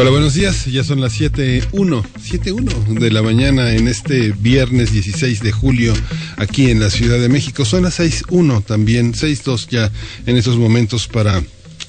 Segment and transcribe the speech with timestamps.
[0.00, 0.64] Hola, buenos días.
[0.64, 5.92] Ya son las 7.1, 7.1 de la mañana en este viernes 16 de julio
[6.38, 7.66] aquí en la Ciudad de México.
[7.66, 9.92] Son las 6.1 también, 6.2 ya
[10.24, 11.42] en estos momentos para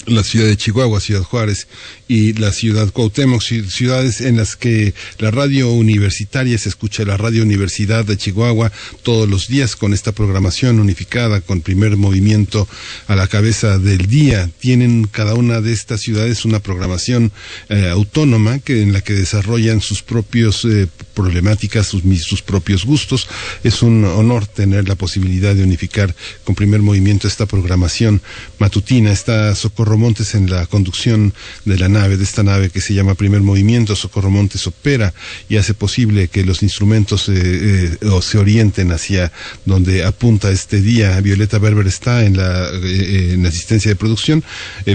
[0.05, 1.67] la ciudad de Chihuahua, Ciudad Juárez
[2.07, 7.43] y la ciudad Cuauhtémoc, ciudades en las que la radio universitaria se escucha la radio
[7.43, 8.71] Universidad de Chihuahua
[9.03, 12.67] todos los días con esta programación unificada con primer movimiento
[13.07, 14.49] a la cabeza del día.
[14.59, 17.31] Tienen cada una de estas ciudades una programación
[17.69, 20.87] eh, autónoma que en la que desarrollan sus propios eh,
[21.21, 23.27] problemáticas, sus, sus propios gustos.
[23.63, 28.21] Es un honor tener la posibilidad de unificar con primer movimiento esta programación
[28.59, 29.11] matutina.
[29.11, 31.33] Está Socorro Montes en la conducción
[31.65, 33.95] de la nave, de esta nave que se llama Primer Movimiento.
[33.95, 35.13] Socorro Montes opera
[35.49, 39.31] y hace posible que los instrumentos eh, eh, se orienten hacia
[39.65, 41.19] donde apunta este día.
[41.21, 44.43] Violeta Berber está en la, eh, en asistencia de producción,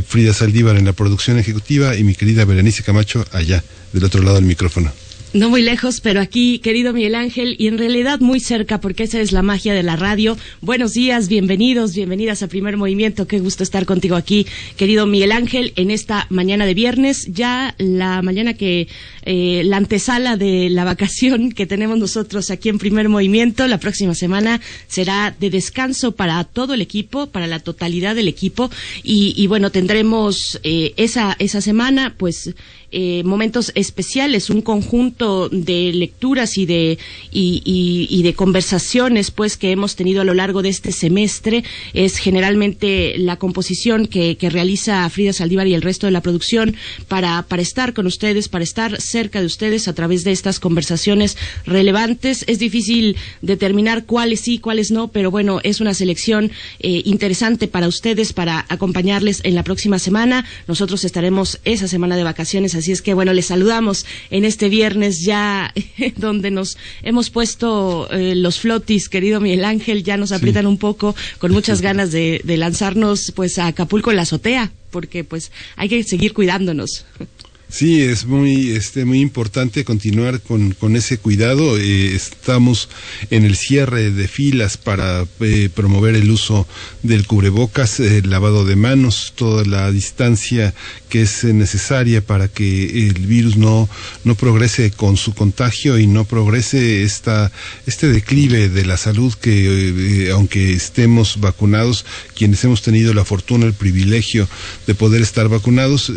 [0.07, 4.37] Frida Saldívar en la producción ejecutiva y mi querida Berenice Camacho allá, del otro lado
[4.37, 4.93] del micrófono.
[5.33, 9.21] No muy lejos, pero aquí, querido Miguel Ángel, y en realidad muy cerca, porque esa
[9.21, 10.39] es la magia de la radio.
[10.63, 13.27] Buenos días, bienvenidos, bienvenidas a Primer Movimiento.
[13.27, 14.47] Qué gusto estar contigo aquí,
[14.77, 18.89] querido Miguel Ángel, en esta mañana de viernes, ya la mañana que
[19.25, 23.67] eh, la antesala de la vacación que tenemos nosotros aquí en Primer Movimiento.
[23.67, 28.71] La próxima semana será de descanso para todo el equipo, para la totalidad del equipo,
[29.03, 32.55] y, bueno, tendremos eh, esa esa semana, pues
[32.99, 36.97] eh, momentos especiales, un conjunto de lecturas y de,
[37.31, 41.63] y, de conversaciones pues que hemos tenido a lo largo de este semestre.
[41.93, 46.75] Es generalmente la composición que, realiza Frida Saldívar y el resto de la producción
[47.09, 51.37] para, para estar con ustedes, para estar cerca de ustedes a través de estas conversaciones
[51.67, 52.45] relevantes.
[52.47, 57.89] Es difícil determinar cuáles sí, cuáles no, pero bueno, es una selección eh, interesante para
[57.89, 60.47] ustedes, para acompañarles en la próxima semana.
[60.67, 65.23] Nosotros estaremos esa semana de vacaciones Así es que bueno, les saludamos en este viernes
[65.23, 65.73] ya
[66.17, 71.15] donde nos hemos puesto eh, los flotis, querido Miguel Ángel, ya nos aprietan un poco
[71.39, 75.89] con muchas ganas de, de lanzarnos pues a Acapulco en la azotea, porque pues hay
[75.89, 77.05] que seguir cuidándonos.
[77.69, 81.77] Sí, es muy, este, muy importante continuar con, con ese cuidado.
[81.77, 82.89] Eh, estamos
[83.31, 86.69] en el cierre de filas para eh, promover el uso
[87.03, 90.75] del cubrebocas, el lavado de manos, toda la distancia
[91.09, 93.89] que es necesaria para que el virus no,
[94.23, 97.51] no progrese con su contagio y no progrese esta,
[97.87, 102.07] este declive de la salud que, eh, aunque estemos vacunados,
[102.37, 104.49] quienes hemos tenido la fortuna, el privilegio
[104.87, 106.13] de poder estar vacunados,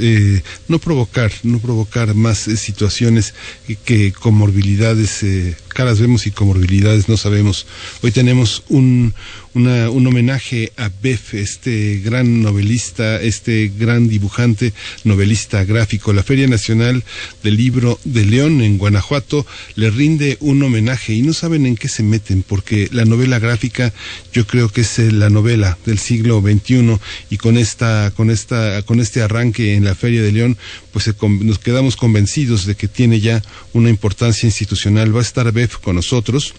[0.68, 3.34] no provocar no provocar más eh, situaciones
[3.86, 7.66] que comorbilidades, eh, caras vemos y comorbilidades no sabemos.
[8.02, 9.14] Hoy tenemos un,
[9.54, 14.74] un homenaje a Beff, este gran novelista, este gran dibujante,
[15.04, 16.14] novelista gráfico.
[16.14, 17.04] La Feria Nacional
[17.44, 19.46] del Libro de León en Guanajuato
[19.76, 23.94] le rinde un homenaje y no saben en qué se meten porque la novela gráfica
[24.34, 26.98] yo creo que es eh, la novela del siglo XXI
[27.30, 30.58] y con esta, con esta, con este arranque en la Feria de León,
[30.92, 33.42] pues nos quedamos convencidos de que tiene ya
[33.74, 35.16] una importancia institucional.
[35.16, 36.54] Va a estar Beff con nosotros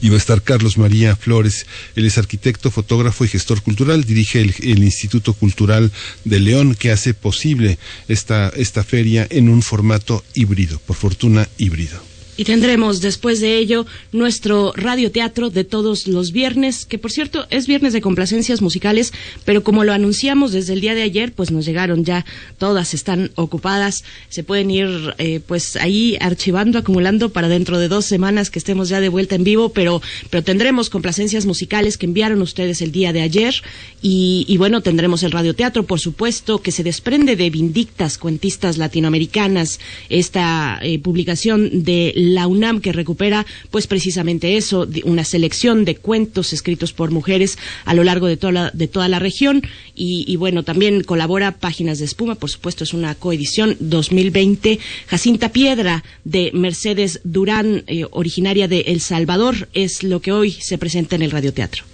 [0.00, 1.66] y va a estar Carlos María Flores.
[1.96, 4.04] Él es arquitecto, fotógrafo y gestor cultural.
[4.04, 5.90] Dirige el, el, Instituto Cultural
[6.24, 12.09] de León que hace posible esta, esta feria en un formato híbrido, por fortuna híbrido.
[12.40, 17.66] Y tendremos después de ello nuestro radioteatro de todos los viernes, que por cierto es
[17.66, 19.12] viernes de complacencias musicales,
[19.44, 22.24] pero como lo anunciamos desde el día de ayer, pues nos llegaron ya,
[22.56, 28.06] todas están ocupadas, se pueden ir eh, pues ahí archivando, acumulando para dentro de dos
[28.06, 30.00] semanas que estemos ya de vuelta en vivo, pero,
[30.30, 33.54] pero tendremos complacencias musicales que enviaron ustedes el día de ayer
[34.00, 39.78] y, y bueno, tendremos el radioteatro, por supuesto, que se desprende de Vindictas, cuentistas latinoamericanas,
[40.08, 46.52] esta eh, publicación de la UNAM que recupera pues precisamente eso, una selección de cuentos
[46.52, 49.62] escritos por mujeres a lo largo de toda la, de toda la región
[49.94, 54.78] y, bueno, también colabora Páginas de Espuma, por supuesto es una coedición 2020.
[55.06, 60.78] Jacinta Piedra de Mercedes Durán, eh, originaria de El Salvador, es lo que hoy se
[60.78, 61.84] presenta en el radioteatro.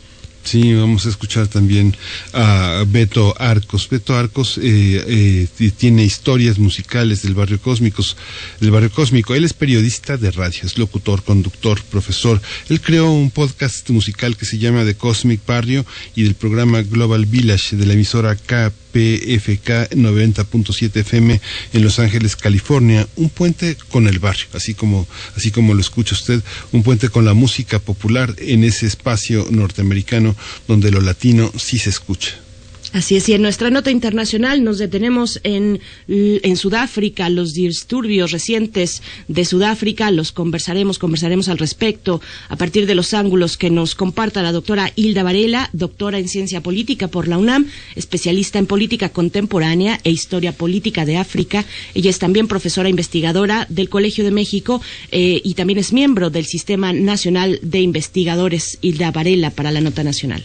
[0.46, 1.96] Sí, vamos a escuchar también
[2.32, 3.88] a Beto Arcos.
[3.88, 8.16] Beto Arcos eh, eh, tiene historias musicales del barrio cósmicos,
[8.60, 9.34] del barrio cósmico.
[9.34, 12.40] Él es periodista de radio, es locutor, conductor, profesor.
[12.68, 15.84] Él creó un podcast musical que se llama The Cosmic Barrio
[16.14, 18.36] y del programa Global Village de la emisora
[18.96, 21.40] KPFK 90.7 FM
[21.74, 23.06] en Los Ángeles, California.
[23.16, 25.06] Un puente con el barrio, así como,
[25.36, 30.34] así como lo escucha usted, un puente con la música popular en ese espacio norteamericano
[30.66, 32.45] donde lo latino sí se escucha.
[32.96, 39.02] Así es, y en nuestra nota internacional nos detenemos en, en Sudáfrica, los disturbios recientes
[39.28, 44.42] de Sudáfrica, los conversaremos, conversaremos al respecto a partir de los ángulos que nos comparta
[44.42, 47.66] la doctora Hilda Varela, doctora en ciencia política por la UNAM,
[47.96, 51.66] especialista en política contemporánea e historia política de África.
[51.92, 54.80] Ella es también profesora investigadora del Colegio de México
[55.12, 60.02] eh, y también es miembro del Sistema Nacional de Investigadores Hilda Varela para la nota
[60.02, 60.42] nacional.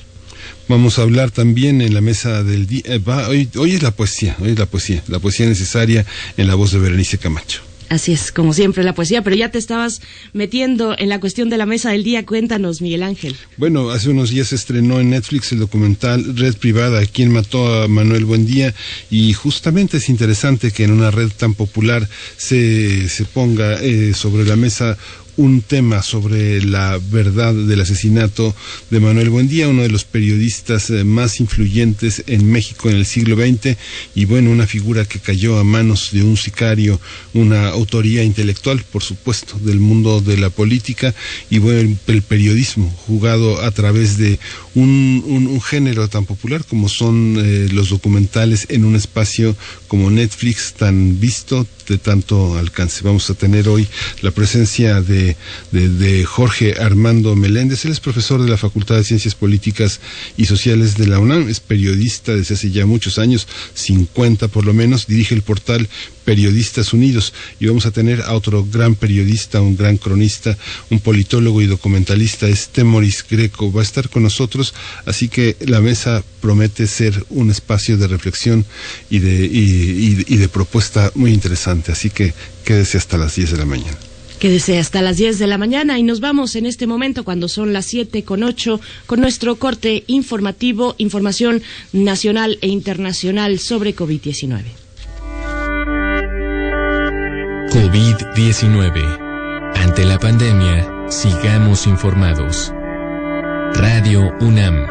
[0.71, 2.83] Vamos a hablar también en la mesa del día.
[2.85, 6.05] Eh, hoy, hoy es la poesía, hoy es la poesía, la poesía necesaria
[6.37, 7.61] en la voz de Berenice Camacho.
[7.89, 10.01] Así es, como siempre, la poesía, pero ya te estabas
[10.31, 12.25] metiendo en la cuestión de la mesa del día.
[12.25, 13.35] Cuéntanos, Miguel Ángel.
[13.57, 17.89] Bueno, hace unos días se estrenó en Netflix el documental Red Privada, ¿Quién mató a
[17.89, 18.73] Manuel Buendía?
[19.09, 22.07] Y justamente es interesante que en una red tan popular
[22.37, 24.97] se, se ponga eh, sobre la mesa
[25.41, 28.55] un tema sobre la verdad del asesinato
[28.91, 33.35] de Manuel Buendía, uno de los periodistas eh, más influyentes en México en el siglo
[33.35, 33.75] XX
[34.13, 37.01] y bueno, una figura que cayó a manos de un sicario,
[37.33, 41.15] una autoría intelectual, por supuesto, del mundo de la política
[41.49, 44.39] y bueno, el periodismo jugado a través de
[44.75, 49.55] un, género tan popular como son eh, los documentales en un espacio
[49.87, 53.01] como Netflix tan visto, de tanto alcance.
[53.03, 53.87] Vamos a tener hoy
[54.21, 55.35] la presencia de,
[55.71, 57.85] de, Jorge Armando Meléndez.
[57.85, 59.99] Él es profesor de la Facultad de Ciencias Políticas
[60.37, 64.73] y Sociales de la UNAM, es periodista desde hace ya muchos años, 50 por lo
[64.73, 65.89] menos, dirige el portal
[66.31, 70.57] Periodistas Unidos y vamos a tener a otro gran periodista, un gran cronista,
[70.89, 74.73] un politólogo y documentalista, es Temoris Greco, va a estar con nosotros,
[75.05, 78.65] así que la mesa promete ser un espacio de reflexión
[79.09, 83.65] y de, y, de propuesta muy interesante, así que quédese hasta las 10 de la
[83.65, 83.97] mañana.
[84.39, 87.73] Quédese hasta las 10 de la mañana y nos vamos en este momento cuando son
[87.73, 91.61] las 7 con 8 con nuestro corte informativo, información
[91.91, 94.80] nacional e internacional sobre COVID-19.
[97.71, 99.73] COVID-19.
[99.77, 102.73] Ante la pandemia, sigamos informados.
[103.75, 104.87] Radio UNAM.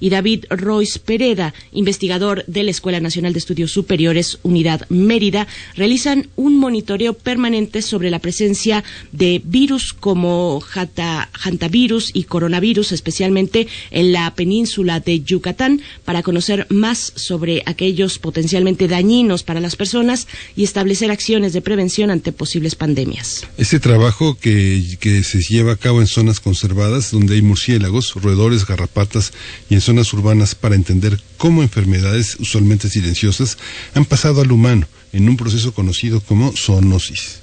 [0.01, 6.29] y David Royce Pereda, investigador de la Escuela Nacional de Estudios Superiores Unidad Mérida, realizan
[6.37, 8.83] un monitoreo permanente sobre la presencia
[9.13, 17.13] de virus como hantavirus y coronavirus, especialmente en la península de Yucatán, para conocer más
[17.17, 23.45] sobre aquellos potencialmente dañinos para las personas y establecer acciones de prevención ante posibles pandemias.
[23.59, 28.65] Este trabajo que, que se lleva a cabo en zonas conservadas donde hay murciélagos, roedores,
[28.65, 29.33] garrapatas
[29.69, 33.59] y en zonas urbanas para entender cómo enfermedades usualmente silenciosas
[33.95, 37.41] han pasado al humano en un proceso conocido como zoonosis.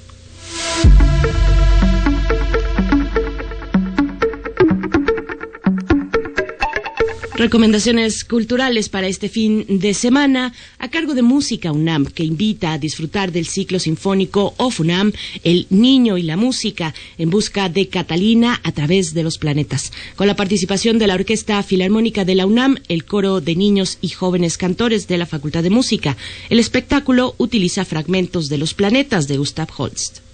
[7.40, 12.78] Recomendaciones culturales para este fin de semana a cargo de Música UNAM, que invita a
[12.78, 15.14] disfrutar del ciclo sinfónico OFUNAM,
[15.46, 19.94] El Niño y la Música, en busca de Catalina a través de los planetas.
[20.18, 24.10] Con la participación de la Orquesta Filarmónica de la UNAM, el coro de niños y
[24.10, 26.18] jóvenes cantores de la Facultad de Música.
[26.50, 30.29] El espectáculo utiliza fragmentos de los planetas de Gustav Holst.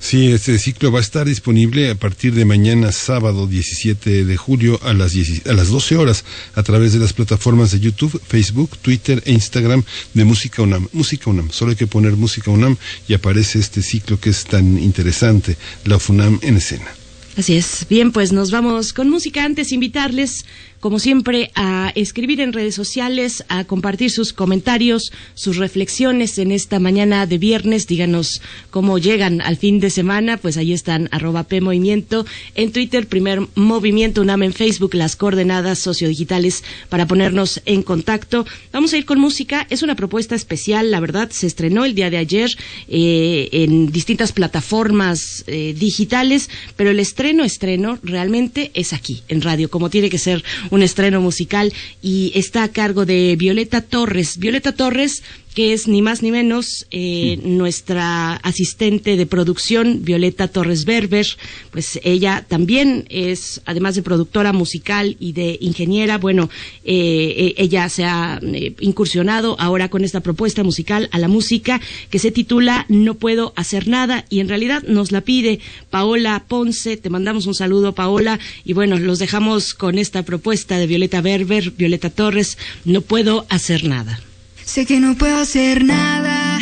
[0.00, 4.78] Sí, este ciclo va a estar disponible a partir de mañana sábado 17 de julio
[4.84, 5.14] a las,
[5.44, 6.24] a las 12 horas
[6.54, 9.82] a través de las plataformas de YouTube, Facebook, Twitter e Instagram
[10.14, 10.88] de Música UNAM.
[10.92, 12.76] Música UNAM, solo hay que poner Música UNAM
[13.08, 16.88] y aparece este ciclo que es tan interesante, la FUNAM en escena.
[17.36, 17.86] Así es.
[17.88, 19.44] Bien, pues nos vamos con música.
[19.44, 20.44] Antes invitarles
[20.80, 26.78] como siempre, a escribir en redes sociales, a compartir sus comentarios, sus reflexiones en esta
[26.78, 27.86] mañana de viernes.
[27.86, 33.06] Díganos cómo llegan al fin de semana, pues ahí están arroba P Movimiento, en Twitter,
[33.06, 38.46] primer movimiento UNAM en Facebook, las coordenadas sociodigitales para ponernos en contacto.
[38.72, 42.10] Vamos a ir con música, es una propuesta especial, la verdad, se estrenó el día
[42.10, 42.56] de ayer
[42.88, 49.70] eh, en distintas plataformas eh, digitales, pero el estreno, estreno, realmente es aquí, en radio,
[49.70, 51.72] como tiene que ser un estreno musical
[52.02, 54.38] y está a cargo de Violeta Torres.
[54.38, 55.22] Violeta Torres
[55.58, 61.26] que es ni más ni menos eh, nuestra asistente de producción, Violeta Torres Berber.
[61.72, 66.48] Pues ella también es, además de productora musical y de ingeniera, bueno,
[66.84, 68.40] eh, eh, ella se ha
[68.78, 73.88] incursionado ahora con esta propuesta musical a la música que se titula No puedo hacer
[73.88, 75.58] nada y en realidad nos la pide
[75.90, 76.96] Paola Ponce.
[76.96, 81.72] Te mandamos un saludo, Paola, y bueno, los dejamos con esta propuesta de Violeta Berber,
[81.72, 84.20] Violeta Torres, No puedo hacer nada.
[84.68, 86.60] Sé que no puedo hacer nada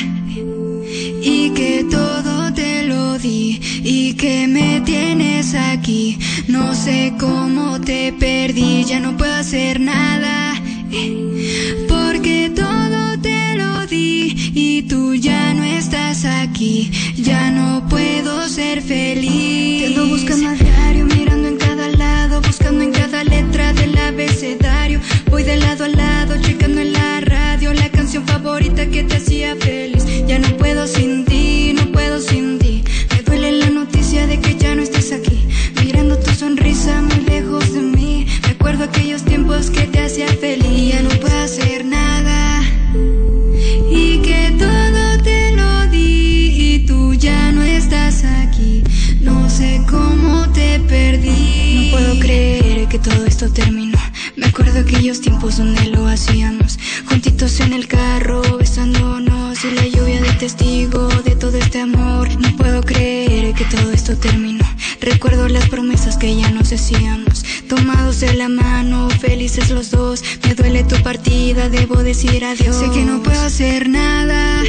[1.22, 6.16] y que todo te lo di y que me tienes aquí.
[6.46, 10.54] No sé cómo te perdí, ya no puedo hacer nada
[11.88, 16.92] porque todo te lo di y tú ya no estás aquí.
[17.16, 19.80] Ya no puedo ser feliz.
[19.80, 25.00] Te ando buscando a diario, mirando en cada lado, buscando en cada letra del abecedario.
[25.28, 30.04] Voy de lado a lado, checando en la radio la favorita que te hacía feliz.
[30.26, 32.84] Ya no puedo sin ti, no puedo sin ti.
[33.10, 35.46] Me duele la noticia de que ya no estés aquí.
[35.82, 38.26] Mirando tu sonrisa muy lejos de mí.
[38.42, 40.92] Recuerdo aquellos tiempos que te hacía feliz.
[40.92, 42.62] Ya no puedo hacer nada.
[43.90, 48.84] Y que todo te lo di y tú ya no estás aquí.
[49.20, 51.90] No sé cómo te perdí.
[51.90, 54.05] No puedo creer que todo esto terminó.
[54.36, 60.20] Me acuerdo aquellos tiempos donde lo hacíamos juntitos en el carro, besándonos y la lluvia
[60.20, 62.28] de testigo de todo este amor.
[62.38, 64.64] No puedo creer que todo esto terminó.
[65.00, 70.22] Recuerdo las promesas que ya nos hacíamos, tomados de la mano, felices los dos.
[70.44, 72.76] Me duele tu partida, debo decir adiós.
[72.76, 74.62] Sé que no puedo hacer nada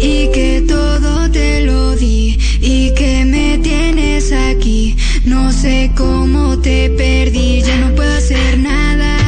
[0.00, 4.96] y que todo te lo di y que me tienes aquí.
[5.24, 9.18] No sé cómo te perdí, ya no puedo hacer nada.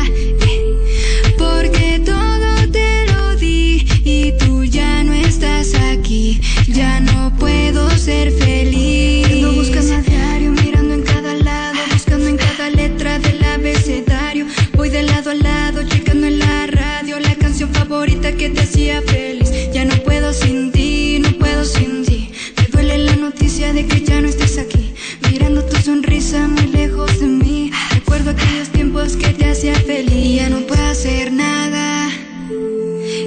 [1.38, 6.40] Porque todo te lo di y tú ya no estás aquí.
[6.68, 9.26] Ya no puedo ser feliz.
[9.26, 14.46] Ando buscando a diario, mirando en cada lado, buscando en cada letra del abecedario.
[14.74, 19.00] Voy de lado a lado, checando en la radio la canción favorita que te hacía
[19.02, 19.35] feliz.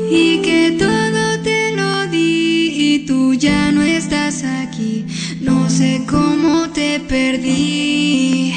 [0.09, 5.05] Y que todo te lo di y tú ya no estás aquí.
[5.39, 8.53] No sé cómo te perdí.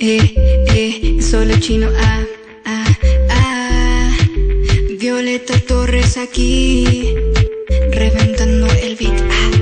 [0.00, 0.34] Eh,
[0.74, 2.24] eh, solo chino, ah,
[2.66, 2.98] ah,
[3.30, 4.16] ah.
[4.98, 7.14] Violeta Torres aquí,
[7.90, 9.53] reventando el beat, ah.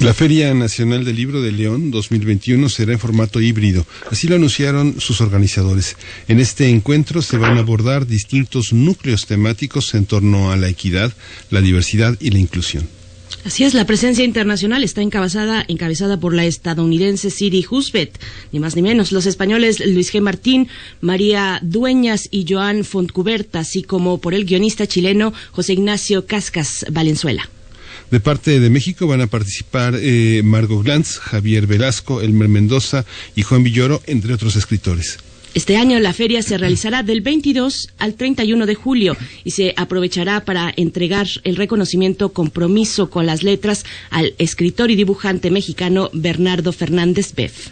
[0.00, 4.98] La Feria Nacional del Libro de León 2021 será en formato híbrido, así lo anunciaron
[4.98, 5.96] sus organizadores.
[6.26, 11.12] En este encuentro se van a abordar distintos núcleos temáticos en torno a la equidad,
[11.50, 12.88] la diversidad y la inclusión.
[13.48, 18.20] Así es, la presencia internacional está encabezada, encabezada por la estadounidense Siri Husbet,
[18.52, 19.10] ni más ni menos.
[19.10, 20.20] Los españoles Luis G.
[20.20, 20.68] Martín,
[21.00, 27.48] María Dueñas y Joan Fontcuberta, así como por el guionista chileno José Ignacio Cascas Valenzuela.
[28.10, 33.44] De parte de México van a participar eh, Margot Glantz, Javier Velasco, Elmer Mendoza y
[33.44, 35.20] Juan Villoro, entre otros escritores.
[35.54, 40.44] Este año la feria se realizará del 22 al 31 de julio y se aprovechará
[40.44, 47.34] para entregar el reconocimiento compromiso con las letras al escritor y dibujante mexicano Bernardo Fernández
[47.34, 47.70] Beff.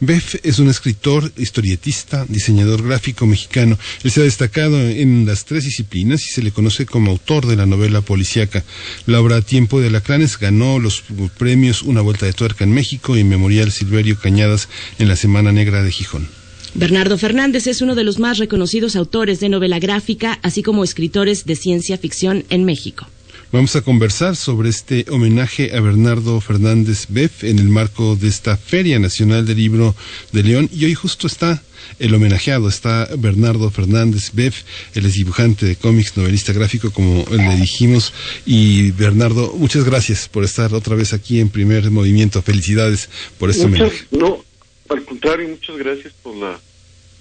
[0.00, 3.76] Beff es un escritor, historietista, diseñador gráfico mexicano.
[4.04, 7.56] Él se ha destacado en las tres disciplinas y se le conoce como autor de
[7.56, 8.64] la novela policíaca.
[9.06, 11.02] La obra Tiempo de Alacranes ganó los
[11.36, 14.68] premios Una Vuelta de Tuerca en México y Memorial Silverio Cañadas
[14.98, 16.37] en la Semana Negra de Gijón.
[16.74, 21.44] Bernardo Fernández es uno de los más reconocidos autores de novela gráfica, así como escritores
[21.44, 23.06] de ciencia ficción en México.
[23.50, 28.58] Vamos a conversar sobre este homenaje a Bernardo Fernández Beff en el marco de esta
[28.58, 29.96] Feria Nacional del Libro
[30.32, 30.68] de León.
[30.70, 31.62] Y hoy justo está
[31.98, 37.56] el homenajeado, está Bernardo Fernández Beff, él es dibujante de cómics, novelista gráfico, como le
[37.56, 38.12] dijimos.
[38.44, 42.42] Y Bernardo, muchas gracias por estar otra vez aquí en primer movimiento.
[42.42, 43.08] Felicidades
[43.38, 43.96] por este homenaje.
[44.10, 44.44] No,
[44.88, 46.58] al contrario, muchas gracias por la,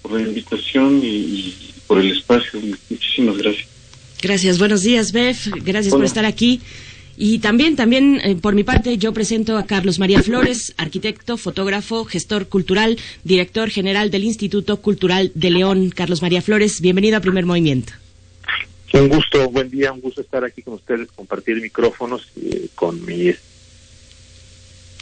[0.01, 1.53] por la invitación y
[1.88, 2.59] por el espacio.
[2.89, 3.67] Muchísimas gracias.
[4.21, 5.47] Gracias, buenos días, Bef.
[5.63, 6.62] Gracias por estar aquí.
[7.19, 12.05] Y también, también eh, por mi parte, yo presento a Carlos María Flores, arquitecto, fotógrafo,
[12.05, 15.89] gestor cultural, director general del Instituto Cultural de León.
[15.89, 17.93] Carlos María Flores, bienvenido a Primer Movimiento.
[18.93, 23.31] Un gusto, buen día, un gusto estar aquí con ustedes, compartir micrófonos eh, con mi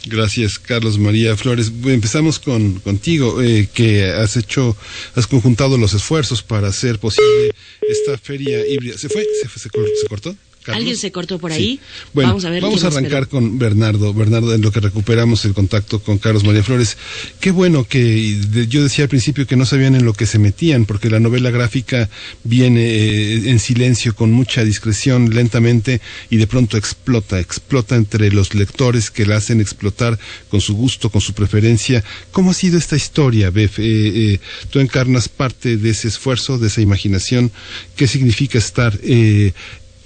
[0.08, 1.72] Gracias, Carlos María Flores.
[1.84, 4.76] Empezamos con contigo, eh, que has hecho,
[5.16, 7.50] has conjuntado los esfuerzos para hacer posible
[7.88, 8.96] esta feria híbrida.
[8.96, 9.26] ¿Se fue?
[9.42, 10.36] ¿Se, fue, se cortó?
[10.74, 11.80] Alguien se cortó por ahí.
[12.12, 14.12] Bueno, vamos a, ver vamos a arrancar con Bernardo.
[14.12, 16.96] Bernardo, en lo que recuperamos el contacto con Carlos María Flores.
[17.40, 20.84] Qué bueno que yo decía al principio que no sabían en lo que se metían,
[20.84, 22.08] porque la novela gráfica
[22.44, 28.54] viene eh, en silencio, con mucha discreción, lentamente, y de pronto explota, explota entre los
[28.54, 32.02] lectores que la hacen explotar con su gusto, con su preferencia.
[32.32, 33.78] ¿Cómo ha sido esta historia, Bef?
[33.78, 37.52] Eh, eh, tú encarnas parte de ese esfuerzo, de esa imaginación.
[37.96, 38.98] ¿Qué significa estar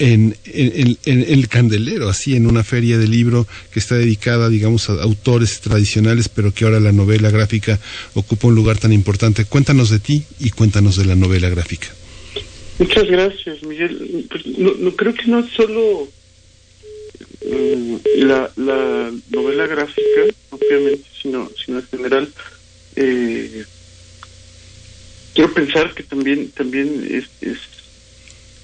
[0.01, 0.35] en,
[1.05, 6.29] el candelero, así en una feria de libro que está dedicada, digamos, a autores tradicionales,
[6.29, 7.79] pero que ahora la novela gráfica
[8.15, 9.45] ocupa un lugar tan importante.
[9.45, 11.89] Cuéntanos de ti y cuéntanos de la novela gráfica.
[12.79, 14.27] Muchas gracias, Miguel.
[14.31, 16.09] Pues, no, creo que no es solo
[17.47, 22.29] mm, la, la novela gráfica, obviamente, sino, sino en general.
[22.97, 23.65] Eh,
[25.35, 27.07] quiero pensar que también también
[27.43, 27.59] es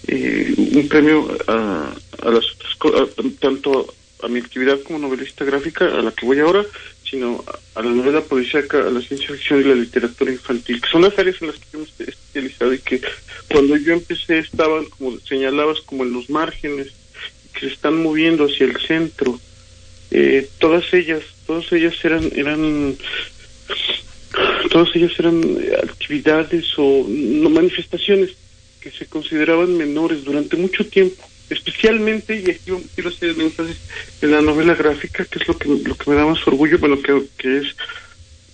[0.08, 2.44] eh, un premio a, a las
[2.78, 3.92] otras tanto
[4.22, 6.64] a mi actividad como novelista gráfica, a la que voy ahora,
[7.08, 11.02] sino a, la novela policíaca, a la ciencia ficción y la literatura infantil, que son
[11.02, 13.00] las áreas en las que hemos especializado y que
[13.50, 16.92] cuando yo empecé estaban, como señalabas, como en los márgenes,
[17.52, 19.40] que se están moviendo hacia el centro.
[20.10, 22.96] Eh, todas ellas, todas ellas eran, eran
[24.70, 25.42] todas ellas eran
[25.82, 28.30] actividades o no manifestaciones
[28.86, 31.20] que se consideraban menores durante mucho tiempo,
[31.50, 33.78] especialmente, y aquí quiero hacer énfasis
[34.22, 37.02] en la novela gráfica, que es lo que, lo que me da más orgullo, bueno,
[37.02, 37.76] que, que es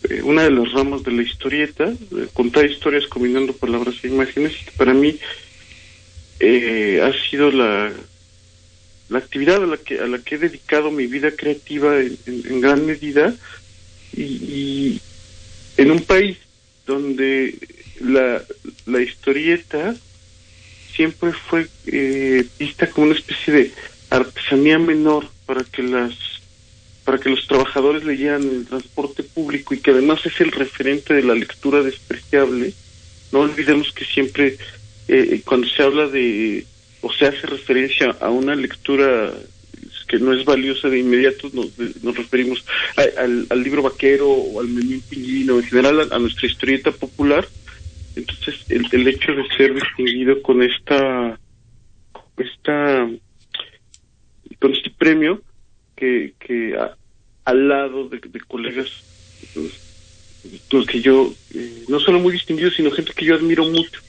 [0.09, 1.93] eh, una de las ramas de la historieta,
[2.33, 5.19] contar historias combinando palabras e imágenes, y que para mí
[6.41, 7.93] eh, ha sido la,
[9.11, 12.87] la actividad a la que a la que he dedicado mi vida creativa en, gran
[12.87, 13.35] medida
[14.17, 15.01] y, y,
[15.77, 16.39] en un país
[16.87, 17.59] donde
[18.01, 18.43] la,
[18.87, 19.95] la historieta
[20.95, 23.73] siempre fue eh, vista como una especie de
[24.11, 26.13] artesanía menor para que las
[27.05, 31.25] para que los trabajadores leyeran el transporte público y que además es el referente de
[31.25, 32.73] la lectura despreciable
[33.33, 34.57] no olvidemos que siempre
[35.09, 36.65] eh, cuando se habla de
[37.01, 39.33] o se hace referencia a una lectura
[40.07, 41.71] que no es valiosa de inmediato nos,
[42.03, 42.65] nos referimos
[43.17, 47.49] al, libro vaquero o al menú pingüino en general a nuestra historieta popular
[48.17, 51.39] entonces, el, el hecho de ser distinguido con esta,
[52.37, 53.09] esta,
[54.61, 55.41] con este premio,
[55.97, 56.77] que, que
[57.45, 58.89] al lado de, colegas
[60.71, 64.01] los que yo, eh, no solo muy distinguidos, sino gente que yo admiro mucho.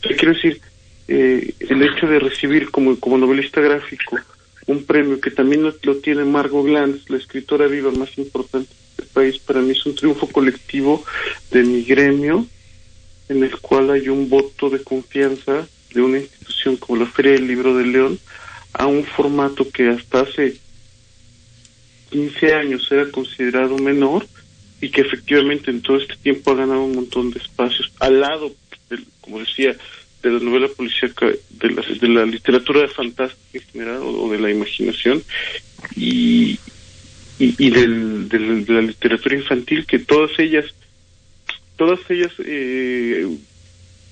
[0.00, 0.60] quiero decir,
[1.06, 4.18] eh, el hecho de recibir como, como novelista gráfico
[4.66, 9.06] un premio que también lo, lo tiene Margot Glantz, la escritora viva más importante del
[9.06, 11.02] país, para mí es un triunfo colectivo
[11.50, 12.46] de mi gremio
[13.28, 17.46] en el cual hay un voto de confianza de una institución como la Feria del
[17.46, 18.18] Libro de León
[18.72, 20.56] a un formato que hasta hace
[22.10, 24.26] 15 años era considerado menor
[24.80, 28.52] y que efectivamente en todo este tiempo ha ganado un montón de espacios al lado,
[29.20, 29.76] como decía,
[30.22, 34.50] de la novela policíaca, de la, de literatura de fantástica en general o, de la
[34.50, 35.22] imaginación
[35.96, 36.58] y,
[37.38, 40.66] y, del, de la literatura infantil que todas ellas
[41.78, 43.26] todas ellas eh,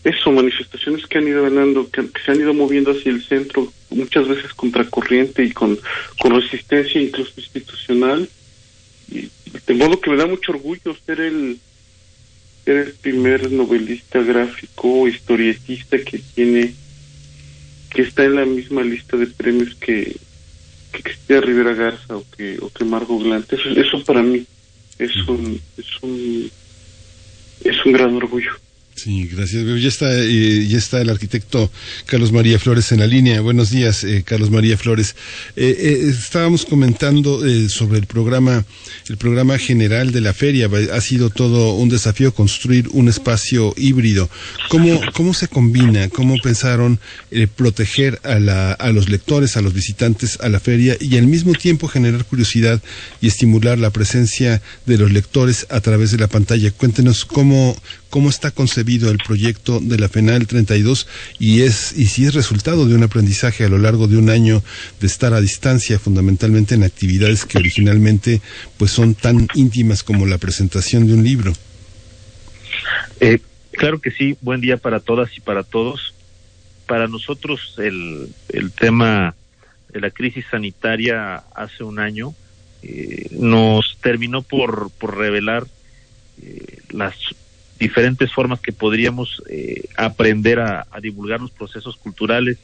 [0.05, 4.29] eso manifestaciones que han ido ganando que, se han ido moviendo hacia el centro muchas
[4.29, 5.79] veces contracorriente y con,
[6.21, 8.29] con resistencia incluso institucional.
[9.11, 9.29] Y
[9.67, 11.59] de modo que me da mucho orgullo ser el
[12.65, 16.73] ser el primer novelista gráfico historietista que tiene
[17.91, 20.17] que está en la misma lista de premios que
[20.93, 24.45] que Cristina Rivera Garza o que o que Margot Glante eso, eso para mí
[24.99, 26.51] es un es un
[27.61, 28.53] es un gran orgullo
[28.97, 29.63] Sí, gracias.
[29.79, 31.71] Ya está, eh, ya está el arquitecto
[32.07, 33.43] Carlos María Flores en la línea.
[33.43, 35.15] Buenos días, eh, Carlos María Flores.
[35.55, 38.65] Eh, estábamos comentando sobre el programa,
[39.11, 40.71] el programa general de la feria.
[40.95, 44.31] Ha sido todo un desafío construir un espacio híbrido.
[44.71, 46.09] ¿Cómo, cómo se combina?
[46.09, 46.99] ¿Cómo pensaron
[47.55, 51.53] proteger a, la, a los lectores, a los visitantes a la feria y al mismo
[51.53, 52.83] tiempo generar curiosidad
[53.21, 56.71] y estimular la presencia de los lectores a través de la pantalla?
[56.71, 57.77] Cuéntenos cómo
[58.11, 61.07] cómo está concebido el proyecto de la FENAL 32
[61.39, 64.63] y es y si es resultado de un aprendizaje a lo largo de un año
[65.01, 68.41] de estar a distancia fundamentalmente en actividades que originalmente
[68.79, 71.53] pues son tan íntimas como la presentación de un libro.
[73.21, 73.39] Eh,
[73.73, 76.15] claro que sí, buen día para todas y para todos.
[76.87, 79.35] Para nosotros el, el tema
[79.93, 82.35] de la crisis sanitaria hace un año
[82.83, 85.67] eh, nos terminó por, por revelar
[86.43, 87.15] eh, las
[87.79, 92.59] diferentes formas que podríamos eh, aprender a, divulgar los procesos culturales.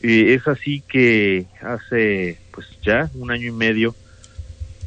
[0.00, 3.94] es así que hace pues ya un año y medio,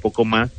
[0.01, 0.51] poco más,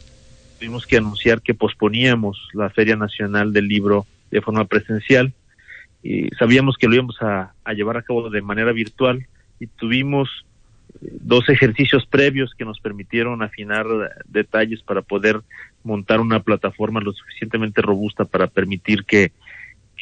[0.58, 5.32] tuvimos que anunciar que posponíamos la Feria Nacional del Libro de forma presencial.
[6.02, 9.26] Y sabíamos que lo íbamos a, a llevar a cabo de manera virtual
[9.60, 10.28] y tuvimos
[11.00, 13.86] dos ejercicios previos que nos permitieron afinar
[14.26, 15.40] detalles para poder
[15.84, 19.32] montar una plataforma lo suficientemente robusta para permitir que,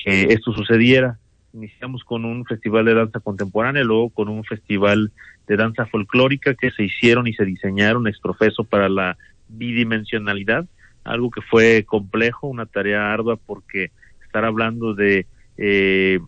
[0.06, 1.18] esto sucediera.
[1.52, 5.12] Iniciamos con un festival de danza contemporánea, luego con un festival
[5.46, 10.64] de danza folclórica que se hicieron y se diseñaron exprofeso para la bidimensionalidad,
[11.04, 13.90] algo que fue complejo, una tarea ardua porque
[14.24, 15.26] estar hablando de
[15.58, 16.20] eh,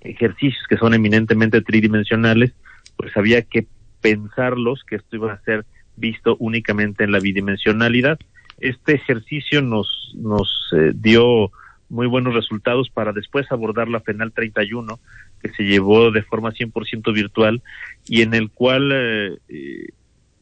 [0.00, 2.52] ejercicios que son eminentemente tridimensionales,
[2.96, 3.66] pues había que
[4.00, 5.64] pensarlos que esto iba a ser
[5.96, 8.18] visto únicamente en la bidimensionalidad.
[8.58, 11.50] Este ejercicio nos, nos eh, dio
[11.88, 14.98] muy buenos resultados para después abordar la FENAL 31,
[15.40, 17.62] que se llevó de forma 100% virtual
[18.06, 19.88] y en el cual, eh, eh,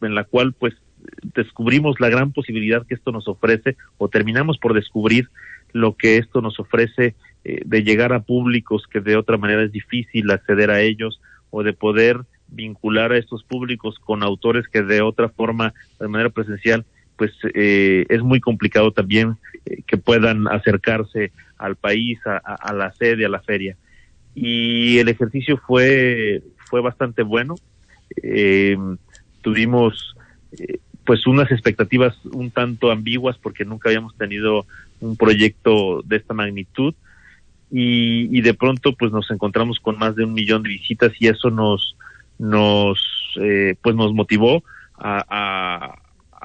[0.00, 0.74] en la cual pues
[1.34, 5.28] descubrimos la gran posibilidad que esto nos ofrece o terminamos por descubrir
[5.72, 10.30] lo que esto nos ofrece de llegar a públicos que de otra manera es difícil
[10.30, 15.28] acceder a ellos o de poder vincular a estos públicos con autores que de otra
[15.28, 21.76] forma, de manera presencial, pues eh, es muy complicado también eh, que puedan acercarse al
[21.76, 23.76] país, a, la sede, a la feria.
[24.34, 27.54] Y el ejercicio fue, fue bastante bueno.
[28.22, 28.76] Eh,
[29.42, 30.16] tuvimos
[31.04, 34.66] pues unas expectativas un tanto ambiguas porque nunca habíamos tenido
[35.00, 36.94] un proyecto de esta magnitud
[37.70, 41.26] y, y de pronto pues nos encontramos con más de un millón de visitas y
[41.26, 41.96] eso nos
[42.38, 43.00] nos
[43.40, 44.62] eh, pues nos motivó
[44.96, 45.96] a,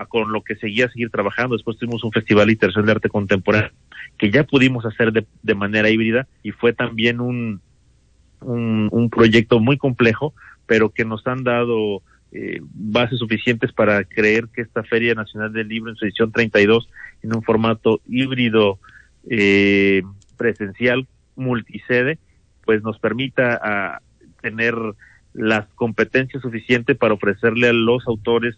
[0.08, 1.56] con lo que seguía seguir trabajando.
[1.56, 3.72] Después tuvimos un festival internacional de arte contemporáneo
[4.18, 7.62] que ya pudimos hacer de, de manera híbrida y fue también un,
[8.42, 10.34] un, proyecto muy complejo,
[10.66, 15.68] pero que nos han dado eh, bases suficientes para creer que esta Feria Nacional del
[15.68, 16.90] Libro en su edición 32
[17.24, 18.80] en un formato híbrido
[19.30, 20.04] eh,
[20.38, 22.20] presencial multisede
[22.66, 24.02] pues nos permita a
[24.42, 24.76] tener
[25.34, 28.56] las competencias suficientes para ofrecerle a los autores,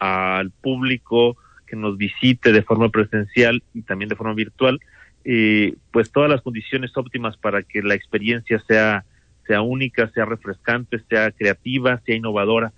[0.00, 1.36] al público
[1.66, 4.80] que nos visite de forma presencial y también de forma virtual,
[5.24, 9.04] eh, pues todas las condiciones óptimas para que la experiencia sea,
[9.46, 12.72] sea única, sea refrescante, sea creativa, sea innovadora.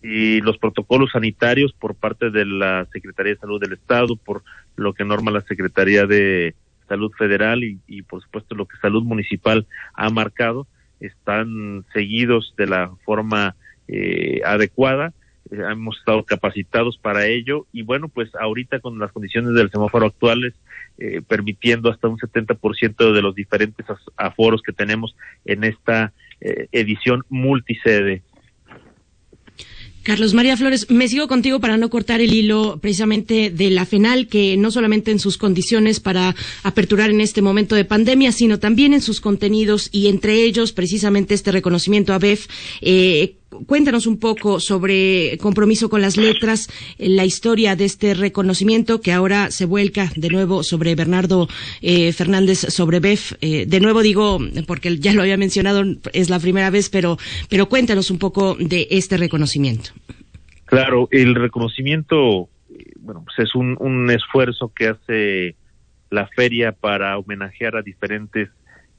[0.00, 4.44] Y los protocolos sanitarios por parte de la Secretaría de Salud del Estado, por
[4.76, 6.54] lo que norma la Secretaría de
[6.86, 10.68] Salud Federal y, y por supuesto lo que Salud Municipal ha marcado,
[11.00, 13.56] están seguidos de la forma
[13.88, 15.12] eh, adecuada.
[15.50, 20.06] Eh, hemos estado capacitados para ello y bueno, pues ahorita con las condiciones del semáforo
[20.06, 20.54] actuales,
[20.98, 28.22] eh, permitiendo hasta un 70% de los diferentes aforos que tenemos en esta edición multisede
[30.08, 34.26] Carlos María Flores, me sigo contigo para no cortar el hilo precisamente de la FENAL,
[34.26, 38.94] que no solamente en sus condiciones para aperturar en este momento de pandemia, sino también
[38.94, 42.46] en sus contenidos y entre ellos precisamente este reconocimiento a BEF.
[42.80, 43.34] Eh,
[43.66, 49.12] cuéntanos un poco sobre compromiso con las letras, eh, la historia de este reconocimiento que
[49.12, 51.48] ahora se vuelca de nuevo sobre Bernardo
[51.80, 53.32] eh, Fernández, sobre BEF.
[53.40, 58.10] de nuevo digo, porque ya lo había mencionado, es la primera vez, pero, pero cuéntanos
[58.10, 59.90] un poco de este reconocimiento.
[60.66, 62.48] Claro, el reconocimiento,
[63.00, 65.56] bueno, pues es un, un esfuerzo que hace
[66.10, 68.48] la feria para homenajear a diferentes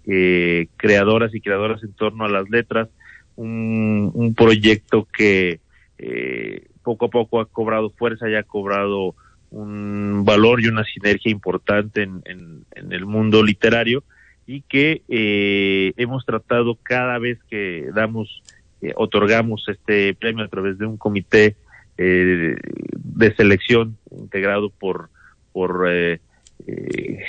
[0.05, 2.89] eh, creadoras y creadoras en torno a las letras,
[3.39, 5.61] un, un proyecto que
[5.97, 9.15] eh, poco a poco ha cobrado fuerza y ha cobrado
[9.49, 14.03] un valor y una sinergia importante en, en, en el mundo literario
[14.45, 18.43] y que eh, hemos tratado cada vez que damos
[18.81, 21.55] eh, otorgamos este premio a través de un comité
[21.97, 22.55] eh,
[22.93, 25.09] de selección integrado por
[25.53, 26.19] por eh,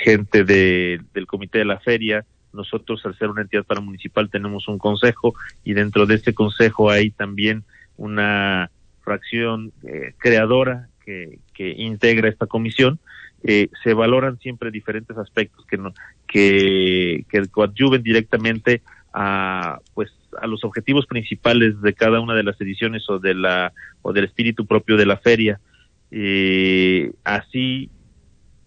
[0.03, 2.25] gente de, del comité de la feria.
[2.53, 5.33] Nosotros, al ser una entidad paramunicipal, tenemos un consejo
[5.63, 7.63] y dentro de este consejo hay también
[7.97, 9.71] una fracción
[10.17, 12.99] creadora que, que integra esta comisión.
[13.41, 15.93] se valoran siempre diferentes aspectos que no,
[16.27, 18.81] que, que coadyuven directamente
[19.13, 20.11] a pues
[20.41, 24.25] a los objetivos principales de cada una de las ediciones o de la o del
[24.25, 25.59] espíritu propio de la feria
[26.11, 27.89] eh, así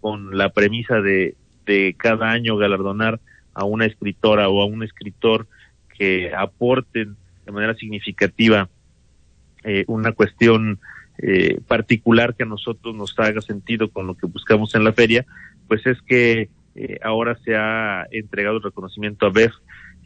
[0.00, 3.20] con la premisa de, de cada año galardonar
[3.54, 5.46] a una escritora o a un escritor
[5.96, 8.68] que aporten de manera significativa
[9.62, 10.80] eh, una cuestión
[11.18, 15.24] eh, particular que a nosotros nos haga sentido con lo que buscamos en la feria,
[15.68, 19.52] pues es que eh, ahora se ha entregado el reconocimiento a BEF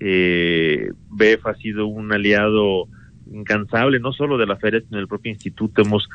[0.01, 2.89] eh, BEF ha sido un aliado
[3.33, 5.83] incansable, no solo de la feria, sino del propio instituto.
[5.83, 6.09] Hemos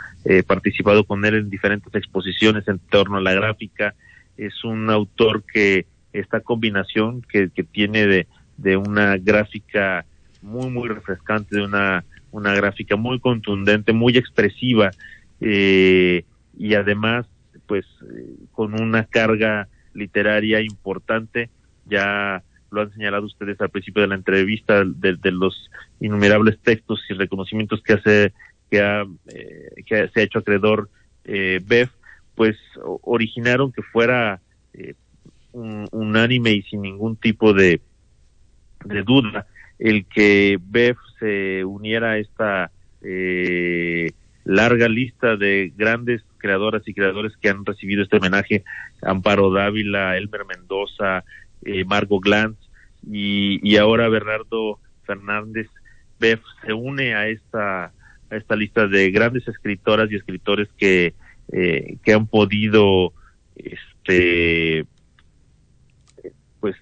[0.48, 3.94] participado con él en diferentes exposiciones en torno a la gráfica.
[4.38, 10.06] Es un autor que esta combinación que, que tiene de, de una gráfica
[10.42, 14.92] muy, muy refrescante, de una, una gráfica muy contundente, muy expresiva,
[15.42, 16.26] eh,
[16.58, 17.26] y además,
[17.66, 17.86] pues,
[18.52, 21.50] con una carga literaria importante,
[21.86, 27.14] ya lo han señalado ustedes al principio de la entrevista, de, los innumerables textos y
[27.14, 28.34] reconocimientos que hace
[28.70, 30.90] que, ha, eh, que se ha hecho acreedor
[31.24, 31.92] eh, BEF,
[32.34, 32.58] pues
[33.04, 34.42] originaron que fuera
[34.74, 34.96] eh,
[35.54, 37.82] un, unánime y sin ningún tipo de,
[38.86, 39.48] de duda
[39.80, 44.12] el que BEF se uniera a esta eh,
[44.46, 48.64] larga lista de grandes creadoras y creadores que han recibido este homenaje,
[49.02, 51.24] Amparo Dávila, Elmer Mendoza,
[51.64, 52.60] eh, Margot Glantz,
[53.10, 55.68] y, ahora Bernardo Fernández.
[56.20, 57.92] Beff se une a esta
[58.30, 61.14] a esta lista de grandes escritoras y escritores que
[61.52, 63.12] eh, que han podido
[63.58, 64.86] este
[66.64, 66.78] pues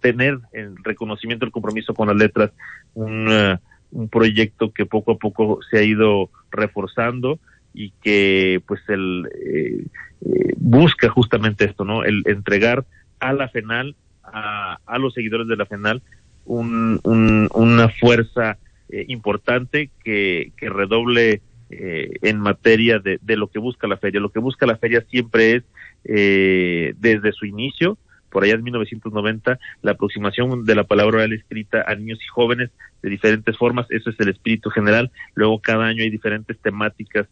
[0.00, 2.52] tener el reconocimiento el compromiso con las letras
[2.94, 3.58] un, uh,
[3.90, 7.40] un proyecto que poco a poco se ha ido reforzando
[7.72, 9.84] y que pues el eh,
[10.24, 12.84] eh, busca justamente esto no el entregar
[13.18, 16.00] a la FENAL a, a los seguidores de la FENAL
[16.44, 18.58] un, un, una fuerza
[18.90, 24.20] eh, importante que, que redoble eh, en materia de, de, lo que busca la feria.
[24.20, 25.64] Lo que busca la feria siempre es,
[26.04, 27.98] eh, desde su inicio,
[28.34, 32.70] por allá en 1990, la aproximación de la palabra oral escrita a niños y jóvenes
[33.00, 35.12] de diferentes formas, eso es el espíritu general.
[35.36, 37.28] Luego cada año hay diferentes temáticas,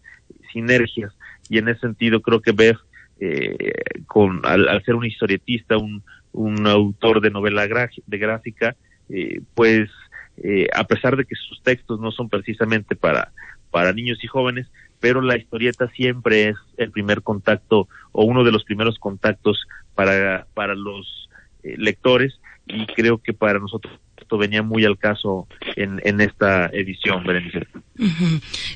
[0.53, 1.13] sinergias,
[1.49, 2.79] y en ese sentido creo que BEF,
[3.19, 3.73] eh,
[4.07, 8.77] con, al, al, ser un historietista, un, un autor de novela de gráfica,
[9.09, 9.91] eh, pues
[10.37, 13.33] eh, a pesar de que sus textos no son precisamente para,
[13.73, 14.69] para niños y jóvenes,
[15.01, 20.47] pero la historieta siempre es el primer contacto o uno de los primeros contactos para,
[20.55, 21.29] para los
[21.63, 22.41] eh, lectores
[22.73, 27.67] y creo que para nosotros esto venía muy al caso en, en esta edición, Berenice.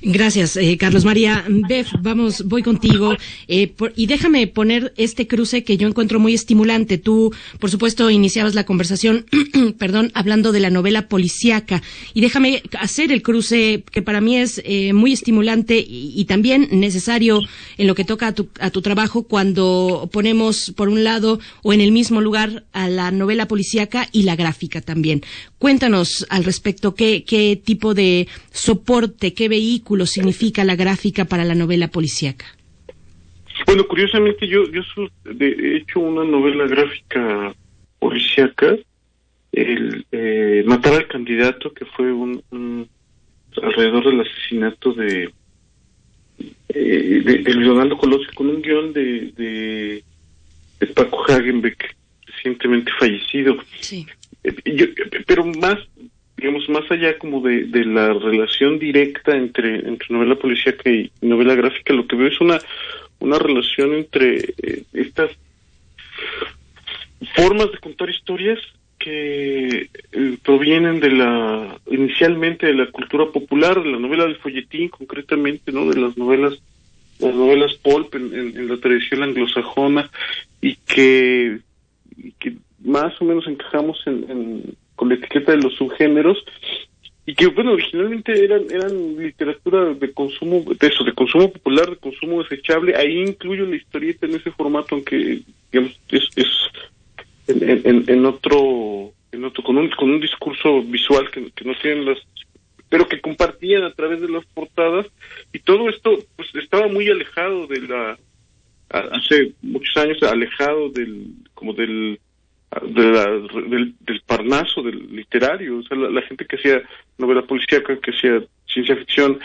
[0.03, 1.45] Gracias, eh, Carlos María.
[1.49, 3.17] Bef, vamos, voy contigo.
[3.49, 6.99] Eh, por, y déjame poner este cruce que yo encuentro muy estimulante.
[6.99, 9.27] Tú, por supuesto, iniciabas la conversación,
[9.79, 11.83] perdón, hablando de la novela policíaca.
[12.13, 16.69] Y déjame hacer el cruce que para mí es eh, muy estimulante y, y, también
[16.73, 17.41] necesario
[17.79, 21.73] en lo que toca a tu, a tu trabajo cuando ponemos, por un lado, o
[21.73, 25.23] en el mismo lugar, a la novela policíaca y la gráfica también.
[25.59, 31.55] Cuéntanos al respecto qué, qué tipo de soporte, qué vehículo significa la gráfica para la
[31.55, 32.47] novela policíaca.
[33.67, 34.83] Bueno, curiosamente yo, yo
[35.41, 37.55] he hecho una novela gráfica
[37.99, 38.77] policíaca,
[39.53, 42.89] el eh, Matar al candidato, que fue un, un
[43.63, 45.31] alrededor del asesinato de,
[46.69, 50.05] eh, Leonardo Colosio con un guion de, de,
[50.81, 51.96] de Paco Hagenbeck,
[52.37, 53.57] recientemente fallecido.
[53.81, 54.07] Sí.
[54.45, 54.87] Eh, yo-
[55.27, 55.79] pero más,
[56.37, 61.55] digamos, más allá como de, de la relación directa entre, entre novela policíaca y novela
[61.55, 62.59] gráfica, lo que veo es una,
[63.21, 65.31] una relación entre eh, estas
[67.35, 68.59] formas de contar historias
[68.99, 74.89] que eh, provienen de la inicialmente de la cultura popular de la novela del folletín
[74.89, 76.55] concretamente no de las novelas
[77.19, 80.11] las novelas pulp en, en- en la tradición anglosajona
[80.61, 81.59] y que,
[82.17, 86.39] y que más o menos encajamos en, con la etiqueta de los subgéneros
[87.27, 91.97] y que bueno originalmente eran eran literatura de consumo de eso de consumo popular de
[91.97, 95.41] consumo desechable ahí incluyo la historieta en ese formato aunque
[95.73, 96.47] digamos es, es
[97.49, 101.75] en, en- en, otro en otro con un con un discurso visual que, que no
[101.83, 102.19] tienen las
[102.89, 105.07] pero que compartían a través de las portadas
[105.53, 108.17] y todo esto pues estaba muy alejado de la
[108.91, 112.19] hace muchos años alejado del como del
[112.83, 113.31] de la-
[113.69, 115.79] del, del parnaso del literario.
[115.79, 116.83] O sea la, gente que hacía
[117.19, 119.39] novela policíaca que hacía ciencia ficción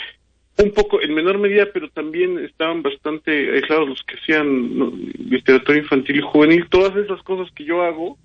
[0.57, 4.91] un poco en menor medida pero también estaban bastante aislados los que hacían
[5.29, 6.67] literatura infantil y juvenil.
[6.69, 8.17] Todas esas cosas que yo hago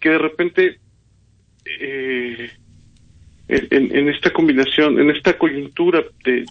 [0.00, 0.78] que de repente
[1.80, 2.50] eh,
[3.48, 6.44] en, en- esta combinación, en esta coyuntura de,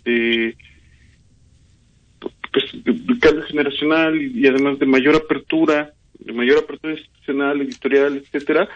[2.56, 8.70] pues, cambio generacional y, además de mayor apertura, de mayor apertura institucional, editorial, etcétera,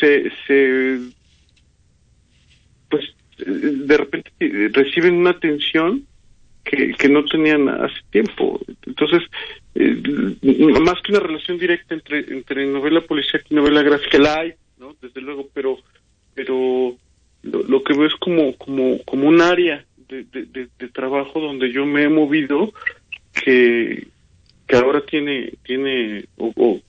[0.00, 0.98] se, se
[2.88, 4.32] pues de repente
[4.72, 6.04] reciben una atención
[6.64, 8.60] que, que no tenían hace tiempo.
[8.84, 9.22] Entonces,
[9.76, 10.02] eh,
[10.82, 14.96] más que una relación directa entre, entre novela policial y novela gráfica, la hay, ¿no?
[15.00, 15.78] Desde luego, pero
[16.34, 16.96] pero
[17.42, 22.08] lo, que veo es como como como un área de trabajo donde yo me he
[22.08, 22.72] movido
[23.32, 24.06] que
[24.66, 26.80] que ahora tiene tiene o,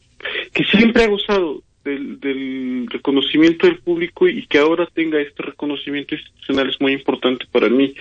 [0.53, 6.69] que siempre ha gozado del, reconocimiento del público y que ahora tenga este reconocimiento institucional
[6.69, 7.93] es muy importante para mí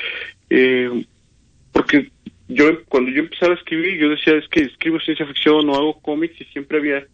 [0.51, 1.05] Eh,
[1.73, 2.11] porque
[2.49, 6.01] yo cuando yo empezaba a escribir yo decía es que escribo ciencia ficción o hago
[6.01, 7.07] cómics y siempre había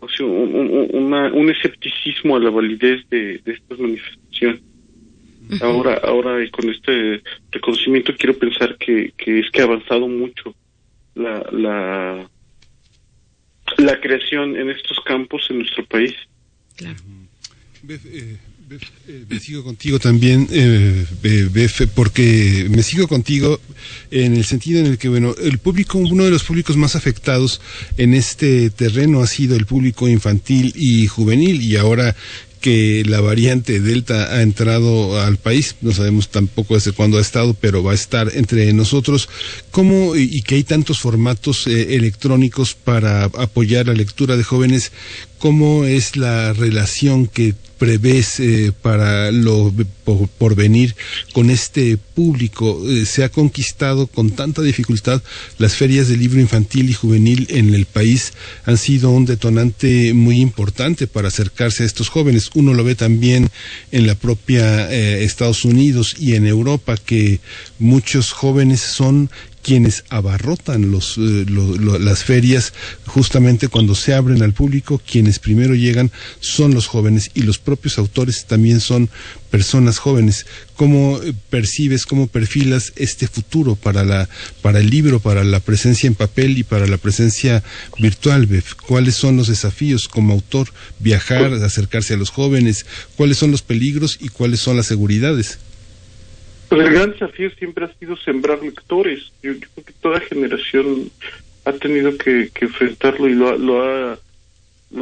[0.00, 4.62] o un, un- un escepticismo a la validez de, de estas manifestaciones.
[5.60, 10.54] Ahora, ahora y con este reconocimiento quiero pensar que, que es que ha avanzado mucho
[11.14, 12.30] la, la,
[13.78, 16.14] la creación en estos campos en nuestro país.
[16.76, 16.98] Claro.
[17.82, 18.36] Bef, eh,
[18.68, 23.58] Bef, eh, me sigo contigo también, eh, Be- Bef, porque me sigo contigo
[24.12, 27.60] en el sentido en el que, bueno, el público, uno de los públicos más afectados
[27.96, 32.14] en este terreno ha sido el público infantil y juvenil, y ahora
[32.60, 37.54] que la variante Delta ha entrado al país, no sabemos tampoco desde cuándo ha estado,
[37.54, 39.28] pero va a estar entre nosotros,
[39.70, 44.92] ¿cómo y, que hay tantos formatos eh, electrónicos para apoyar la lectura de jóvenes?
[45.40, 49.72] ¿Cómo es la relación que prevés eh, para lo
[50.36, 50.94] por, venir
[51.32, 52.78] con este público?
[52.86, 55.22] Eh, se ha conquistado con tanta dificultad
[55.56, 58.34] las ferias de libro infantil y juvenil en el país
[58.66, 62.50] han sido un detonante muy importante para acercarse a estos jóvenes.
[62.52, 63.48] Uno lo ve también
[63.92, 67.40] en la propia eh, Estados Unidos y en Europa que
[67.78, 69.30] muchos jóvenes son
[69.62, 71.46] quienes abarrotan los, eh,
[72.00, 72.72] las ferias
[73.06, 77.98] justamente cuando se abren al público quienes primero llegan son los jóvenes y los propios
[77.98, 79.10] autores también son
[79.50, 80.46] personas jóvenes.
[80.76, 84.28] Cómo eh, percibes cómo perfilas este futuro para la
[84.62, 87.62] para el libro para la presencia en papel y para la presencia
[87.98, 88.48] virtual
[88.86, 90.68] cuáles son los desafíos como autor
[90.98, 95.58] viajar acercarse a los jóvenes cuáles son los peligros y cuáles son las seguridades
[96.70, 99.32] Pues el gran desafío siempre ha sido sembrar lectores.
[99.42, 101.10] Yo, yo creo que toda generación
[101.64, 104.18] ha tenido que, que enfrentarlo y lo ha, lo, ha,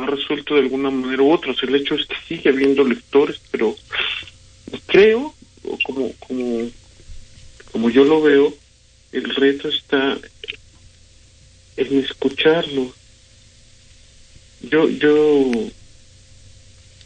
[0.07, 1.54] resuelto de alguna manera u otra.
[1.61, 3.76] El hecho es que sigue habiendo lectores, pero
[4.87, 6.70] creo, o como, como,
[7.70, 8.54] como yo lo veo,
[9.12, 10.16] el reto está
[11.76, 12.94] en escucharlo.
[14.62, 15.53] Yo, yo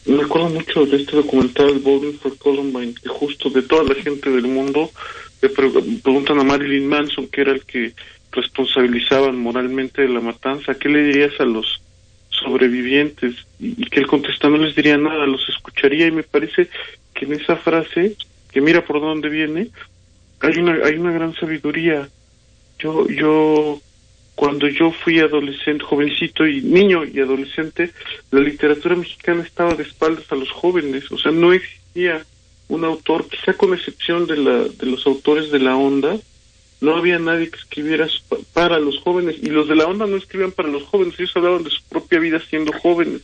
[0.07, 4.31] me acuerdo mucho de este documental Bowling for Columbine, que justo de toda la gente
[4.31, 4.91] del mundo
[5.41, 5.71] le pre-
[6.03, 7.93] preguntan a Marilyn Manson, que era el que
[8.33, 11.81] responsabilizaban moralmente de la matanza, ¿qué le dirías a los
[12.31, 13.35] sobrevivientes?
[13.61, 16.69] Y, y que él contesta, no les diría nada, los escucharía, y me parece
[17.15, 18.17] que en esa frase,
[18.51, 19.69] que mira por dónde viene,
[20.41, 22.09] hay una, hay una gran sabiduría.
[22.79, 23.81] Yo, yo,
[24.35, 27.93] cuando yo fui adolescente, jovencito y niño y adolescente,
[28.31, 32.25] la literatura mexicana estaba de espaldas a los jóvenes, o sea, no existía
[32.69, 36.17] un autor, quizá con excepción de, la, de los autores de la onda,
[36.81, 38.09] no había nadie que escribiera
[38.53, 41.63] para los jóvenes y los de la onda no escribían para los jóvenes, ellos hablaban
[41.63, 43.21] de su propia vida siendo jóvenes.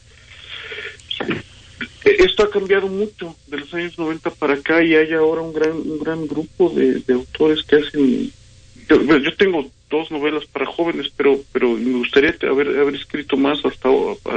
[2.04, 5.72] Esto ha cambiado mucho de los años 90 para acá y hay ahora un gran
[5.72, 8.32] un gran grupo de, autores que hacen
[8.88, 13.88] yo, tengo dos novelas para jóvenes, pero pero me gustaría haber haber escrito más hasta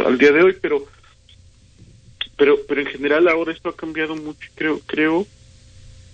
[0.05, 0.85] al día de hoy, pero
[2.37, 5.27] pero pero en general ahora esto ha cambiado mucho, creo creo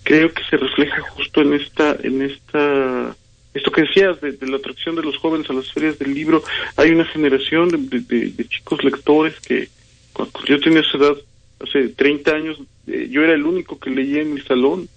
[0.08, 3.14] creo que se refleja justo en esta, en esta,
[3.54, 6.42] esto que decías de, la atracción de los jóvenes a las ferias del libro.
[6.78, 9.68] Hay una generación de, chicos lectores que
[10.14, 11.18] cuando yo tenía esa edad,
[11.60, 12.58] hace 30 años,
[12.88, 14.88] eh, yo era el único que leía en mi salón.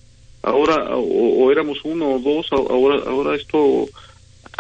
[0.42, 3.88] Ahora, o, éramos uno o dos, ahora, ahora esto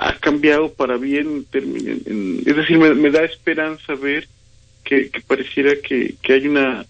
[0.00, 1.46] ha cambiado para bien.
[1.52, 4.26] es decir, me, da esperanza ver
[4.82, 6.86] que, pareciera que, que hay una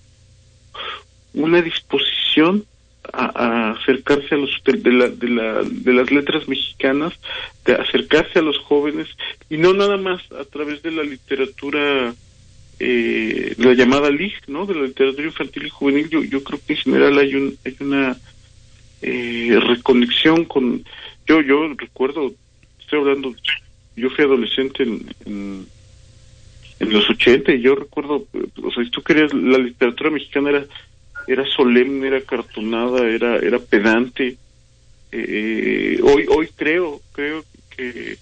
[1.33, 2.65] una disposición
[3.13, 7.13] a, acercarse a los de, la, de, la, de las letras mexicanas,
[7.65, 9.09] de acercarse a los jóvenes
[9.49, 12.15] y no nada más a través de la literatura,
[12.79, 14.67] eh, la llamada LIG, ¿no?
[14.67, 16.09] De la literatura infantil y juvenil.
[16.09, 18.17] Yo, yo creo que en general hay, un, hay una
[19.03, 20.85] eh, reconexión con.
[21.27, 22.33] Yo, yo recuerdo,
[22.91, 23.34] estoy hablando,
[23.97, 25.66] yo fui adolescente en,
[26.80, 28.26] en los 80 y yo recuerdo,
[28.62, 30.66] o sea, si tú querías, la literatura mexicana era
[31.26, 34.36] era solemne, era cartonada, era, era pedante.
[35.12, 37.45] Eh, hoy, hoy creo, creo
[37.76, 38.16] que,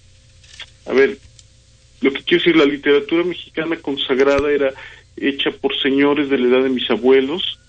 [0.85, 1.17] a ver,
[2.01, 4.73] lo que quiero decir, la literatura mexicana consagrada era
[5.17, 7.59] hecha por señores de la edad de mis abuelos,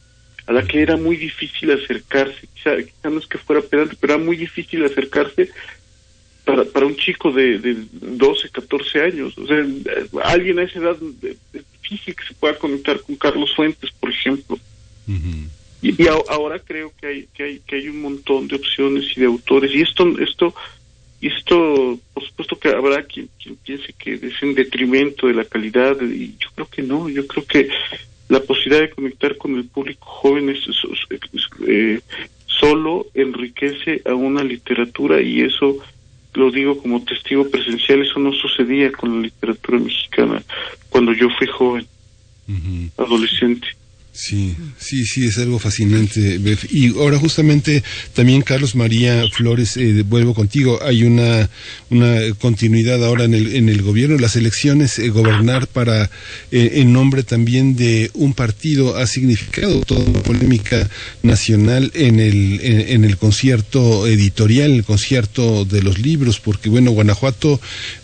[0.47, 2.73] a la que era muy difícil acercarse, quizá,
[3.09, 5.51] no es que fuera pedante, pero era muy difícil acercarse
[6.51, 9.39] para, para un chico de, de 12, 14 años.
[9.39, 9.65] O sea,
[10.25, 14.59] alguien a esa edad es difícil que se pueda conectar con Carlos Fuentes, por ejemplo.
[15.83, 19.27] Y, ahora creo que hay, que hay que hay un montón de opciones y de
[19.27, 20.55] autores y esto esto
[21.21, 25.45] y esto por supuesto que habrá quien, quien piense que es en detrimento de la
[25.47, 27.69] calidad y yo creo que no yo creo que
[28.29, 30.59] la posibilidad de conectar con el público joven es,
[31.67, 32.01] eh,
[32.47, 35.79] solo enriquece a una literatura y eso
[36.35, 40.43] lo digo como testigo presencial eso no sucedía con la literatura mexicana
[40.89, 41.87] cuando yo fui joven
[42.97, 43.69] adolescente
[44.13, 46.41] Sí, sí, sí, es algo fascinante.
[46.71, 51.49] Y ahora justamente también Carlos María Flores, eh, vuelvo contigo, hay una,
[51.91, 56.11] una continuidad ahora en el, en el gobierno, las elecciones, eh, gobernar para,
[56.51, 60.91] eh, en nombre también de un partido, ha significado toda una polémica
[61.23, 67.61] nacional en el, en el concierto editorial, el concierto de los libros, porque bueno, Guanajuato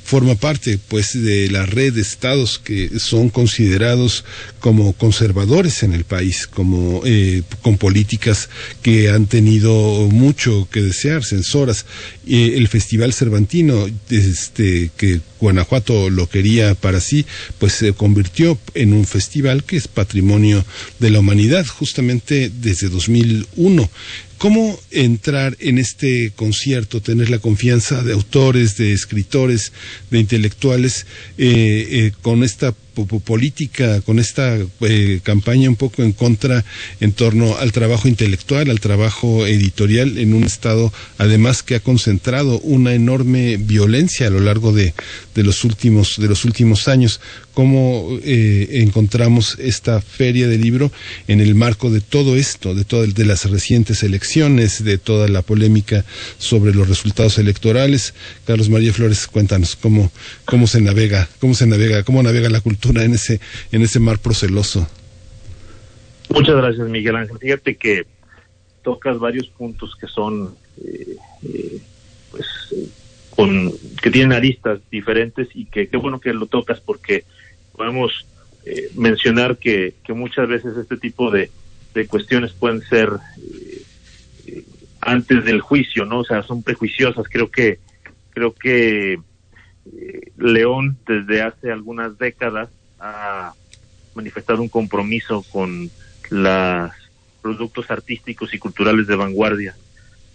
[0.07, 4.25] forma parte pues de la red de estados que son considerados
[4.61, 8.49] como conservadores en el país, como eh, con políticas
[8.83, 9.73] que han tenido
[10.09, 11.87] mucho que desear, censoras.
[12.27, 17.27] Eh, el Festival Cervantino, este, que Guanajuato lo quería para sí,
[17.59, 20.65] pues se convirtió en un festival que es patrimonio
[21.01, 23.91] de la humanidad, justamente desde 2001.
[24.39, 29.72] ¿Cómo entrar en este concierto, tener la confianza de autores, de escritores,
[30.11, 31.07] de intelectuales,
[31.39, 32.74] eh, eh, con esta
[33.05, 36.64] política, con esta eh, campaña un poco en contra
[37.01, 42.59] en torno al trabajo intelectual, al trabajo editorial en un estado además que ha concentrado
[42.61, 44.94] una enorme violencia a lo largo de,
[45.34, 47.20] de los últimos de los últimos años.
[47.53, 50.92] ¿Cómo eh, encontramos esta feria de libro
[51.26, 55.40] en el marco de todo esto, de todo de las recientes elecciones, de toda la
[55.40, 56.05] polémica
[56.38, 58.12] sobre los resultados electorales?
[58.47, 60.12] Carlos María Flores, cuéntanos cómo
[60.44, 63.41] cómo se navega, cómo se navega, cómo navega la cultura en ese,
[63.72, 64.89] en ese mar proceloso.
[66.30, 67.39] Muchas gracias, Miguel Ángel.
[67.39, 68.07] Fíjate que
[68.82, 71.78] tocas varios puntos que son, eh, eh,
[72.30, 72.47] pues,
[73.30, 73.72] con,
[74.03, 77.24] que tienen aristas diferentes y que qué bueno que lo tocas porque
[77.72, 78.26] podemos
[78.64, 81.51] eh, mencionar que, que, muchas veces este tipo de,
[81.95, 83.11] de cuestiones pueden ser
[85.01, 86.20] antes del juicio, ¿no?
[86.20, 87.26] O sea, son prejuiciosas.
[87.28, 87.78] Creo que,
[88.30, 89.18] creo que
[90.37, 92.68] León desde hace algunas décadas
[92.99, 93.55] ha
[94.14, 95.91] manifestado un compromiso con
[96.30, 96.91] los
[97.43, 99.76] productos artísticos y culturales de vanguardia.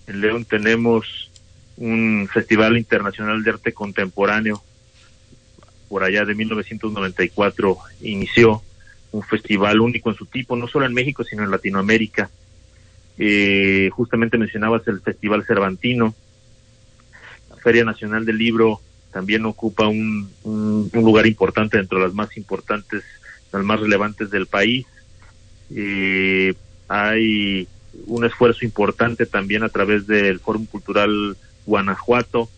[0.08, 1.30] En León tenemos
[1.78, 4.64] un Festival Internacional de Arte Contemporáneo.
[5.90, 8.62] Por allá de 1994 inició
[9.12, 12.30] un festival único en su tipo, no solo en México, sino en Latinoamérica.
[13.18, 16.16] Eh, justamente mencionabas el Festival Cervantino,
[17.50, 18.80] la Feria Nacional del Libro
[19.12, 23.04] también ocupa un, un, lugar importante dentro de las más importantes,
[23.52, 24.86] las más relevantes del país.
[25.76, 26.54] Eh,
[26.88, 27.68] hay
[28.08, 32.50] un esfuerzo importante también a través del Fórum Cultural Guanajuato.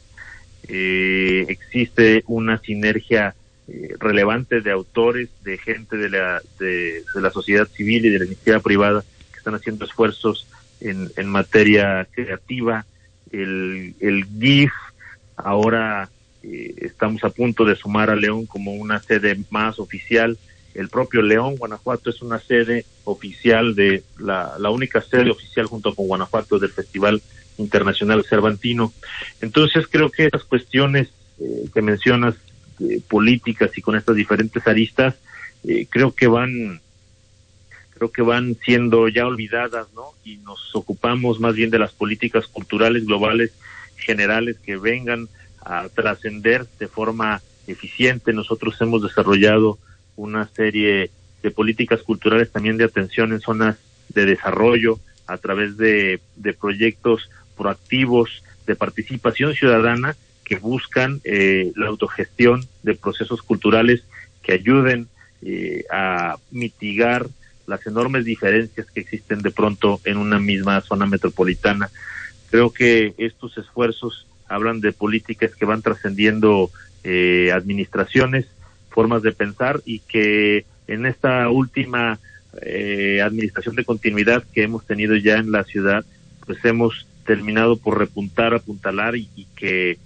[0.67, 3.35] Eh, existe una sinergia
[3.67, 8.25] eh, relevante de autores, de gente de la, de, la sociedad civil y de la
[8.25, 10.47] iniciativa privada que están haciendo esfuerzos
[10.79, 12.85] en, en materia creativa.
[13.31, 14.71] El, el GIF,
[15.35, 16.09] ahora
[16.43, 20.37] eh, estamos a punto de sumar a León como una sede más oficial
[20.73, 26.07] el propio León, Guanajuato es una sede oficial de la, única sede oficial junto con
[26.07, 27.21] Guanajuato del Festival
[27.57, 28.91] Internacional Cervantino.
[29.41, 32.35] Entonces creo que esas cuestiones eh, que mencionas
[32.79, 35.15] eh, políticas y con estas diferentes aristas
[35.63, 36.81] eh, creo que van
[37.91, 40.13] creo que van siendo ya olvidadas, ¿no?
[40.25, 43.51] Y nos ocupamos más bien de las políticas culturales globales
[43.95, 45.29] generales que vengan
[45.66, 48.34] a trascender de forma eficiente.
[48.34, 49.80] Nosotros hemos desarrollado
[50.16, 51.11] una serie
[51.41, 53.78] de políticas culturales también de atención en zonas
[54.09, 61.88] de desarrollo a través de, de proyectos proactivos de participación ciudadana que buscan eh, la
[61.88, 64.03] autogestión de procesos culturales
[64.41, 65.07] que ayuden
[65.41, 67.28] eh, a mitigar
[67.66, 71.89] las enormes diferencias que existen de pronto en una misma zona metropolitana.
[72.49, 76.69] Creo que estos esfuerzos hablan de políticas que van trascendiendo
[77.03, 78.47] eh, administraciones
[78.89, 82.19] formas de pensar y que en esta última
[82.61, 86.05] eh, administración de continuidad que hemos tenido ya en la ciudad,
[86.45, 89.97] pues hemos terminado por repuntar, apuntalar y, que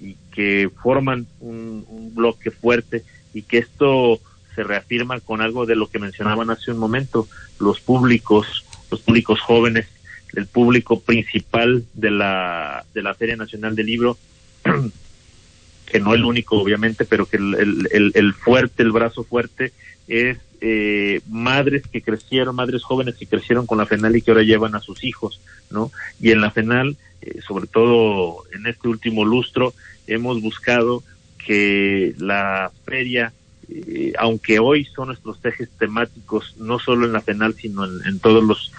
[0.00, 4.20] y que forman un, un, bloque fuerte y que esto
[4.54, 7.28] se reafirma con algo de lo que mencionaban hace un momento,
[7.60, 9.86] los públicos, los públicos jóvenes,
[10.34, 14.18] el público principal de la, de la Feria Nacional del Libro
[15.92, 19.72] que no el único obviamente, pero que el, el, el fuerte, el brazo fuerte
[20.08, 24.42] es eh, madres que crecieron, madres jóvenes que crecieron con la FENAL y que ahora
[24.42, 25.90] llevan a sus hijos, ¿no?
[26.20, 29.74] Y en la FENAL, eh, sobre todo en este último lustro,
[30.06, 31.02] hemos buscado
[31.44, 33.32] que la feria,
[33.68, 38.44] eh, aunque hoy son nuestros ejes temáticos, no solo en la FENAL, sino en, todos
[38.44, 38.72] los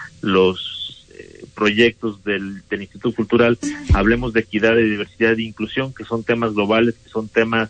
[1.55, 3.57] proyectos del, del, Instituto Cultural,
[3.93, 7.69] hablemos de equidad, de diversidad e inclusión, que son temas globales, que son temas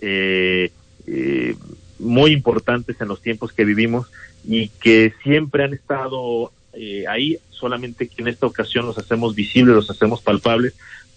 [0.00, 0.70] eh,
[1.06, 1.56] eh,
[1.98, 4.08] muy importantes en los tiempos que vivimos
[4.44, 9.74] y que siempre han estado eh, ahí, solamente que en esta ocasión los hacemos visibles,
[9.74, 10.74] los hacemos palpables,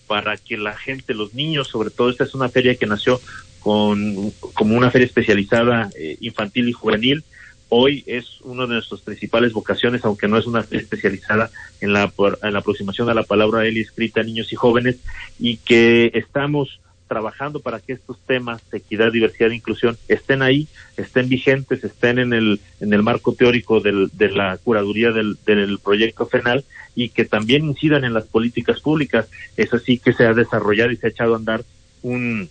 [0.07, 3.19] para que la gente, los niños, sobre todo, esta es una feria que nació
[3.59, 7.23] con, como una feria especializada eh, infantil y juvenil,
[7.69, 11.49] hoy es una de nuestras principales vocaciones, aunque no es una especializada
[11.81, 12.11] en la,
[12.43, 14.97] en la aproximación a la palabra él escrita a niños y jóvenes,
[15.39, 20.67] y que estamos trabajando para que estos temas de equidad, diversidad e inclusión estén ahí,
[20.97, 25.79] estén vigentes, estén en el, en el marco teórico del, de la curaduría del, del
[25.79, 26.63] proyecto FENAL
[26.95, 29.27] y que también incidan en las políticas públicas.
[29.55, 31.63] Es así que se ha desarrollado y se ha echado a andar
[32.01, 32.49] un,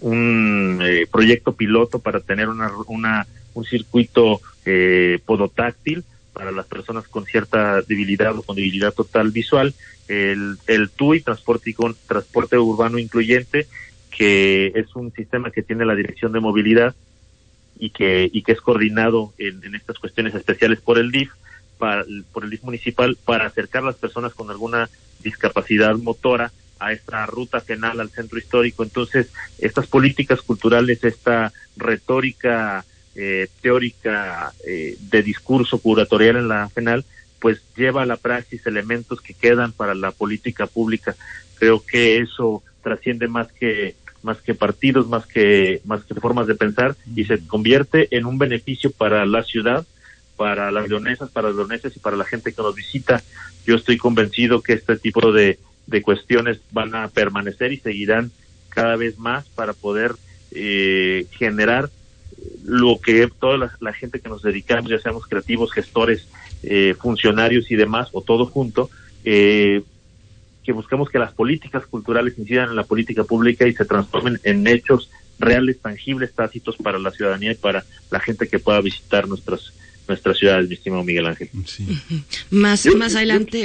[0.00, 7.08] un eh, proyecto piloto para tener una, una un circuito eh, podotáctil para las personas
[7.08, 9.74] con cierta debilidad o con debilidad total visual,
[10.08, 11.74] el, el TUI, transporte,
[12.06, 13.66] transporte urbano incluyente,
[14.10, 16.94] que es un sistema que tiene la dirección de movilidad
[17.78, 21.30] y que, y que es coordinado en, en estas cuestiones especiales por el DIF,
[21.78, 24.88] para, por el DIF municipal, para acercar las personas con alguna
[25.22, 28.82] discapacidad motora a esta ruta penal al centro histórico.
[28.82, 32.84] Entonces, estas políticas culturales, esta retórica
[33.14, 37.04] eh, teórica eh, de discurso curatorial en la penal,
[37.40, 41.16] pues lleva a la praxis elementos que quedan para la política pública.
[41.58, 46.54] Creo que eso trasciende más que más que partidos, más que más que formas de
[46.54, 49.86] pensar y se convierte en un beneficio para la ciudad,
[50.36, 53.22] para las leonesas, para los leoneses y para la gente que nos visita.
[53.66, 58.30] Yo estoy convencido que este tipo de, de cuestiones van a permanecer y seguirán
[58.68, 60.14] cada vez más para poder
[60.52, 61.90] eh, generar
[62.64, 66.28] lo que toda la, gente que nos dedicamos, ya seamos creativos, gestores,
[66.62, 68.90] eh, funcionarios y demás, o todo junto,
[69.24, 69.82] eh,
[70.64, 74.66] que buscamos que las políticas culturales incidan en la política pública y se transformen en
[74.66, 79.72] hechos reales, tangibles, tácitos para la ciudadanía y para la gente que pueda visitar nuestras
[80.08, 81.48] nuestras ciudades, mi estimado Miguel Ángel.
[81.66, 81.86] Sí.
[82.50, 83.64] Más, más adelante.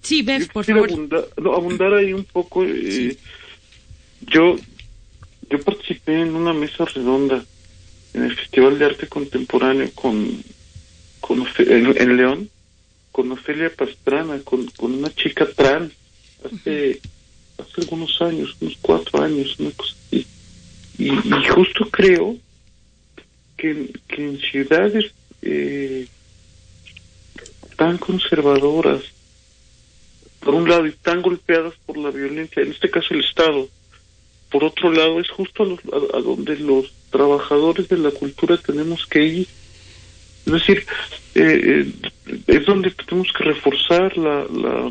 [0.00, 0.90] sí, Bev, por favor.
[0.90, 2.64] Abundar, no, abundar, ahí un poco.
[2.64, 3.18] Eh, sí.
[4.22, 4.56] Yo
[5.50, 7.44] yo participé en una mesa redonda
[8.14, 10.42] en el Festival de Arte Contemporáneo con,
[11.20, 12.50] con en, León,
[13.10, 15.92] con Ofelia Pastrana, con, con una chica trans,
[16.44, 17.00] hace,
[17.58, 20.26] hace algunos años, unos cuatro años, una cosa así.
[20.98, 21.10] Y,
[21.54, 22.36] justo creo
[23.56, 26.06] que, que en ciudades eh,
[27.76, 29.02] tan conservadoras,
[30.40, 33.68] por un lado, y tan golpeadas por la violencia, en este caso el Estado.
[34.50, 39.46] Por otro lado, es justo a, donde los trabajadores de la cultura tenemos que ir.
[40.46, 40.84] Es decir,
[41.36, 41.86] eh,
[42.26, 44.90] eh, es donde tenemos que reforzar la, la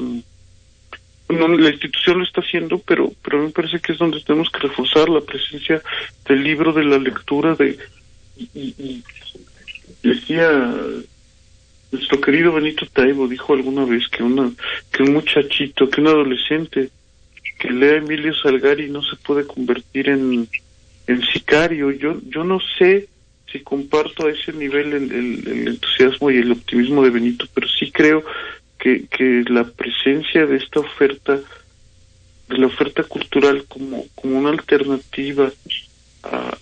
[1.29, 4.59] no, la institución lo está haciendo, pero pero me parece que es donde tenemos que
[4.59, 5.81] reforzar la presencia
[6.27, 7.77] del libro, de la lectura, de
[8.53, 9.03] y,
[10.03, 10.73] decía
[11.91, 14.51] nuestro querido Benito Taibo dijo alguna vez que una
[14.91, 16.89] que un muchachito, que un adolescente
[17.59, 20.47] que lea Emilio Salgari no se puede convertir en
[21.07, 21.91] en sicario.
[21.91, 23.07] Yo yo no sé
[23.51, 27.91] si comparto a ese nivel el, el entusiasmo y el optimismo de Benito, pero sí
[27.91, 28.23] creo
[28.81, 31.39] que, que la presencia de esta oferta,
[32.49, 35.51] de la oferta cultural como, como una alternativa
[36.23, 36.57] a,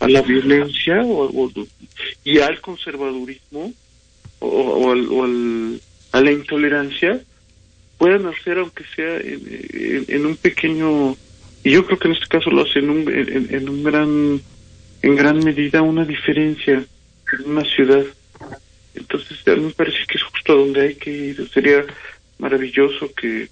[0.00, 1.50] a, la violencia o,
[2.24, 3.72] y al conservadurismo
[4.40, 5.80] o, al,
[6.12, 7.20] a la intolerancia,
[7.98, 11.16] puedan hacer, aunque sea en, en, un pequeño,
[11.62, 14.40] y yo creo que en este caso lo hace en un, en, en un gran,
[15.02, 16.84] en gran medida una diferencia
[17.32, 18.04] en una ciudad.
[18.94, 21.48] Entonces, a mí me parece que es justo donde hay que ir.
[21.50, 21.84] Sería
[22.38, 23.48] maravilloso que,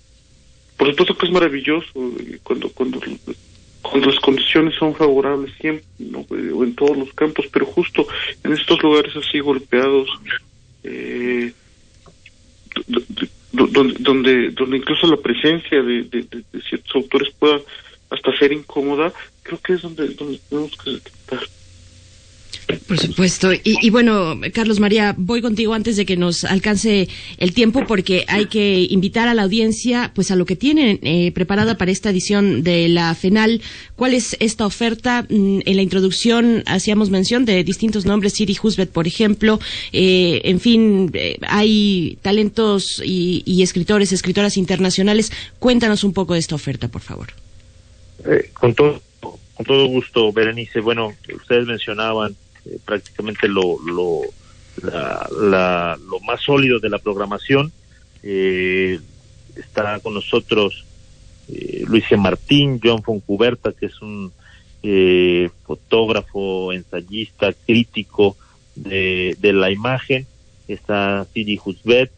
[0.77, 1.89] por supuesto que es maravilloso
[2.43, 3.01] cuando, cuando,
[3.83, 5.87] cuando las condiciones son favorables siempre,
[6.53, 8.07] o en todos los campos, pero justo
[8.43, 10.09] en estos lugares así golpeados,
[10.83, 11.53] eh,
[13.53, 16.27] donde, donde, incluso la presencia de,
[16.69, 17.61] ciertos autores pueda
[18.11, 21.41] hasta ser incómoda, creo que es donde, donde tenemos que estar.
[22.87, 23.51] Por supuesto.
[23.65, 28.47] Y, bueno, Carlos María, voy contigo antes de que nos alcance el tiempo porque hay
[28.47, 32.63] que invitar a la audiencia pues a lo que tienen eh, preparada para esta edición
[32.63, 33.63] de la FENAL.
[33.97, 35.23] ¿Cuál es esta oferta?
[35.29, 39.61] Mm, en la introducción hacíamos mención de distintos nombres, Siri Husbet, por ejemplo.
[39.93, 45.33] Eh, en fin, eh, hay talentos y, y, escritores, escritoras internacionales.
[45.59, 47.29] Cuéntanos un poco de esta oferta, por favor.
[48.55, 49.01] Con todo
[49.59, 50.79] con todo gusto, Berenice.
[50.81, 54.21] Bueno, ustedes mencionaban eh, prácticamente lo, lo,
[54.81, 57.73] la, lo más sólido de la programación.
[58.23, 59.01] Eh,
[59.57, 60.85] está con nosotros
[61.49, 62.05] eh, Luis.
[62.17, 64.33] Martín, John Foncuberta, que es un
[64.85, 68.37] eh, fotógrafo, ensayista, crítico
[68.77, 70.25] de, de la imagen.
[70.69, 72.13] Está Sidi Husbet,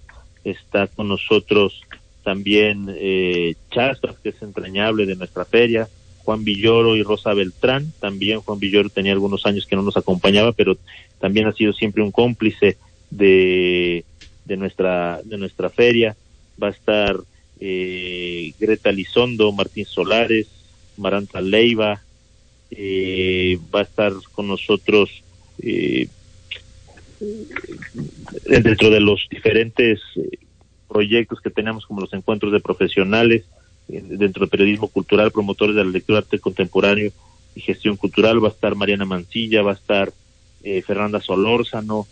[0.44, 1.80] está con nosotros
[2.22, 5.88] también eh, que es entrañable de nuestra feria,
[6.24, 7.92] Juan Villoro y Rosa Beltrán.
[8.00, 10.76] También Juan Villoro tenía algunos años que no nos acompañaba, pero
[11.18, 12.76] también ha sido siempre un cómplice
[13.10, 14.04] de,
[14.44, 16.16] de, nuestra, de nuestra feria.
[16.62, 17.16] Va a estar
[17.60, 20.46] eh, Greta Lizondo, Martín Solares,
[20.96, 22.02] Maranta Leiva.
[22.70, 25.10] Eh, va a estar con nosotros
[25.60, 26.06] eh,
[28.46, 30.38] dentro de los diferentes eh,
[30.90, 33.44] proyectos que tenemos como los encuentros de profesionales
[33.88, 37.12] dentro del periodismo cultural, promotores de la lectura arte contemporáneo
[37.54, 40.12] y gestión cultural, va a estar Mariana Mancilla, va a estar
[40.62, 42.06] eh, Fernanda Solórzano,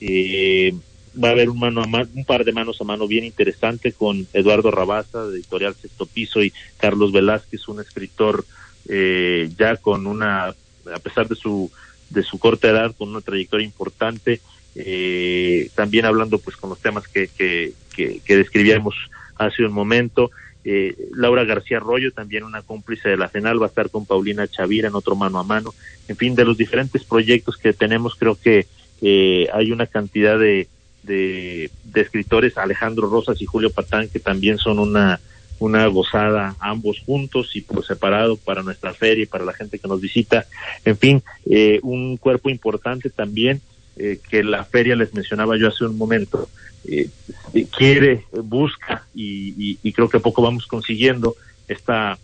[0.00, 0.74] eh,
[1.22, 4.26] va a haber un, mano a un par de manos a mano bien interesante con
[4.32, 8.44] Eduardo Rabaza, de Editorial Sexto Piso, y Carlos Velázquez, un escritor
[8.88, 11.70] eh, ya con una, a pesar de su,
[12.10, 14.40] de su corta edad, con una trayectoria importante,
[14.74, 18.94] eh, también hablando pues con los temas que, que, que, que describíamos
[19.36, 20.30] hace un momento,
[20.64, 24.46] eh, Laura García Arroyo, también una cómplice de la FENAL, va a estar con Paulina
[24.46, 25.74] Chavira en otro mano a mano.
[26.08, 28.66] En fin, de los diferentes proyectos que tenemos, creo que
[29.00, 30.68] eh, hay una cantidad de,
[31.02, 35.20] de, escritores, Alejandro Rosas y Julio Patán, que también son una,
[35.58, 39.88] una gozada ambos juntos y por separado para nuestra feria y para la gente que
[39.88, 40.46] nos visita.
[40.84, 43.60] En fin, eh, un cuerpo importante también
[43.96, 46.48] eh, que la feria les mencionaba yo hace un momento,
[46.86, 47.10] eh,
[47.76, 51.36] quiere, busca y, y, creo que poco vamos consiguiendo
[51.68, 52.18] esta,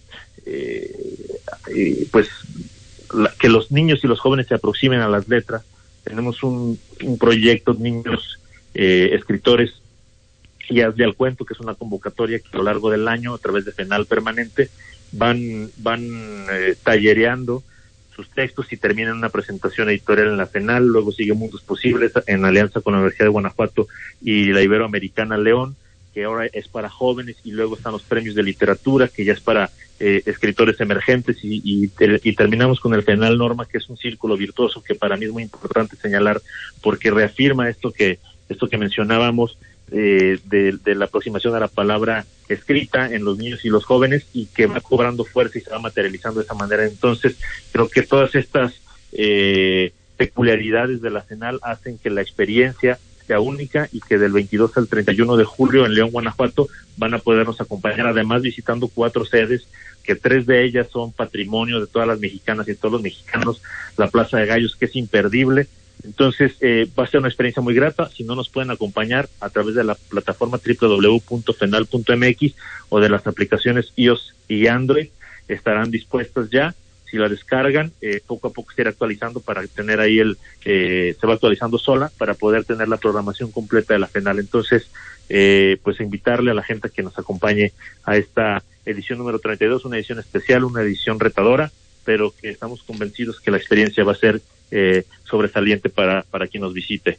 [0.46, 2.28] eh, pues,
[3.38, 5.62] que los niños y los jóvenes se aproximen a las letras.
[6.04, 8.38] Tenemos un, un proyecto, niños
[8.72, 9.74] escritores
[10.70, 13.64] y al Cuento, que es una convocatoria que a lo largo del año, a través
[13.64, 14.70] de FENAL permanente,
[15.12, 16.46] van, van
[16.82, 17.62] tallereando
[18.18, 22.12] sus textos y termina en una presentación editorial en la FENAL, luego sigue Mundos Posibles
[22.26, 23.86] en alianza con la Universidad de Guanajuato
[24.20, 25.76] y la Iberoamericana León,
[26.12, 29.40] que ahora es para jóvenes, y luego están los premios de literatura, que ya es
[29.40, 34.36] para eh, escritores emergentes, y, y, terminamos con el FENAL Norma, que es un círculo
[34.36, 36.42] virtuoso que para mí es muy importante señalar,
[36.82, 39.58] porque reafirma esto que, esto que mencionábamos,
[39.90, 44.46] eh, de, la aproximación a la palabra escrita en los niños y los jóvenes y
[44.46, 46.84] que va cobrando fuerza y se va materializando de esa manera.
[46.84, 47.36] Entonces,
[47.72, 48.74] creo que todas estas
[49.12, 51.24] eh, peculiaridades de la
[51.62, 55.94] hacen que la experiencia experiencia única y que del 22 al 31 de julio en
[55.94, 59.66] León, Guanajuato, van a podernos acompañar, además visitando cuatro sedes,
[60.02, 63.62] que tres de ellas son patrimonio de todas las mexicanas y de todos los mexicanos,
[63.96, 65.66] la Plaza de Gallos, que es imperdible.
[66.04, 68.08] Entonces, eh, va a ser una experiencia muy grata.
[68.10, 72.54] Si no nos pueden acompañar a través de la plataforma www.fenal.mx
[72.88, 75.08] o de las aplicaciones iOS y Android,
[75.48, 76.74] estarán dispuestas ya
[77.10, 81.16] si la descargan, eh, poco a poco se irá actualizando para tener ahí el, eh,
[81.18, 84.38] se va actualizando sola para poder tener la programación completa de la FENAL.
[84.38, 84.90] Entonces,
[85.28, 87.72] eh, pues invitarle a la gente que nos acompañe
[88.04, 91.70] a esta edición número 32, una edición especial, una edición retadora,
[92.04, 94.40] pero que estamos convencidos que la experiencia va a ser
[95.24, 97.18] sobresaliente para, para quien nos visite.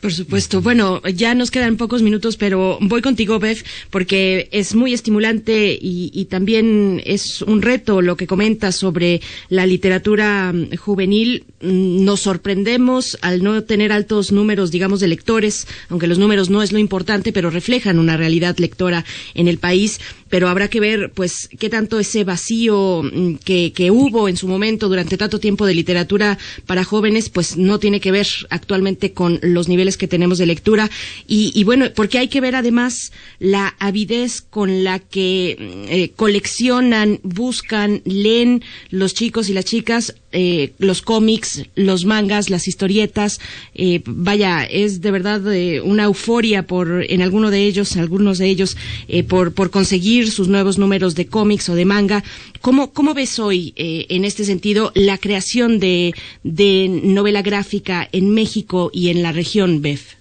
[0.00, 0.62] Por supuesto.
[0.62, 6.12] Bueno, ya nos quedan pocos minutos, pero voy contigo, Bev, porque es muy estimulante y,
[6.14, 11.46] y, también es un reto lo que comentas sobre la literatura mm, juvenil.
[11.60, 16.62] Mm, nos sorprendemos al no tener altos números, digamos, de lectores, aunque los números no
[16.62, 21.10] es lo importante, pero reflejan una realidad lectora en el país pero habrá que ver,
[21.14, 25.66] pues, qué tanto ese vacío mm, que, que hubo en su momento durante tanto tiempo
[25.66, 30.38] de literatura para jóvenes, pues no tiene que ver actualmente con los niveles que tenemos
[30.38, 30.90] de lectura.
[31.26, 35.56] Y, y bueno, porque hay que ver además la avidez con la que
[35.88, 42.68] eh, coleccionan, buscan, leen los chicos y las chicas eh, los cómics, los mangas, las
[42.68, 43.40] historietas,
[43.74, 48.48] eh, vaya, es de verdad eh, una euforia por en alguno de ellos, algunos de
[48.48, 48.76] ellos,
[49.08, 52.24] eh, por, por conseguir sus nuevos números de cómics o de manga.
[52.60, 58.34] ¿Cómo, cómo ves hoy, eh, en este sentido, la creación de, de novela gráfica en
[58.34, 60.16] México y en la región, Beth?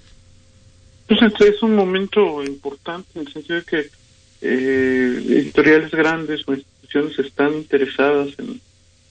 [1.07, 3.89] Pues es un momento importante en el sentido de que
[4.41, 8.59] eh, editoriales grandes o instituciones están interesadas en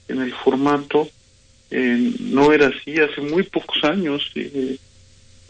[0.07, 1.09] en el formato
[1.71, 4.77] eh, no era así hace muy pocos años eh,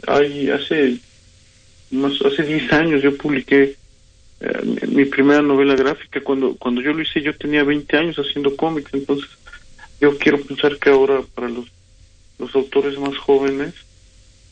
[0.08, 0.98] hay hace
[1.92, 3.76] más hace 10 años yo publiqué
[4.42, 8.56] eh, mi primera novela gráfica cuando cuando yo lo hice yo tenía 20 años haciendo
[8.56, 9.30] cómics entonces
[10.02, 11.66] yo quiero pensar que ahora para los
[12.40, 13.74] los autores más jóvenes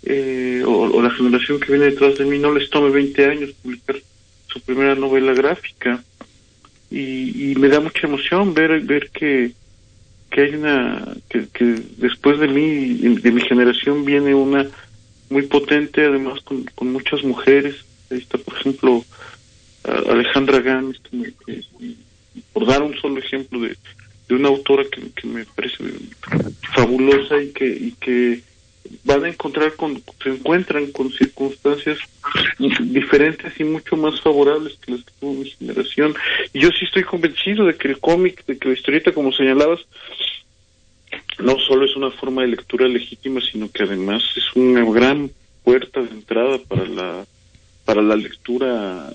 [0.06, 3.98] eh, o, la generación que viene detrás de mí no les tome 20 años publicar
[4.48, 6.04] su primera novela gráfica.
[6.92, 9.52] Y, y me da mucha emoción ver ver que
[10.36, 14.68] que hay una que, que después de mí de mi generación viene una
[15.30, 17.76] muy potente además con, con muchas mujeres.
[18.12, 19.06] Ahí está por ejemplo
[20.10, 20.98] Alejandra Gámez
[22.52, 23.78] por dar un solo ejemplo de,
[24.28, 25.78] de una autora que, que, me parece
[26.76, 28.42] fabulosa y que y que
[29.04, 31.98] van a encontrar con se encuentran con circunstancias
[32.80, 36.16] diferentes y mucho más favorables que las que tuvo mi generación.
[36.54, 39.80] Y yo sí estoy convencido de que el cómic de que la historieta como señalabas
[41.40, 45.32] no solo es una forma de lectura legítima sino que además es una gran
[45.64, 47.26] puerta de entrada para la
[47.86, 49.12] para la lectura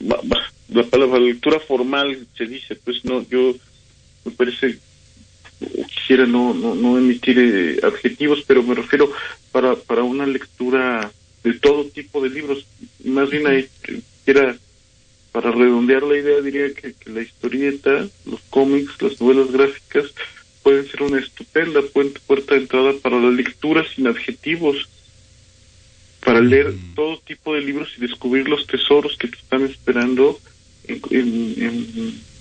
[0.00, 2.76] la, para la lectura formal se dice.
[2.76, 3.54] Pues no yo
[4.24, 4.78] me parece
[5.88, 9.12] quisiera no, no, no emitir eh, adjetivos, pero me refiero
[9.50, 11.10] para, para una lectura
[11.42, 12.66] de todo tipo de libros.
[13.04, 14.56] Más bien ahí quisiera,
[15.32, 20.06] para redondear la idea, diría que, que, la historieta, los cómics, las novelas gráficas
[20.62, 24.88] pueden ser una estupenda puerta, puerta de entrada para la lectura sin adjetivos,
[26.24, 30.38] para leer todo tipo de libros y descubrir los tesoros que te están esperando
[30.86, 32.31] en, en, en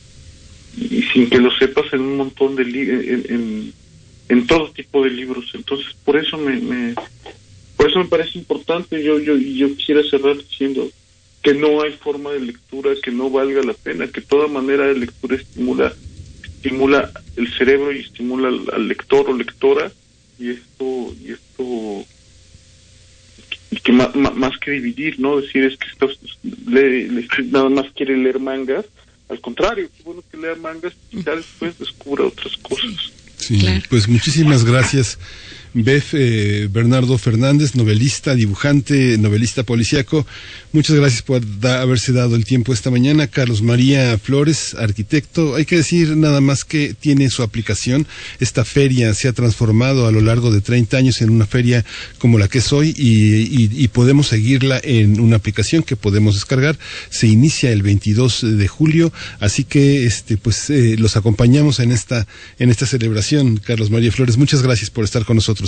[0.78, 3.74] y sin que lo sepas en un montón de en,
[4.30, 5.52] en, todo tipo de libros.
[5.54, 6.94] Entonces por eso me, me,
[7.78, 9.04] por eso me parece importante.
[9.04, 10.90] Yo yo yo quisiera cerrar diciendo
[11.42, 14.96] que no hay forma de lectura que no valga la pena que toda manera de
[14.96, 15.94] lectura estimula
[16.44, 19.92] estimula el cerebro y estimula al, lector o lectora
[20.40, 22.06] y esto y esto
[23.72, 26.20] y que más, más que dividir no decir es que estás,
[27.52, 28.86] nada más quiere leer mangas
[29.32, 32.92] al contrario, qué bueno que lea mangas y ya después descubra otras cosas.
[33.38, 33.82] Sí, claro.
[33.90, 35.18] pues muchísimas gracias.
[35.74, 40.26] Bef eh, Bernardo Fernández, novelista, dibujante, novelista policíaco.
[40.74, 43.28] Muchas gracias por haberse dado el tiempo esta mañana.
[43.28, 45.56] Carlos María Flores, arquitecto.
[45.56, 48.08] Hay que decir nada más que tiene su aplicación.
[48.40, 51.86] Esta feria se ha transformado a lo largo de 30 años en una feria
[52.20, 56.78] como la que es hoy y podemos seguirla en una aplicación que podemos descargar.
[57.10, 62.28] Se inicia el 22 de julio, así que este pues eh, los acompañamos en esta
[62.60, 63.58] en esta celebración.
[63.58, 65.61] Carlos María Flores, muchas gracias por estar con nosotros.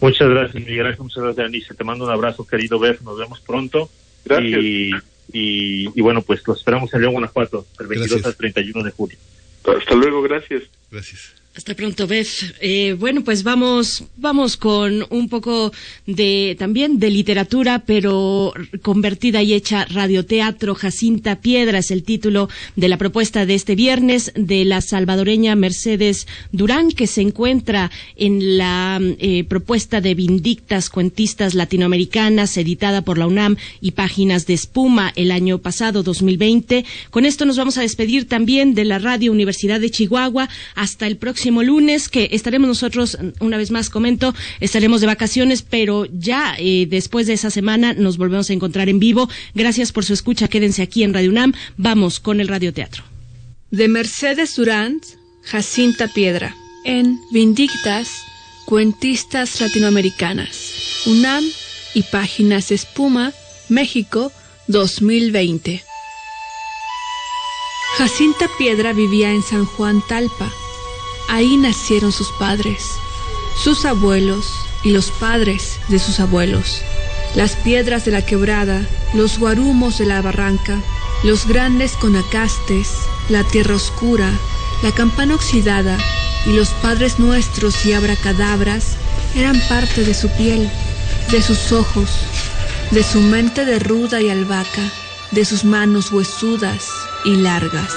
[0.00, 1.02] Muchas gracias, Miguel Ángel.
[1.02, 1.74] Muchas gracias, Anice.
[1.74, 3.00] Te mando un abrazo, querido Bef.
[3.02, 3.88] Nos vemos pronto.
[4.24, 4.60] Gracias.
[4.62, 4.90] Y,
[5.32, 8.26] y, y bueno, pues los esperamos en León, Guanajuato, el 22 gracias.
[8.26, 9.18] al 31 de julio.
[9.64, 10.64] Hasta luego, gracias.
[10.90, 11.41] Gracias.
[11.54, 12.56] Hasta pronto, Beth.
[12.62, 15.70] Eh, bueno, pues vamos, vamos con un poco
[16.06, 20.74] de también de literatura, pero convertida y hecha radioteatro.
[20.74, 26.26] Jacinta Piedra es el título de la propuesta de este viernes de la salvadoreña Mercedes
[26.52, 33.26] Durán, que se encuentra en la eh, propuesta de Vindictas Cuentistas Latinoamericanas, editada por la
[33.26, 36.86] UNAM y Páginas de Espuma el año pasado, 2020.
[37.10, 41.18] Con esto nos vamos a despedir también de la Radio Universidad de Chihuahua hasta el
[41.42, 46.86] próximo lunes, que estaremos nosotros, una vez más comento, estaremos de vacaciones, pero ya eh,
[46.88, 49.28] después de esa semana nos volvemos a encontrar en vivo.
[49.52, 51.52] Gracias por su escucha, quédense aquí en Radio UNAM.
[51.76, 53.02] Vamos con el radioteatro.
[53.72, 55.00] De Mercedes Durán,
[55.42, 58.22] Jacinta Piedra, en Vindictas,
[58.64, 61.44] Cuentistas Latinoamericanas, UNAM
[61.92, 63.32] y Páginas Espuma,
[63.68, 64.30] México,
[64.68, 65.82] 2020.
[67.98, 70.52] Jacinta Piedra vivía en San Juan Talpa,
[71.28, 72.90] Ahí nacieron sus padres,
[73.62, 74.46] sus abuelos
[74.82, 76.82] y los padres de sus abuelos.
[77.34, 80.78] Las piedras de la quebrada, los guarumos de la barranca,
[81.24, 82.88] los grandes conacastes,
[83.28, 84.30] la tierra oscura,
[84.82, 85.96] la campana oxidada
[86.46, 88.96] y los padres nuestros y abracadabras
[89.36, 90.68] eran parte de su piel,
[91.30, 92.10] de sus ojos,
[92.90, 94.90] de su mente de ruda y albahaca,
[95.30, 96.88] de sus manos huesudas
[97.24, 97.94] y largas.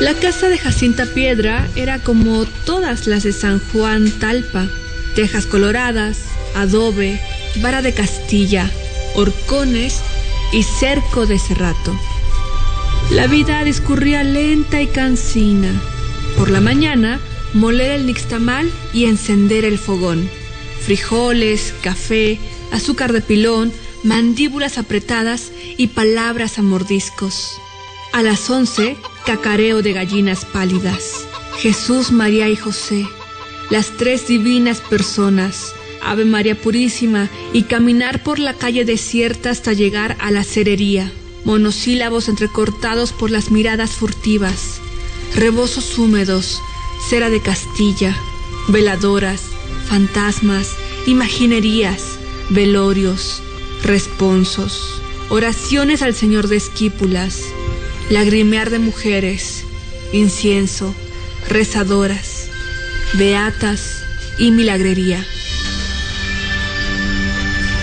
[0.00, 4.68] La casa de Jacinta Piedra era como todas las de San Juan Talpa,
[5.14, 6.18] tejas coloradas,
[6.54, 7.20] adobe,
[7.62, 8.70] vara de Castilla,
[9.14, 10.00] horcones
[10.52, 11.98] y cerco de cerrato.
[13.10, 15.70] La vida discurría lenta y cansina.
[16.36, 17.20] Por la mañana,
[17.52, 20.28] moler el nixtamal y encender el fogón.
[20.84, 22.38] Frijoles, café,
[22.72, 23.72] azúcar de pilón,
[24.02, 27.58] mandíbulas apretadas y palabras a mordiscos.
[28.12, 31.26] A las once, cacareo de gallinas pálidas.
[31.58, 33.06] Jesús, María y José,
[33.70, 35.72] las tres divinas personas,
[36.02, 41.10] Ave María Purísima, y caminar por la calle desierta hasta llegar a la cerería.
[41.44, 44.80] Monosílabos entrecortados por las miradas furtivas,
[45.34, 46.60] rebozos húmedos,
[47.08, 48.16] cera de Castilla,
[48.68, 49.42] veladoras,
[49.88, 50.70] fantasmas,
[51.06, 52.18] imaginerías,
[52.50, 53.42] velorios,
[53.82, 57.42] responsos, oraciones al Señor de Esquípulas,
[58.10, 59.64] lagrimear de mujeres,
[60.12, 60.94] incienso,
[61.48, 62.48] rezadoras,
[63.14, 64.02] beatas
[64.38, 65.24] y milagrería.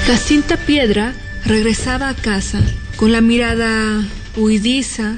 [0.06, 1.16] Jacinta Piedra
[1.46, 2.62] regresaba a casa
[2.98, 4.06] con la mirada
[4.36, 5.18] huidiza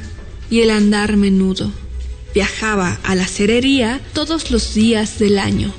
[0.49, 1.71] y el andar menudo.
[2.33, 5.73] Viajaba a la cerería todos los días del año.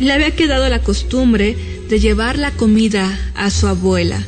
[0.00, 1.56] Le había quedado la costumbre
[1.88, 4.24] de llevar la comida a su abuela,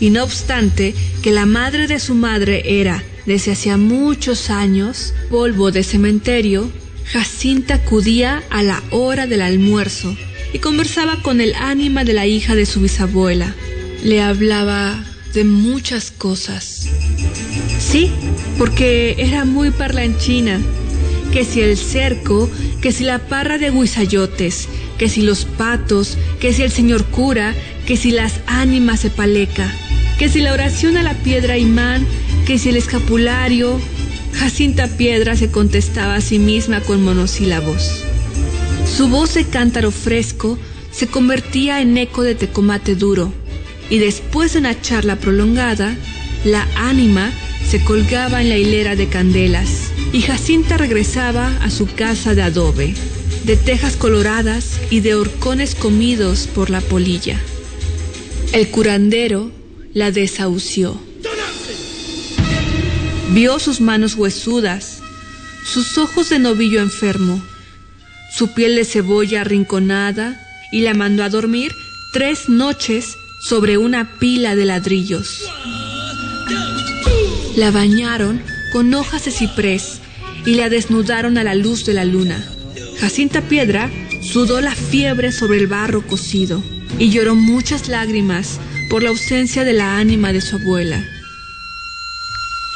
[0.00, 5.70] y no obstante que la madre de su madre era desde hacía muchos años, polvo
[5.70, 6.70] de cementerio,
[7.04, 10.16] Jacinta acudía a la hora del almuerzo
[10.52, 13.54] y conversaba con el ánima de la hija de su bisabuela.
[14.02, 16.88] Le hablaba de muchas cosas.
[17.78, 18.10] Sí,
[18.58, 20.60] porque era muy parlanchina.
[21.32, 24.68] Que si el cerco, que si la parra de guisayotes,
[25.00, 27.54] que si los patos, que si el señor cura,
[27.86, 29.72] que si las ánimas de paleca,
[30.18, 32.06] que si la oración a la piedra imán,
[32.46, 33.80] que si el escapulario,
[34.34, 38.04] Jacinta Piedra se contestaba a sí misma con monosílabos.
[38.84, 40.58] Su voz de cántaro fresco
[40.92, 43.32] se convertía en eco de tecomate duro,
[43.88, 45.96] y después de una charla prolongada,
[46.44, 47.32] la ánima
[47.66, 52.94] se colgaba en la hilera de candelas, y Jacinta regresaba a su casa de adobe,
[53.44, 57.40] de tejas coloradas y de horcones comidos por la polilla.
[58.52, 59.50] El curandero
[59.94, 61.00] la desahució.
[63.32, 64.98] Vio sus manos huesudas,
[65.64, 67.40] sus ojos de novillo enfermo,
[68.36, 70.40] su piel de cebolla arrinconada
[70.72, 71.72] y la mandó a dormir
[72.12, 75.44] tres noches sobre una pila de ladrillos.
[77.56, 80.00] La bañaron con hojas de ciprés
[80.44, 82.44] y la desnudaron a la luz de la luna.
[83.00, 83.90] Jacinta Piedra
[84.20, 86.62] sudó la fiebre sobre el barro cocido
[86.98, 91.02] y lloró muchas lágrimas por la ausencia de la ánima de su abuela.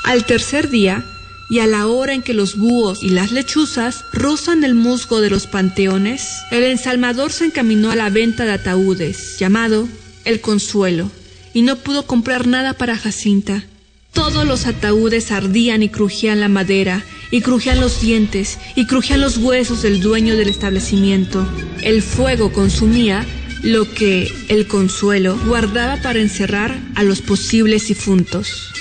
[0.05, 1.05] Al tercer día,
[1.51, 5.29] y a la hora en que los búhos y las lechuzas rozan el musgo de
[5.29, 9.87] los panteones, el ensalmador se encaminó a la venta de ataúdes, llamado
[10.25, 11.11] El Consuelo,
[11.53, 13.65] y no pudo comprar nada para Jacinta.
[14.13, 19.39] Todos los ataúdes ardían y crujían la madera, y crujían los dientes, y crujían los
[19.39, 21.47] huesos del dueño del establecimiento.
[21.83, 23.27] El fuego consumía
[23.63, 28.73] lo que el consuelo guardaba para encerrar a los posibles difuntos.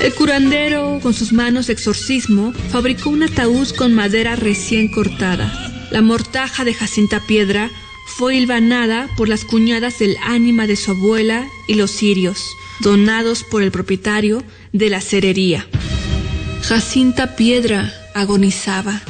[0.00, 5.52] El curandero, con sus manos de exorcismo, fabricó un ataúd con madera recién cortada.
[5.90, 7.70] La mortaja de Jacinta Piedra
[8.06, 12.44] fue hilvanada por las cuñadas del ánima de su abuela y los cirios,
[12.80, 15.66] donados por el propietario de la cerería.
[16.68, 19.02] Jacinta Piedra agonizaba.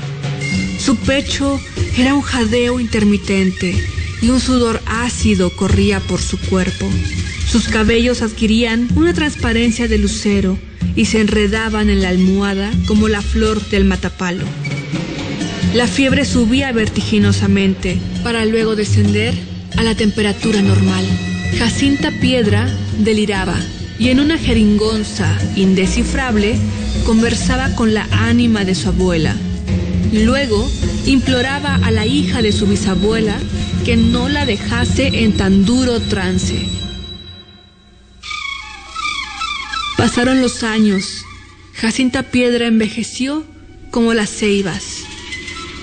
[0.76, 1.60] Su pecho
[1.96, 3.76] era un jadeo intermitente
[4.20, 6.90] y un sudor ácido corría por su cuerpo.
[7.48, 10.58] Sus cabellos adquirían una transparencia de lucero
[10.96, 14.44] y se enredaban en la almohada como la flor del matapalo.
[15.74, 19.32] La fiebre subía vertiginosamente para luego descender
[19.76, 21.04] a la temperatura normal.
[21.56, 23.54] Jacinta Piedra deliraba
[23.98, 26.56] y en una jeringonza indescifrable
[27.04, 29.36] conversaba con la ánima de su abuela.
[30.12, 30.68] Luego
[31.06, 33.36] imploraba a la hija de su bisabuela
[33.84, 36.66] que no la dejase en tan duro trance.
[39.96, 41.24] Pasaron los años.
[41.74, 43.44] Jacinta Piedra envejeció
[43.90, 45.04] como las ceibas.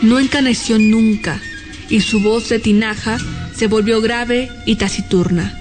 [0.02, 1.42] No encaneció nunca
[1.90, 3.18] y su voz de tinaja
[3.56, 5.61] se volvió grave y taciturna.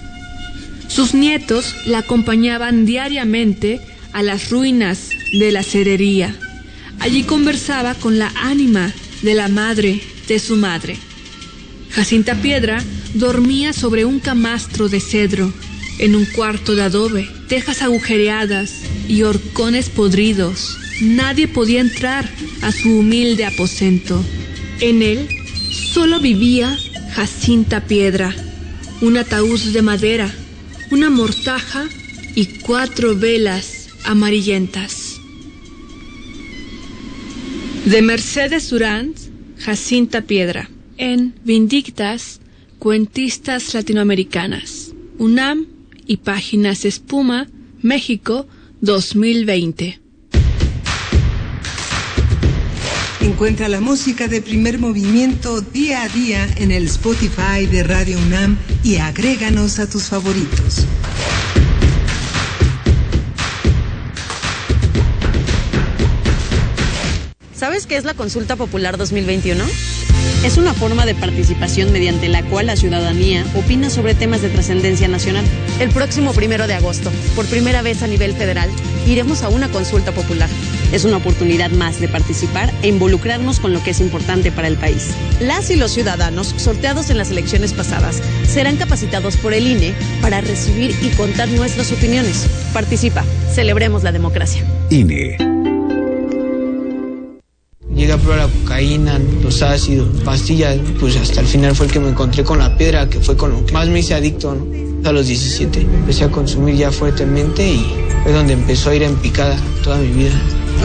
[0.91, 3.81] Sus nietos la acompañaban diariamente
[4.13, 6.35] a las ruinas de la cerería.
[6.99, 10.99] Allí conversaba con la ánima de la madre de su madre.
[11.91, 12.85] Jacinta Piedra
[13.15, 15.53] dormía sobre un camastro de cedro,
[15.99, 22.29] en un cuarto de adobe, tejas agujereadas y horcones podridos nadie podía entrar
[22.63, 24.23] a su humilde aposento.
[24.81, 25.29] En él
[25.93, 26.79] solo vivía
[27.15, 28.35] Jacinta Piedra,
[29.01, 30.33] un ataúd de madera,
[30.91, 31.89] una mortaja
[32.35, 35.21] y cuatro velas amarillentas.
[37.85, 39.15] De Mercedes Durán,
[39.59, 42.41] Jacinta Piedra, en Vindictas,
[42.79, 45.67] Cuentistas Latinoamericanas, UNAM
[46.07, 47.47] y Páginas Espuma,
[47.83, 48.47] México
[48.81, 50.01] 2020.
[53.21, 58.57] Encuentra la música de primer movimiento día a día en el Spotify de Radio UNAM
[58.83, 60.87] y agréganos a tus favoritos.
[67.55, 69.63] ¿Sabes qué es la Consulta Popular 2021?
[70.45, 75.09] Es una forma de participación mediante la cual la ciudadanía opina sobre temas de trascendencia
[75.09, 75.45] nacional.
[75.79, 78.71] El próximo primero de agosto, por primera vez a nivel federal,
[79.07, 80.49] iremos a una consulta popular.
[80.93, 84.77] Es una oportunidad más de participar e involucrarnos con lo que es importante para el
[84.77, 85.11] país.
[85.41, 90.41] Las y los ciudadanos, sorteados en las elecciones pasadas, serán capacitados por el INE para
[90.41, 92.47] recibir y contar nuestras opiniones.
[92.73, 94.65] Participa, celebremos la democracia.
[94.91, 95.37] INE.
[97.95, 102.01] Llegué a probar la cocaína, los ácidos, pastillas, pues hasta el final fue el que
[102.01, 105.09] me encontré con la piedra, que fue con lo que más me hice adicto, ¿no?
[105.09, 107.87] A los 17 empecé a consumir ya fuertemente y
[108.23, 110.33] fue donde empezó a ir en picada toda mi vida.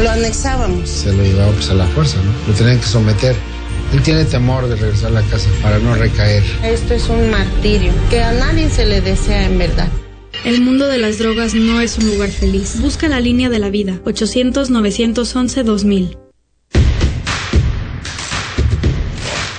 [0.01, 0.89] Lo anexábamos.
[0.89, 2.31] Se lo llevaba pues a la fuerza, ¿no?
[2.47, 3.35] Lo tenían que someter.
[3.93, 6.43] Él tiene temor de regresar a la casa para no recaer.
[6.63, 9.87] Esto es un martirio que a nadie se le desea en verdad.
[10.43, 12.81] El mundo de las drogas no es un lugar feliz.
[12.81, 14.01] Busca la línea de la vida.
[14.03, 16.17] 800-911-2000.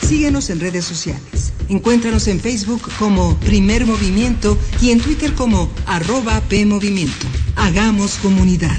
[0.06, 1.54] Síguenos en redes sociales.
[1.68, 7.26] Encuéntranos en Facebook como Primer Movimiento y en Twitter como arroba PMovimiento.
[7.56, 8.76] Hagamos comunidad.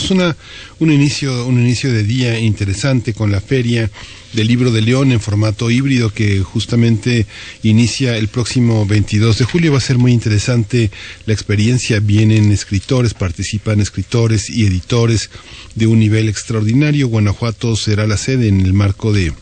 [0.79, 3.91] un, inicio, un inicio de día interesante con la feria
[4.33, 7.27] del libro de León en formato híbrido que justamente
[7.63, 9.73] inicia el próximo 22 de julio.
[9.73, 10.91] Va a ser muy interesante
[11.27, 12.01] la experiencia.
[12.01, 15.31] Vienen escritores, participan escritores y editores
[15.75, 17.09] de un nivel extraordinario.
[17.09, 19.33] Guanajuato será la sede en el marco de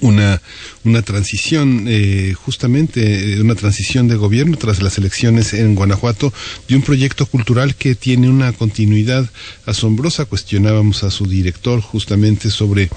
[0.00, 0.40] una,
[0.84, 6.32] una transición, eh, justamente eh, una transición de gobierno tras las elecciones en Guanajuato
[6.68, 9.28] de un proyecto cultural que tiene una continuidad
[9.66, 10.26] asombrosa.
[10.26, 12.90] Cuestionábamos a su director justamente sobre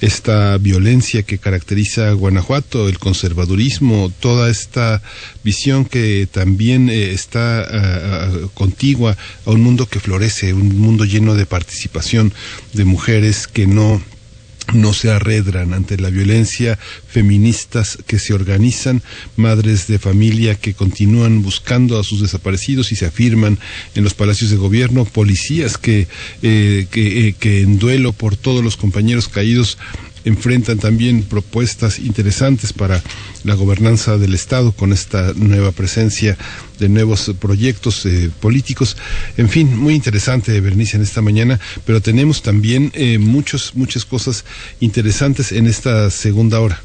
[0.00, 5.02] esta violencia que caracteriza a Guanajuato, el conservadurismo, toda esta
[5.44, 7.40] visión que también eh, está
[8.54, 12.32] contigua a un mundo que florece, un mundo lleno de participación
[12.72, 14.02] de mujeres que no
[14.72, 19.02] no se arredran ante la violencia, feministas que se organizan,
[19.36, 23.58] madres de familia que continúan buscando a sus desaparecidos y se afirman
[23.94, 26.08] en los palacios de gobierno, policías que,
[26.42, 29.78] eh, que, eh, que en duelo por todos los compañeros caídos
[30.24, 33.02] enfrentan también propuestas interesantes para
[33.44, 36.36] la gobernanza del Estado con esta nueva presencia
[36.80, 38.96] de nuevos proyectos eh, políticos.
[39.36, 44.44] En fin, muy interesante, Bernice, en esta mañana, pero tenemos también eh, muchos, muchas cosas
[44.80, 46.82] interesantes en esta segunda hora.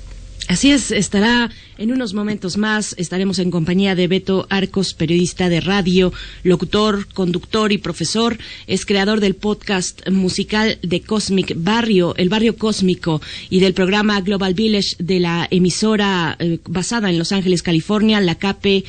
[0.48, 5.62] Así es, estará en unos momentos más, estaremos en compañía de Beto Arcos, periodista de
[5.62, 6.14] radio,
[6.44, 8.38] locutor, conductor y profesor.
[8.68, 14.54] Es creador del podcast musical de Cosmic Barrio, el barrio cósmico, y del programa Global
[14.54, 18.84] Village de la emisora eh, basada en Los Ángeles, California, la CAPE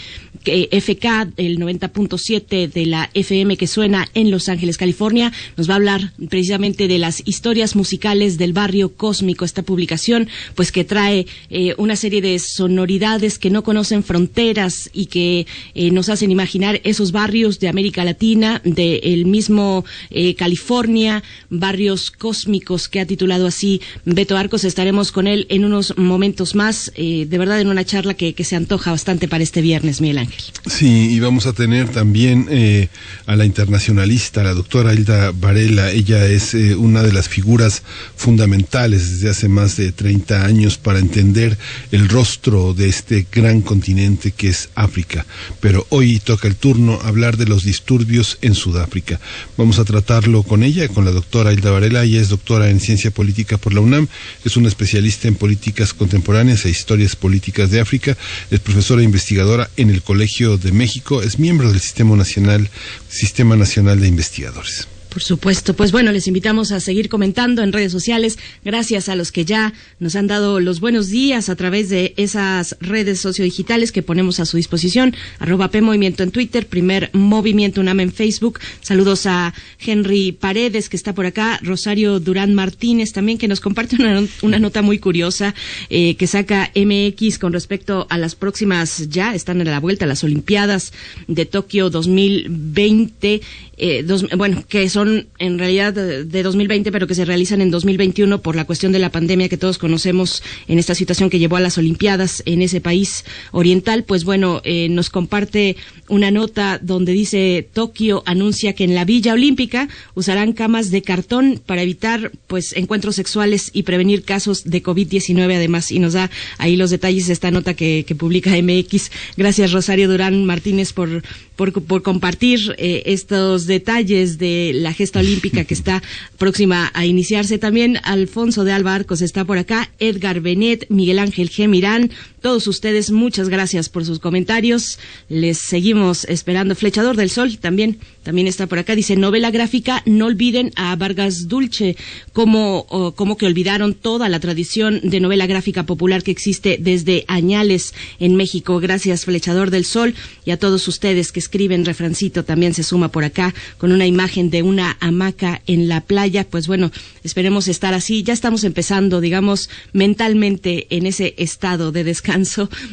[0.47, 5.33] FK, el 90.7 de la FM que suena en Los Ángeles, California.
[5.57, 10.73] Nos va a hablar precisamente de las historias musicales del barrio cósmico, esta publicación, pues
[10.73, 12.39] que trae eh, una serie de
[12.77, 18.05] sonoridades que no conocen fronteras y que eh, nos hacen imaginar esos barrios de América
[18.05, 24.65] Latina, del mismo eh, California, barrios cósmicos que ha titulado así Beto Arcos.
[24.65, 28.57] Estaremos con él en unos momentos más, de verdad en una charla que, que se
[28.57, 30.43] antoja bastante para este viernes, Miguel Ángel.
[30.67, 32.89] Sí, y vamos a tener también eh,
[33.27, 35.91] a la internacionalista, la doctora Hilda Varela.
[35.91, 37.83] Ella es eh, una de las figuras
[38.17, 41.57] fundamentales desde hace más de 30 años para entender
[41.93, 45.27] el rostro de este gran continente que es África.
[45.61, 49.21] Pero hoy toca el turno hablar de los disturbios en Sudáfrica.
[49.57, 52.05] Vamos a tratarlo con ella, con la doctora Hilda Varela.
[52.05, 54.09] Ella es doctora en ciencia política por la UNAM,
[54.45, 58.17] es una especialista en políticas contemporáneas e historias políticas de África,
[58.51, 62.71] es profesora e investigadora en el Colegio de México, es miembro del Sistema Nacional,
[63.09, 64.89] Sistema Nacional de Investigadores.
[65.17, 65.73] Por supuesto.
[65.73, 68.39] Pues bueno, les invitamos a seguir comentando en redes sociales.
[68.67, 72.77] Gracias a los que ya nos han dado los buenos días a través de esas
[72.81, 75.17] redes sociodigitales que ponemos a su disposición.
[75.39, 78.61] Arroba P Movimiento en Twitter, primer Movimiento UNAM en Facebook.
[78.83, 81.61] Saludos a Henry Paredes que está por acá.
[81.63, 83.97] Rosario Durán Martínez también que nos comparte
[84.43, 85.55] una, nota muy curiosa
[85.89, 90.25] eh, que saca MX con respecto a las próximas, ya están a la vuelta, las
[90.25, 90.93] Olimpiadas
[91.27, 93.41] de Tokio 2020.
[93.79, 94.07] Eh,
[94.37, 95.06] bueno, que son
[95.39, 99.11] en realidad de, 2020, pero que se realizan en 2021 por la cuestión de la
[99.11, 103.25] pandemia que todos conocemos en esta situación que llevó a las Olimpiadas en ese país
[103.53, 104.05] oriental.
[104.05, 105.77] Pues bueno, eh, nos comparte
[106.09, 111.61] una nota donde dice Tokio anuncia que en la Villa Olímpica usarán camas de cartón
[111.65, 116.77] para evitar pues encuentros sexuales y prevenir casos de COVID-19 además y nos da ahí
[116.77, 119.11] los detalles de esta nota que, publica MX.
[119.37, 121.23] Gracias Rosario Durán Martínez por,
[121.57, 126.03] por, compartir eh, estos detalles de la gesta olímpica que está
[126.39, 127.59] próxima a iniciarse.
[127.59, 132.11] También Alfonso de Alba Arcos está por acá, Edgar Benet, Miguel Ángel Gemirán,
[132.47, 135.01] todos ustedes, muchas gracias por sus comentarios.
[135.29, 136.77] Les seguimos esperando.
[136.77, 138.95] Flechador del Sol también, también está por acá.
[138.95, 141.97] Dice, novela gráfica, no olviden a Vargas Dulce,
[142.33, 142.87] como,
[143.17, 148.37] como que olvidaron toda la tradición de novela gráfica popular que existe desde añales en
[148.37, 148.79] México.
[148.79, 151.85] Gracias, Flechador del Sol, y a todos ustedes que escriben.
[151.85, 156.47] Refrancito también se suma por acá con una imagen de una hamaca en la playa.
[156.49, 156.93] Pues bueno,
[157.25, 158.23] esperemos estar así.
[158.23, 162.36] Ya estamos empezando, digamos, mentalmente en ese estado de descanso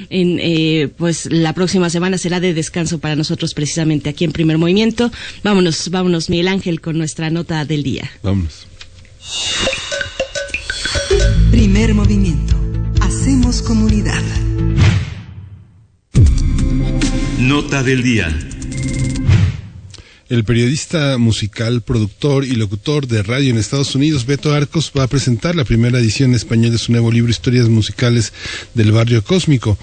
[0.09, 4.57] en, eh, pues la próxima semana será de descanso para nosotros precisamente aquí en Primer
[4.57, 5.11] Movimiento.
[5.43, 8.09] Vámonos, vámonos, Miguel Ángel, con nuestra nota del día.
[8.21, 8.67] Vámonos.
[11.51, 12.55] Primer Movimiento.
[13.01, 14.23] Hacemos comunidad.
[17.39, 18.29] Nota del día.
[20.29, 25.07] El periodista musical, productor y locutor de radio en Estados Unidos, Beto Arcos, va a
[25.07, 28.31] presentar la primera edición en español de su nuevo libro Historias Musicales
[28.73, 29.77] del Barrio Cósmico.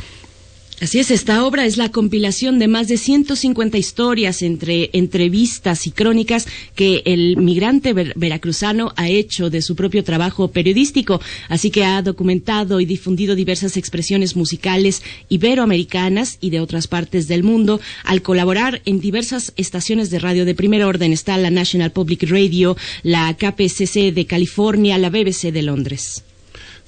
[0.81, 5.91] Así es, esta obra es la compilación de más de 150 historias entre entrevistas y
[5.91, 11.21] crónicas que el migrante veracruzano ha hecho de su propio trabajo periodístico,
[11.51, 17.43] así que ha documentado y difundido diversas expresiones musicales iberoamericanas y de otras partes del
[17.43, 21.13] mundo al colaborar en diversas estaciones de radio de primer orden.
[21.13, 26.25] Está la National Public Radio, la KPCC de California, la BBC de Londres.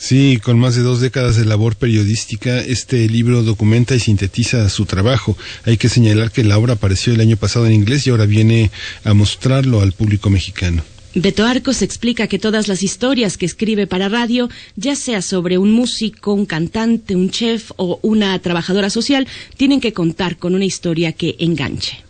[0.03, 4.85] Sí, con más de dos décadas de labor periodística, este libro documenta y sintetiza su
[4.85, 5.39] trabajo.
[5.65, 8.73] Hay que señalar que la obra apareció el año pasado en inglés y ahora viene
[9.05, 10.83] a mostrarlo al público mexicano.
[11.15, 15.71] Beto Arcos explica que todas las historias que escribe para radio, ya sea sobre un
[15.71, 21.13] músico, un cantante, un chef o una trabajadora social, tienen que contar con una historia
[21.13, 22.03] que enganche.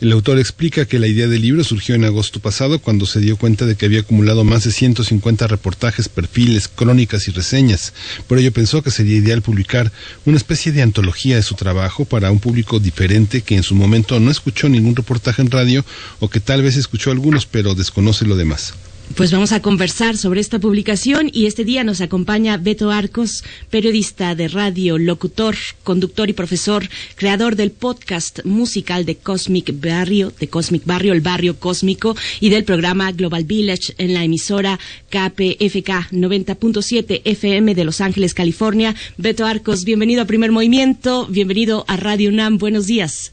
[0.00, 3.36] El autor explica que la idea del libro surgió en agosto pasado cuando se dio
[3.36, 7.92] cuenta de que había acumulado más de 150 reportajes, perfiles, crónicas y reseñas.
[8.26, 9.92] Por ello pensó que sería ideal publicar
[10.24, 14.18] una especie de antología de su trabajo para un público diferente que en su momento
[14.20, 15.84] no escuchó ningún reportaje en radio
[16.18, 18.72] o que tal vez escuchó algunos pero desconoce lo demás.
[19.16, 24.34] Pues vamos a conversar sobre esta publicación y este día nos acompaña Beto Arcos, periodista
[24.34, 30.86] de radio, locutor, conductor y profesor, creador del podcast musical de Cosmic Barrio, de Cosmic
[30.86, 34.78] Barrio, el barrio cósmico, y del programa Global Village en la emisora
[35.10, 38.94] KPFK 90.7 FM de Los Ángeles, California.
[39.18, 43.32] Beto Arcos, bienvenido a Primer Movimiento, bienvenido a Radio UNAM, buenos días.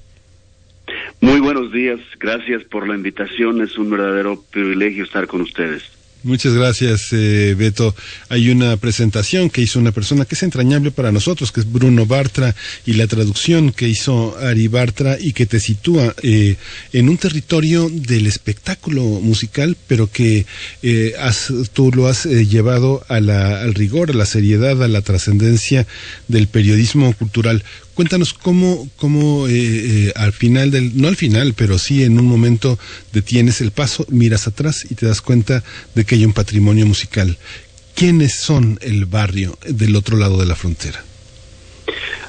[1.20, 5.84] Muy buenos días, gracias por la invitación, es un verdadero privilegio estar con ustedes.
[6.24, 7.96] Muchas gracias, eh, Beto.
[8.30, 12.06] Hay una presentación que hizo una persona que es entrañable para nosotros, que es Bruno
[12.06, 12.56] Bartra,
[12.86, 16.58] y la traducción que hizo Ari Bartra y que te sitúa eh,
[16.92, 20.46] en un territorio del espectáculo musical, pero que
[20.82, 21.14] eh,
[21.74, 25.86] tú lo has llevado al rigor, a la seriedad, a la trascendencia
[26.28, 27.64] del periodismo cultural.
[27.98, 32.28] Cuéntanos cómo, cómo eh, eh, al final del, no al final, pero sí en un
[32.28, 32.78] momento
[33.12, 35.64] detienes el paso, miras atrás y te das cuenta
[35.96, 37.40] de que hay un patrimonio musical.
[37.96, 41.04] ¿Quiénes son el barrio del otro lado de la frontera?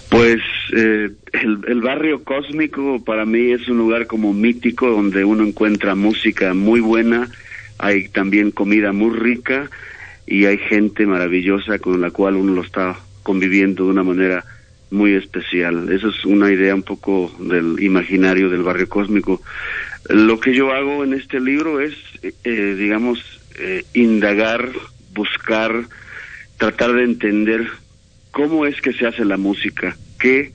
[0.09, 0.41] Pues
[0.75, 5.95] eh, el, el, barrio cósmico para mí es un lugar como mítico donde uno encuentra
[5.95, 7.29] música muy buena,
[7.77, 9.69] hay también comida muy rica
[10.27, 14.47] y hay gente maravillosa con la cual uno lo está conviviendo de una manera
[14.91, 15.93] muy especial.
[15.93, 19.43] Esa es una idea un poco del imaginario del barrio cósmico.
[20.09, 23.21] Lo que yo hago en este libro es, eh, digamos,
[23.59, 24.71] eh, indagar,
[25.13, 25.85] buscar,
[26.57, 27.69] tratar de entender
[28.31, 30.53] cómo es que se hace la música, qué,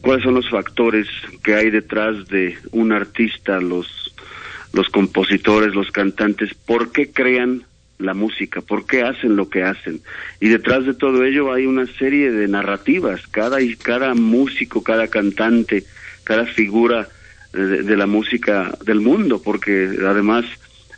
[0.00, 1.06] cuáles son los factores
[1.42, 4.14] que hay detrás de un artista, los,
[4.72, 7.64] los compositores, los cantantes, por qué crean
[7.98, 10.00] la música, por qué hacen lo que hacen.
[10.40, 15.84] Y detrás de todo ello hay una serie de narrativas, cada, cada músico, cada cantante,
[16.24, 17.08] cada figura
[17.52, 20.44] de, la música del mundo, porque además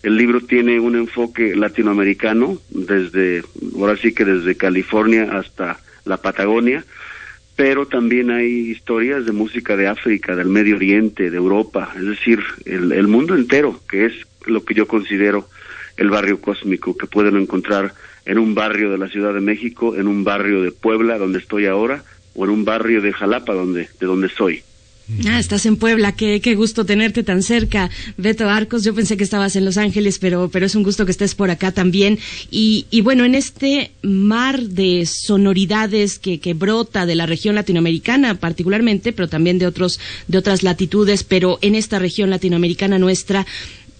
[0.02, 3.42] el libro tiene un enfoque latinoamericano, desde,
[3.76, 6.84] ahora sí que desde California hasta la Patagonia,
[7.56, 12.40] pero también hay historias de música de África, del Medio Oriente, de Europa, es decir,
[12.64, 14.12] el mundo entero, que es
[14.46, 15.46] lo que yo considero
[16.00, 17.92] el barrio cósmico que pueden encontrar
[18.24, 21.66] en un barrio de la Ciudad de México, en un barrio de Puebla, donde estoy
[21.66, 22.02] ahora,
[22.34, 24.62] o en un barrio de Jalapa, donde, de donde soy.
[25.26, 28.84] Ah, estás en Puebla, qué, qué gusto tenerte tan cerca, Beto Arcos.
[28.84, 31.50] Yo pensé que estabas en Los Ángeles, pero, pero es un gusto que estés por
[31.50, 32.18] acá también.
[32.50, 38.36] Y, y bueno, en este mar de sonoridades que, que brota de la región latinoamericana
[38.36, 39.98] particularmente, pero también de otros,
[40.28, 43.46] de otras latitudes, pero en esta región latinoamericana nuestra,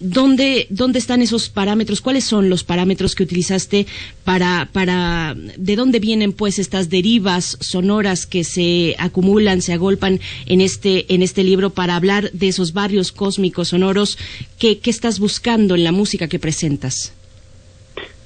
[0.01, 2.01] ¿dónde, ¿dónde están esos parámetros?
[2.01, 3.85] ¿Cuáles son los parámetros que utilizaste
[4.25, 10.61] para, para, de dónde vienen pues estas derivas sonoras que se acumulan, se agolpan en
[10.61, 14.17] este, en este libro para hablar de esos barrios cósmicos sonoros?
[14.59, 17.13] ¿Qué, qué estás buscando en la música que presentas?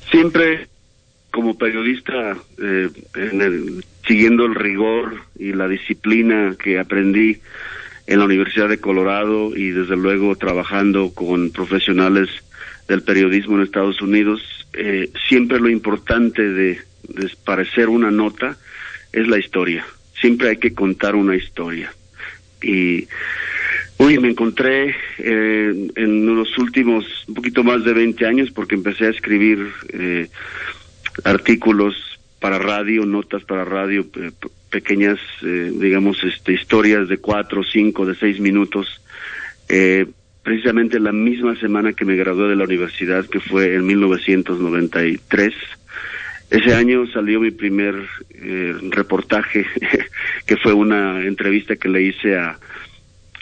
[0.09, 0.67] Siempre
[1.31, 2.89] como periodista, eh,
[4.07, 7.41] siguiendo el rigor y la disciplina que aprendí
[8.07, 12.29] en la Universidad de Colorado y desde luego trabajando con profesionales
[12.87, 14.41] del periodismo en Estados Unidos,
[14.73, 16.79] eh, siempre lo importante de,
[17.43, 18.57] parecer una nota
[19.13, 19.85] es la historia.
[20.19, 21.93] Siempre hay que contar una historia.
[22.61, 23.07] Y
[23.97, 29.05] Uy, me encontré eh, en los últimos un poquito más de 20 años porque empecé
[29.05, 30.27] a escribir eh,
[31.23, 31.95] artículos
[32.41, 34.31] para radio, notas para radio, eh,
[34.75, 39.01] pequeñas, eh, digamos, este, historias de cuatro, cinco, de seis minutos.
[39.69, 40.05] Eh,
[40.43, 45.53] precisamente la misma semana que me gradué de la universidad, que fue en 1993.
[46.49, 47.95] Ese año salió mi primer
[48.33, 49.65] eh, reportaje,
[50.45, 52.59] que fue una entrevista que le hice a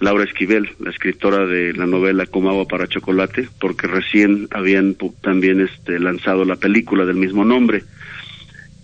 [0.02, 5.62] Laura Esquivel, la escritora de la novela Como agua para chocolate, porque recién habían también
[5.62, 7.82] este, lanzado la película del mismo nombre.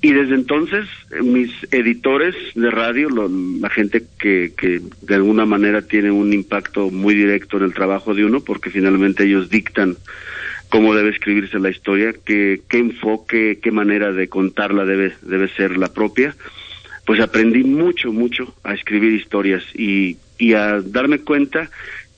[0.02, 5.82] Y desde entonces eh, mis editores de radio, la gente que, que de alguna manera
[5.82, 9.98] tiene un impacto muy directo en el trabajo de uno, porque finalmente ellos dictan
[10.70, 15.78] cómo debe escribirse la historia, qué, qué enfoque, qué manera de contarla debe, debe ser
[15.78, 16.36] la propia,
[17.06, 21.70] pues aprendí mucho, mucho a escribir historias y, y a darme cuenta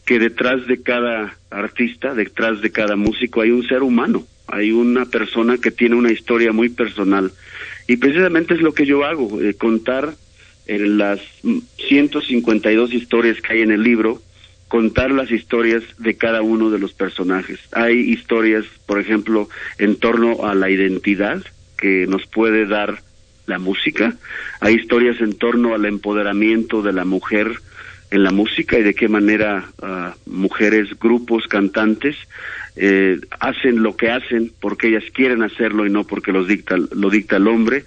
[0.05, 5.05] que detrás de cada artista, detrás de cada músico hay un ser humano, hay una
[5.05, 7.31] persona que tiene una historia muy personal.
[7.91, 10.13] Y precisamente es lo que yo hago, eh, contar
[10.65, 11.19] en las
[11.89, 14.21] 152 historias que hay en el libro,
[14.69, 17.59] contar las historias de cada uno de los personajes.
[17.73, 21.43] Hay historias, por ejemplo, en torno a la identidad
[21.77, 23.01] que nos puede dar
[23.45, 24.15] la música.
[24.61, 27.57] Hay historias en torno al empoderamiento de la mujer
[28.09, 32.15] en la música y de qué manera uh, mujeres, grupos, cantantes
[32.75, 37.09] eh, hacen lo que hacen porque ellas quieren hacerlo y no porque los dicta, lo
[37.09, 37.85] dicta el hombre.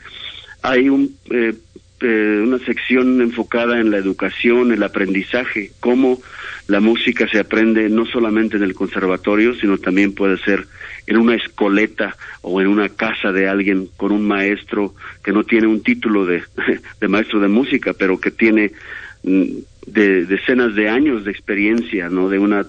[0.62, 1.54] Hay un, eh,
[2.00, 6.20] eh, una sección enfocada en la educación, el aprendizaje, cómo
[6.66, 10.66] la música se aprende no solamente en el conservatorio, sino también puede ser
[11.06, 15.66] en una escoleta o en una casa de alguien con un maestro que no tiene
[15.66, 16.42] un título de,
[17.08, 18.72] maestro de música, pero que tiene
[19.22, 19.48] mm,
[19.86, 22.28] de decenas de años de experiencia, ¿no?
[22.28, 22.66] De una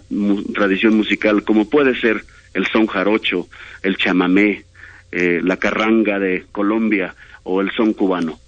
[0.53, 2.23] tradición musical, como puede ser
[2.53, 3.47] el son jarocho,
[3.83, 4.63] el chamamé,
[5.11, 8.39] eh, la carranga de Colombia o el son cubano.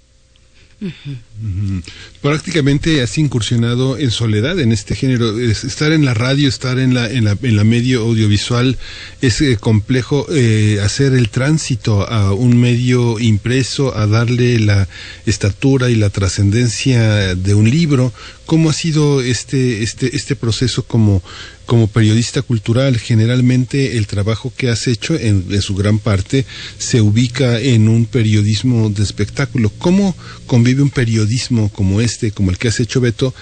[2.22, 5.40] Prácticamente has incursionado en soledad en este género.
[5.40, 8.78] estar en la radio, estar en la, en la, en la medio audiovisual,
[9.22, 14.88] es eh, complejo eh, hacer el tránsito a un medio impreso, a darle la
[15.26, 18.14] estatura y la trascendencia de un libro.
[18.45, 21.24] ¿Cómo ha sido este, este, este proceso como
[21.68, 26.45] como periodista cultural, generalmente el trabajo que has hecho, en, su gran parte,
[26.77, 29.69] se ubica en un periodismo de espectáculo.
[29.77, 30.15] ¿Cómo
[30.48, 33.35] convive un periodismo como este, como el que has hecho, Beto,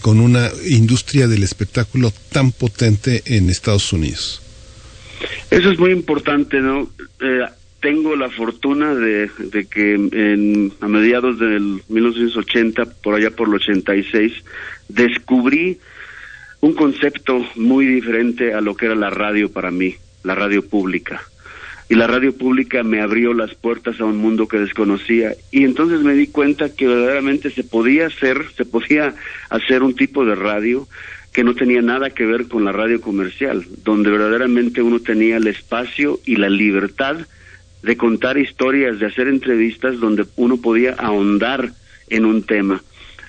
[0.00, 4.42] con una industria del espectáculo tan potente en Estados Unidos?
[5.50, 6.90] Eso es muy importante, ¿no?
[7.20, 7.40] Eh,
[7.80, 13.54] tengo la fortuna de, de que en, a mediados del 1980, por allá por el
[13.54, 14.32] 86,
[14.88, 15.78] descubrí
[16.60, 21.22] un concepto muy diferente a lo que era la radio para mí, la radio pública.
[21.88, 26.02] Y la radio pública me abrió las puertas a un mundo que desconocía y entonces
[26.02, 29.14] me di cuenta que verdaderamente se podía hacer, se podía
[29.48, 30.86] hacer un tipo de radio
[31.32, 35.48] que no tenía nada que ver con la radio comercial, donde verdaderamente uno tenía el
[35.48, 37.26] espacio y la libertad
[37.82, 41.72] de contar historias, de hacer entrevistas donde uno podía ahondar
[42.08, 42.82] en un tema.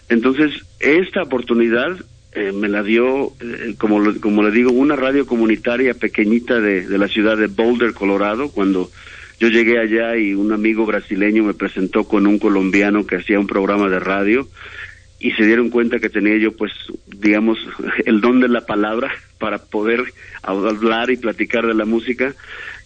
[0.10, 1.98] Entonces, esta oportunidad
[2.34, 6.98] eh, me la dio, eh, como, como le digo, una radio comunitaria pequeñita de, de
[6.98, 8.90] la ciudad de Boulder, Colorado, cuando
[9.42, 13.48] yo llegué allá y un amigo brasileño me presentó con un colombiano que hacía un
[13.48, 14.48] programa de radio
[15.20, 16.72] y se dieron cuenta que tenía yo pues
[17.08, 17.58] digamos
[18.06, 20.14] el don de la palabra para poder
[20.44, 22.36] hablar y platicar de la música.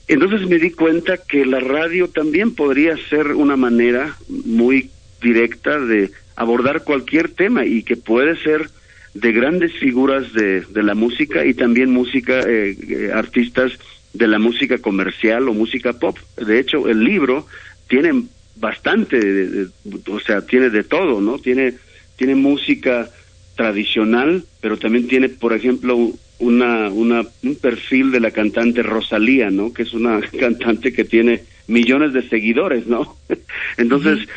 [0.08, 4.92] Entonces me di cuenta que la radio también podría ser una manera muy
[5.22, 8.70] directa de abordar cualquier tema y que puede ser
[9.16, 13.72] de grandes figuras de, de la música y también música, eh, eh, artistas
[14.14, 16.18] de la música comercial o música pop.
[16.38, 17.48] De hecho, el libro
[17.88, 18.24] tiene
[18.58, 19.68] bastante,
[20.10, 21.40] o sea, tiene de todo, ¿no?
[21.40, 21.76] Tiene,
[22.18, 23.10] tiene música
[23.56, 29.74] tradicional, pero también tiene, por ejemplo, una, una, un perfil de la cantante Rosalía, ¿no?
[29.74, 33.16] Que es una cantante que tiene millones de seguidores, ¿no?
[33.78, 34.28] Entonces,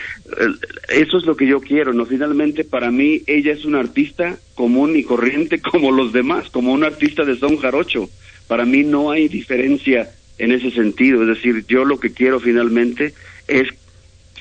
[0.88, 2.06] eso es lo que yo quiero, ¿no?
[2.06, 6.84] Finalmente, para mí, ella es una artista común y corriente como los demás, como un
[6.84, 8.08] artista de son jarocho.
[8.46, 13.12] Para mí no hay diferencia en ese sentido, es decir, yo lo que quiero finalmente
[13.48, 13.68] es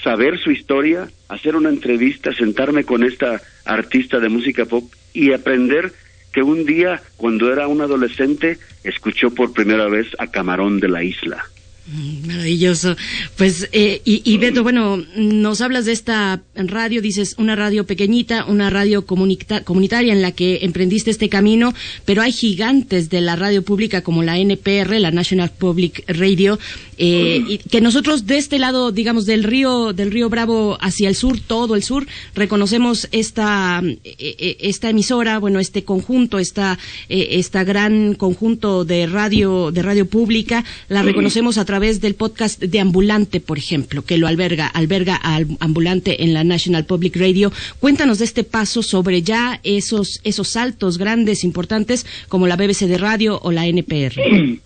[0.03, 5.91] saber su historia, hacer una entrevista, sentarme con esta artista de música pop y aprender
[6.31, 11.03] que un día, cuando era un adolescente, escuchó por primera vez a Camarón de la
[11.03, 11.43] Isla.
[11.89, 12.97] Maravilloso.
[13.37, 18.43] Pues, eh, y, y, Beto, bueno, nos hablas de esta radio, dices una radio pequeñita,
[18.43, 21.73] una radio comunitaria en la que emprendiste este camino,
[22.03, 26.59] pero hay gigantes de la radio pública como la NPR, la National Public Radio,
[26.97, 31.15] eh, y que nosotros de este lado, digamos, del río, del río Bravo hacia el
[31.15, 32.05] sur, todo el sur,
[32.35, 36.77] reconocemos esta, eh, esta emisora, bueno, este conjunto, esta,
[37.07, 42.59] esta gran conjunto de radio, de radio pública, la reconocemos a través través del podcast
[42.59, 47.51] de Ambulante, por ejemplo, que lo alberga, alberga a Ambulante en la National Public Radio.
[47.79, 52.97] Cuéntanos de este paso sobre ya esos, esos saltos grandes, importantes, como la BBC de
[52.97, 54.15] Radio o la NPR.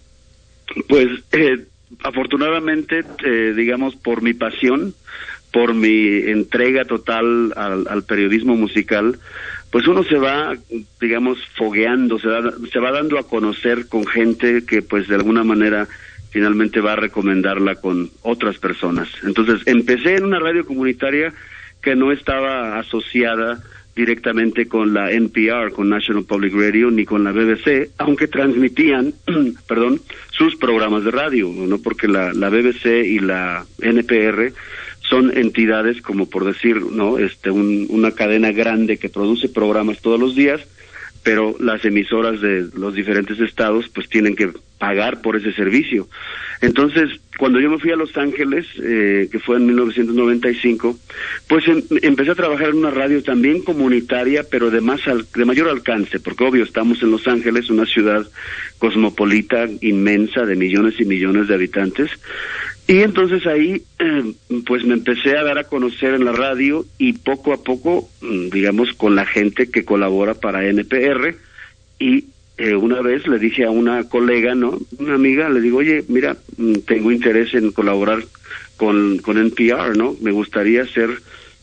[0.88, 1.66] Pues, eh,
[2.02, 4.96] afortunadamente, eh, digamos, por mi pasión,
[5.52, 9.20] por mi entrega total al, periodismo musical,
[9.70, 10.54] pues uno se va,
[11.02, 12.30] digamos, fogueando, se,
[12.72, 15.90] se va dando a conocer con gente que pues de alguna manera
[16.32, 19.10] finalmente va a recomendarla con otras personas.
[19.24, 21.34] Entonces empecé en una radio comunitaria
[21.82, 23.62] que no estaba asociada
[23.95, 29.14] directamente con la NPR, con National Public Radio, ni con la BBC, aunque transmitían,
[29.68, 30.02] perdón,
[30.32, 31.78] sus programas de radio, ¿no?
[31.80, 34.53] Porque la, BBC y la NPR
[35.02, 37.18] son entidades como por decir, ¿no?
[37.18, 40.62] Este, una cadena grande que produce programas todos los días,
[41.23, 46.07] pero las emisoras de los diferentes estados pues tienen que pagar por ese servicio.
[46.60, 50.98] Entonces, cuando yo me fui a Los Ángeles, eh, que fue en 1995,
[51.48, 55.02] pues em, empecé a trabajar en una radio también comunitaria, pero de más
[55.35, 58.27] de mayor alcance, porque obvio estamos en Los Ángeles, una ciudad
[58.80, 62.10] cosmopolita inmensa de millones y millones de habitantes,
[62.91, 64.34] y entonces ahí, eh,
[64.68, 68.49] pues me empecé a dar a conocer en la radio y poco a poco, mm,
[68.49, 71.38] digamos, con la gente que colabora para NPR.
[71.99, 72.26] Y
[72.57, 74.77] eh, una vez le dije a una colega, ¿no?
[74.99, 78.26] Una amiga, le digo, oye, mira, mm, tengo interés en colaborar
[78.76, 80.18] con, con NPR, ¿no?
[80.19, 81.11] Me gustaría ser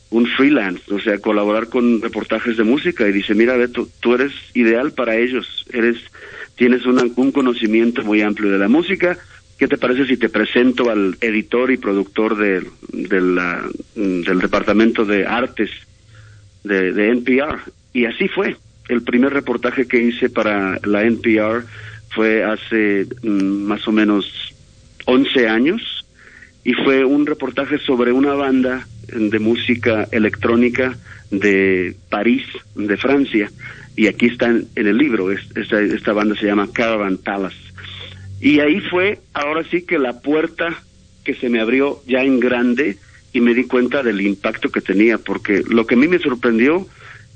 [0.09, 3.07] un freelance, o sea, colaborar con reportajes de música.
[3.07, 5.99] Y dice, mira, Beto, tú eres ideal para ellos, eres,
[6.57, 9.19] tienes un conocimiento muy amplio de la música
[9.59, 15.71] ¿Qué te parece si te presento al editor y productor de, del departamento de artes
[16.63, 17.59] de, NPR?
[17.93, 18.57] Y así fue.
[18.89, 21.65] El primer reportaje que hice para la NPR
[22.11, 24.55] fue hace mm, más o menos
[25.07, 26.07] 11 años
[26.63, 30.97] y fue un reportaje sobre una banda de música electrónica
[31.33, 32.45] de París,
[32.77, 33.51] de Francia.
[33.97, 37.68] Y aquí está en, el libro, esta, esta banda se llama Caravan Palace
[38.41, 40.83] y ahí fue, ahora sí que la puerta
[41.25, 42.99] que se me abrió ya en grande
[43.33, 46.87] y me di cuenta del impacto que tenía, porque lo que a mí me sorprendió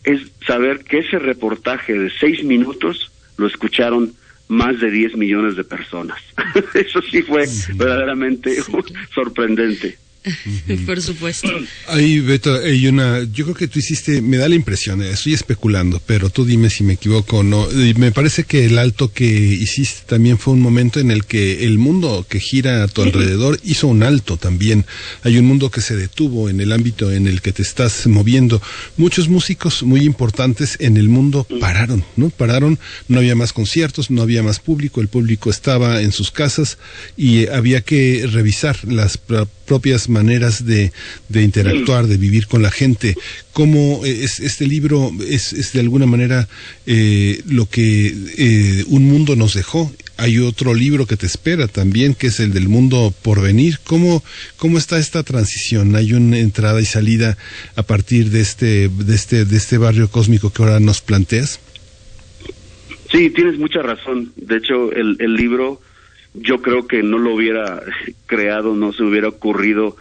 [0.05, 4.15] es saber que ese reportaje de seis minutos lo escucharon
[4.49, 6.21] más de 10 millones de personas.
[6.75, 8.57] Eso sí fue verdaderamente
[9.15, 9.99] sorprendente.
[10.87, 11.49] Por supuesto.
[11.89, 13.25] Ahí, Beto, hay una.
[13.25, 14.23] Yo creo que tú hiciste.
[14.23, 17.69] Me da la impresión, eh, estoy especulando, pero tú dime si me equivoco o no.
[17.97, 21.79] Me parece que el alto que hiciste también fue un momento en el que el
[21.79, 24.85] mundo que gira a tu alrededor hizo un alto también.
[25.23, 28.63] Hay un mundo que se detuvo en el ámbito en el que te estás moviendo.
[28.97, 32.31] Muchos músicos muy importantes en el mundo pararon, ¿no?
[32.31, 32.79] Pararon,
[33.09, 36.79] no había más conciertos, no había más público, el público estaba en sus casas
[37.17, 39.19] y había que revisar las
[39.73, 40.93] propias maneras de,
[41.29, 43.17] de interactuar, de vivir con la gente.
[43.53, 46.49] ¿Cómo es, este libro es, es de alguna manera
[46.87, 49.93] eh, lo que eh, un mundo nos dejó?
[50.19, 53.81] Hay otro libro que te espera también, que es el del mundo por venir.
[53.83, 54.23] ¿Cómo,
[54.57, 55.97] cómo está esta transición?
[55.97, 57.37] ¿Hay una entrada y salida
[57.75, 61.59] a partir de este, de este, de este barrio cósmico que ahora nos planteas?
[63.11, 64.33] Sí, tienes mucha razón.
[64.37, 65.81] De hecho, el, el libro
[66.35, 67.83] yo creo que no lo hubiera
[68.27, 69.97] creado, no se hubiera ocurrido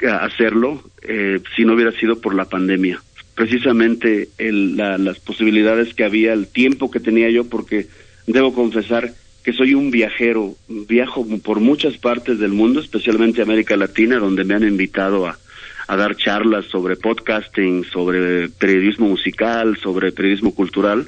[0.00, 3.02] eh, hacerlo eh, si no hubiera sido por la pandemia.
[3.34, 7.86] Precisamente el, las posibilidades que había, el tiempo que tenía yo, porque
[8.26, 9.12] debo confesar
[9.44, 14.54] que soy un viajero, viajo por muchas partes del mundo, especialmente América Latina, donde me
[14.54, 15.38] han invitado a,
[15.86, 21.06] a dar charlas sobre podcasting, sobre periodismo musical, sobre periodismo cultural.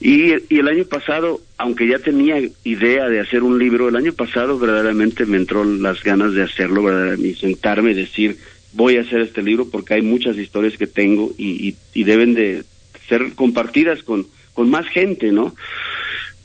[0.00, 4.58] Y, el año pasado, aunque ya tenía idea de hacer un libro, el año pasado
[4.58, 8.36] verdaderamente me entró las ganas de hacerlo, y sentarme y decir,
[8.72, 12.34] voy a hacer este libro porque hay muchas historias que tengo y, y, y deben
[12.34, 12.64] de
[13.08, 15.54] ser compartidas con, con más gente, ¿no?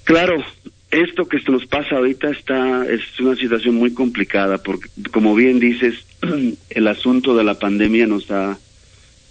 [0.06, 0.44] Claro,
[0.92, 5.96] esto que nos pasa ahorita está es una situación muy complicada porque como bien dices
[6.70, 8.58] el asunto de la pandemia nos ha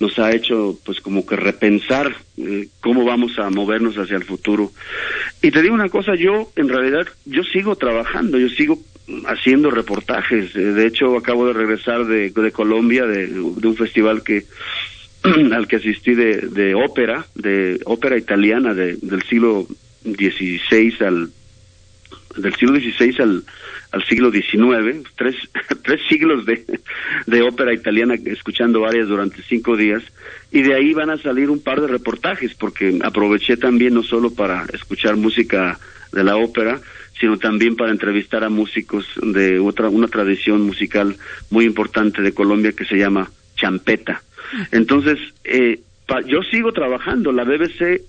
[0.01, 4.73] nos ha hecho pues como que repensar eh, cómo vamos a movernos hacia el futuro.
[5.43, 8.81] Y te digo una cosa, yo en realidad yo sigo trabajando, yo sigo
[9.27, 10.57] haciendo reportajes.
[10.57, 14.45] Eh, de hecho, acabo de regresar de, de Colombia de, de, un festival que
[15.53, 19.67] al que asistí de, de ópera, de ópera italiana de, del siglo
[20.03, 21.31] XVI al
[22.37, 23.43] del siglo XVI
[23.93, 25.37] al siglo XIX, tres,
[25.83, 26.65] tres siglos de,
[27.27, 30.03] de ópera italiana escuchando varias durante cinco días,
[30.53, 34.33] y de ahí van a salir un par de reportajes, porque aproveché también no solo
[34.33, 35.79] para escuchar música
[36.13, 36.81] de la ópera,
[37.19, 41.17] sino también para entrevistar a músicos de otra, una tradición musical
[41.51, 44.23] muy importante de Colombia que se llama champeta.
[44.73, 45.81] Entonces, eh,
[46.27, 48.03] yo sigo trabajando, la BBC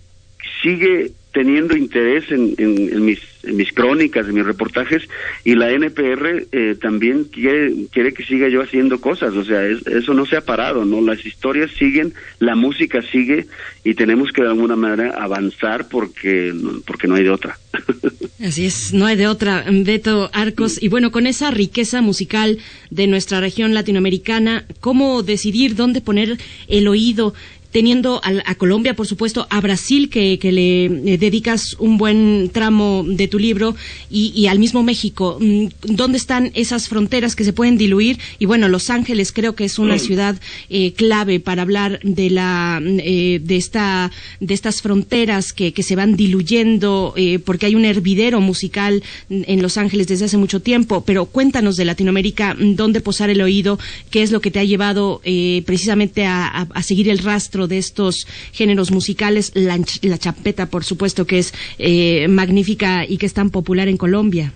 [0.62, 5.04] sigue teniendo interés en, en, mis, en mis crónicas, en mis reportajes,
[5.44, 10.14] y la NPR eh, también quiere, quiere que siga yo haciendo cosas, o sea, eso
[10.14, 11.02] no se ha parado, ¿no?
[11.02, 13.48] Las historias siguen, la música sigue,
[13.84, 16.54] y tenemos que de alguna manera avanzar porque,
[16.86, 17.58] porque no hay de otra.
[18.44, 20.82] Así es, no hay de otra, Beto Arcos.
[20.82, 22.58] Y bueno, con esa riqueza musical
[22.90, 26.38] de nuestra región latinoamericana, ¿cómo decidir dónde poner
[26.68, 27.36] el oído?
[27.72, 33.28] Teniendo a, Colombia, por supuesto, a Brasil, que, le eh, dedicas un buen tramo de
[33.28, 33.76] tu libro,
[34.10, 35.38] y, al mismo México.
[35.40, 38.20] Mm, ¿Dónde están esas fronteras que se pueden diluir?
[38.40, 40.40] Y bueno, Los Ángeles creo que es una ciudad
[40.70, 45.96] eh, clave para hablar de la eh, de esta de estas fronteras que, que se
[45.96, 47.16] van diluyendo,
[47.46, 51.04] porque hay un hervidero musical en Los Ángeles desde hace mucho tiempo.
[51.06, 53.80] Pero cuéntanos de Latinoamérica, dónde posar el oído,
[54.10, 55.22] qué es lo que te ha llevado
[55.66, 61.40] precisamente a seguir el rastro de estos géneros musicales, la, la champeta, por supuesto, que
[61.40, 64.54] es eh, magnífica y que es tan popular en Colombia?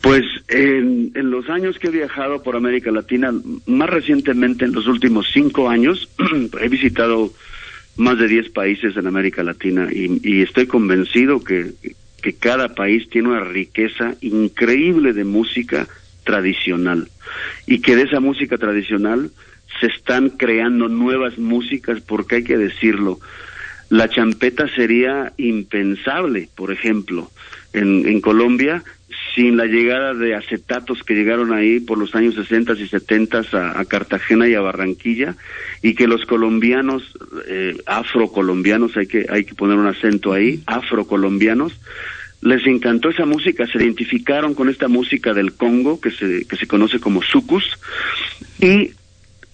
[0.00, 3.32] Pues en, los años que he viajado por América Latina,
[3.66, 6.08] más recientemente en los últimos cinco años,
[6.60, 7.32] he visitado
[7.96, 11.72] más de diez países en América Latina y, estoy convencido que,
[12.22, 15.88] que, cada país tiene una riqueza increíble de música
[16.24, 17.08] tradicional
[17.66, 19.30] y que de esa música tradicional
[19.80, 23.20] se están creando nuevas músicas porque hay que decirlo.
[23.90, 27.30] La champeta sería impensable, por ejemplo,
[27.72, 28.82] en, en Colombia,
[29.34, 33.84] sin la llegada de acetatos que llegaron ahí por los años 60 y 70 a,
[33.84, 35.36] Cartagena y a Barranquilla,
[35.82, 37.02] y que los colombianos,
[37.46, 41.78] eh, afrocolombianos, hay que, hay que poner un acento ahí, afrocolombianos,
[42.40, 46.66] les encantó esa música, se identificaron con esta música del Congo, que se, que se
[46.66, 47.64] conoce como sucus,
[48.60, 48.90] y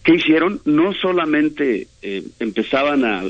[0.04, 0.60] ¿Qué hicieron?
[0.66, 3.22] No solamente eh, empezaban a,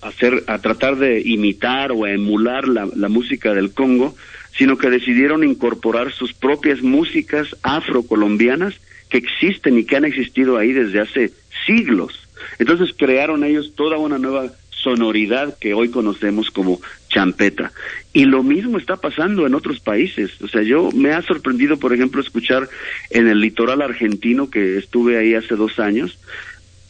[0.00, 4.16] hacer, a tratar de imitar o a emular la, música del Congo,
[4.56, 8.74] sino que decidieron incorporar sus propias músicas afrocolombianas
[9.10, 11.32] que existen y que han existido ahí desde hace
[11.66, 12.26] siglos.
[12.58, 17.72] Entonces crearon ellos toda una nueva sonoridad que hoy conocemos como champeta.
[18.12, 20.30] Y lo mismo está pasando en otros países.
[20.42, 22.68] O sea, yo me ha sorprendido, por ejemplo, escuchar
[23.10, 26.18] en el litoral argentino, que estuve ahí hace dos años,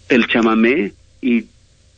[0.08, 1.44] el chamamé y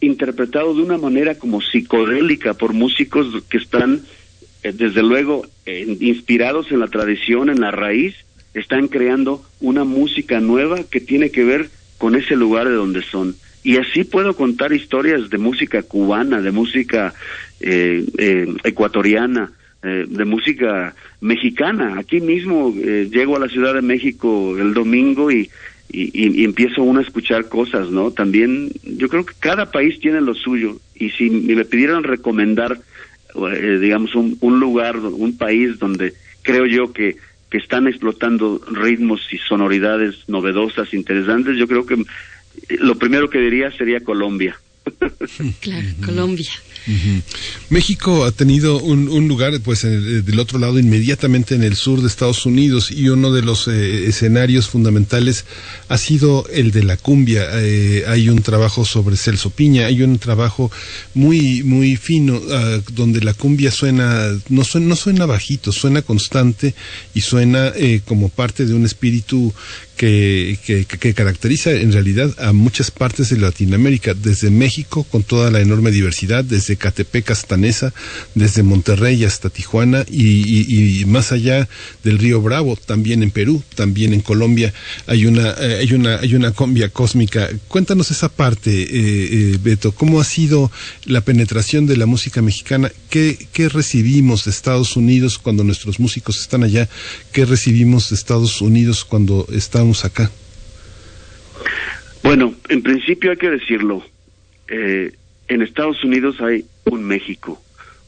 [0.00, 4.02] interpretado de una manera como psicodélica por músicos que están,
[4.62, 8.14] eh, desde luego, inspirados en la tradición, en la raíz,
[8.54, 13.36] están creando una música nueva que tiene que ver con ese lugar de donde son.
[13.62, 17.14] Y así puedo contar historias de música cubana, de música
[17.60, 21.98] eh, eh, ecuatoriana, eh, de música mexicana.
[21.98, 25.50] Aquí mismo llego a la Ciudad de México el domingo y,
[25.90, 28.10] y, empiezo uno a escuchar cosas, ¿no?
[28.10, 32.78] También yo creo que cada país tiene lo suyo y si me pidieran recomendar,
[33.80, 37.16] digamos, un, un lugar, un país donde creo yo que
[37.50, 41.96] que están explotando ritmos y sonoridades novedosas, interesantes, yo creo que
[42.78, 44.56] lo primero que diría sería Colombia.
[45.60, 46.50] Claro, Colombia.
[47.68, 52.46] México ha tenido un, lugar, pues, del otro lado, inmediatamente en el sur de Estados
[52.46, 55.44] Unidos, y uno de los eh, escenarios fundamentales
[55.88, 57.46] ha sido el de la cumbia.
[57.52, 60.70] Eh, hay un trabajo sobre Celso Piña, hay un trabajo
[61.14, 66.74] muy, muy fino, ah, donde la cumbia suena no, suena, no suena bajito, suena constante
[67.14, 69.52] y suena eh, como parte de un espíritu
[70.00, 75.60] que, que, caracteriza en realidad a muchas partes de Latinoamérica, desde México con toda la
[75.60, 77.92] enorme diversidad, desde Catepec hasta Nesa,
[78.34, 81.68] desde Monterrey hasta Tijuana y, más allá
[82.02, 84.72] del río Bravo, también en Perú, también en Colombia
[85.06, 87.50] hay una eh, hay una hay una combia cósmica.
[87.68, 90.72] Cuéntanos esa parte, eh, eh, Beto, cómo ha sido
[91.04, 96.40] la penetración de la música mexicana, qué qué recibimos de Estados Unidos cuando nuestros músicos
[96.40, 96.88] están allá,
[97.32, 100.30] qué recibimos de Estados Unidos cuando estamos acá?
[102.22, 104.04] Bueno, en principio hay que decirlo.
[104.68, 105.12] Eh,
[105.48, 107.60] en Estados Unidos hay un México,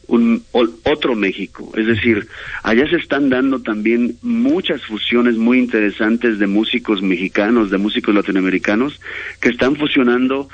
[0.06, 1.72] un otro México.
[1.76, 2.28] Es decir,
[2.62, 9.00] allá se están dando también muchas fusiones muy interesantes de músicos mexicanos, de músicos latinoamericanos,
[9.40, 10.48] que están fusionando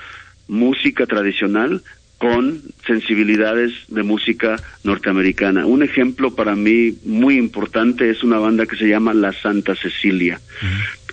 [0.47, 1.83] música tradicional
[2.17, 5.67] con sensibilidades de música norteamericana.
[5.67, 10.41] Un ejemplo para mí muy importante es una banda que se llama La Santa Cecilia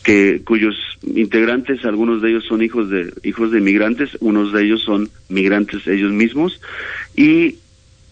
[0.05, 4.83] que cuyos integrantes algunos de ellos son hijos de hijos de migrantes unos de ellos
[4.83, 6.61] son migrantes ellos mismos
[7.15, 7.55] y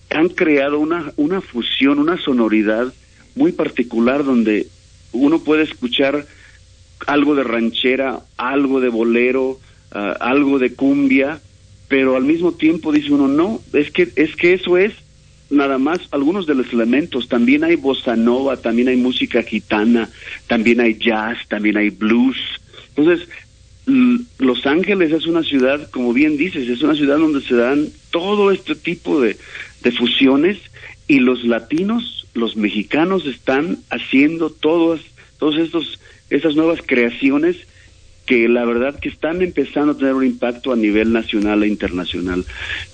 [0.10, 2.92] han creado una una fusión una sonoridad
[3.36, 4.68] muy particular donde
[5.12, 6.26] uno puede escuchar
[7.06, 9.60] algo de ranchera algo de bolero
[9.92, 11.40] ah, algo de cumbia
[11.94, 14.94] pero al mismo tiempo dice uno, no, es que, es que eso es
[15.54, 17.30] nada más algunos de los elementos.
[17.30, 20.10] También hay bossa nova, también hay música gitana,
[20.48, 22.38] también hay jazz, también hay blues.
[22.96, 23.28] Entonces,
[24.38, 28.52] Los Ángeles es una ciudad, como bien dices, es una ciudad donde se dan todo
[28.52, 29.38] este tipo de,
[29.82, 30.58] de fusiones
[31.08, 35.02] y los latinos, los mexicanos están haciendo todos,
[35.38, 36.00] todos estos,
[36.30, 37.58] esas nuevas creaciones
[38.26, 42.46] que la verdad que están empezando a tener un impacto a nivel nacional e internacional.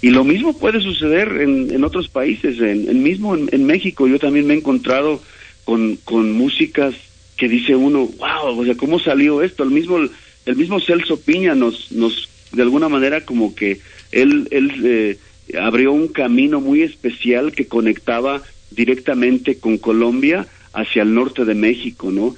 [0.02, 4.08] Y lo mismo puede suceder en, en otros países, en, en mismo en, México.
[4.08, 5.22] Yo también me he encontrado
[5.66, 6.96] con, con músicas
[7.38, 9.64] que dice uno, wow, o sea, ¿cómo salió esto?
[9.64, 10.00] El mismo,
[10.46, 13.80] el mismo Celso Piña nos, nos de alguna manera como que
[14.12, 15.18] él, él eh,
[15.60, 18.42] abrió un camino muy especial que conectaba
[18.72, 22.36] directamente con Colombia hacia el norte de México, ¿no?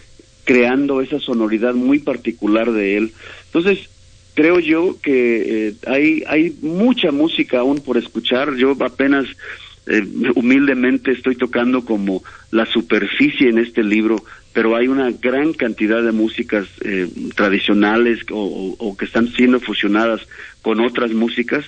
[0.51, 3.13] Creando esa sonoridad muy particular de él.
[3.45, 3.89] Entonces,
[4.33, 8.55] creo yo que eh, hay, hay mucha música aún por escuchar.
[8.55, 9.27] Yo apenas
[9.87, 10.05] eh,
[10.35, 12.21] humildemente estoy tocando como
[12.51, 18.75] la superficie en este libro, pero hay una gran cantidad de músicas eh, tradicionales o,
[18.77, 20.19] o, que están siendo fusionadas
[20.61, 21.63] con otras músicas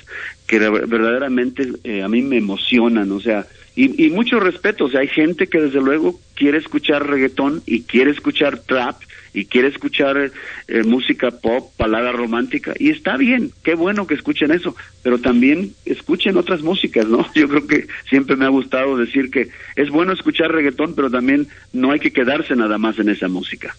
[0.46, 1.72] que verdaderamente
[2.04, 3.14] a mí me emocionan.
[3.14, 7.08] O sea, y, y mucho respeto, o sea, hay gente que desde luego quiere escuchar
[7.08, 9.02] reggaetón y quiere escuchar trap
[9.34, 10.32] y quiere escuchar
[10.68, 15.74] eh, música pop, palabra romántica, y está bien, qué bueno que escuchen eso, pero también
[15.86, 17.26] escuchen otras músicas, ¿no?
[17.36, 21.48] Yo creo que siempre me ha gustado decir que es bueno escuchar reggaetón, pero también
[21.72, 23.76] no hay que quedarse nada más en esa música.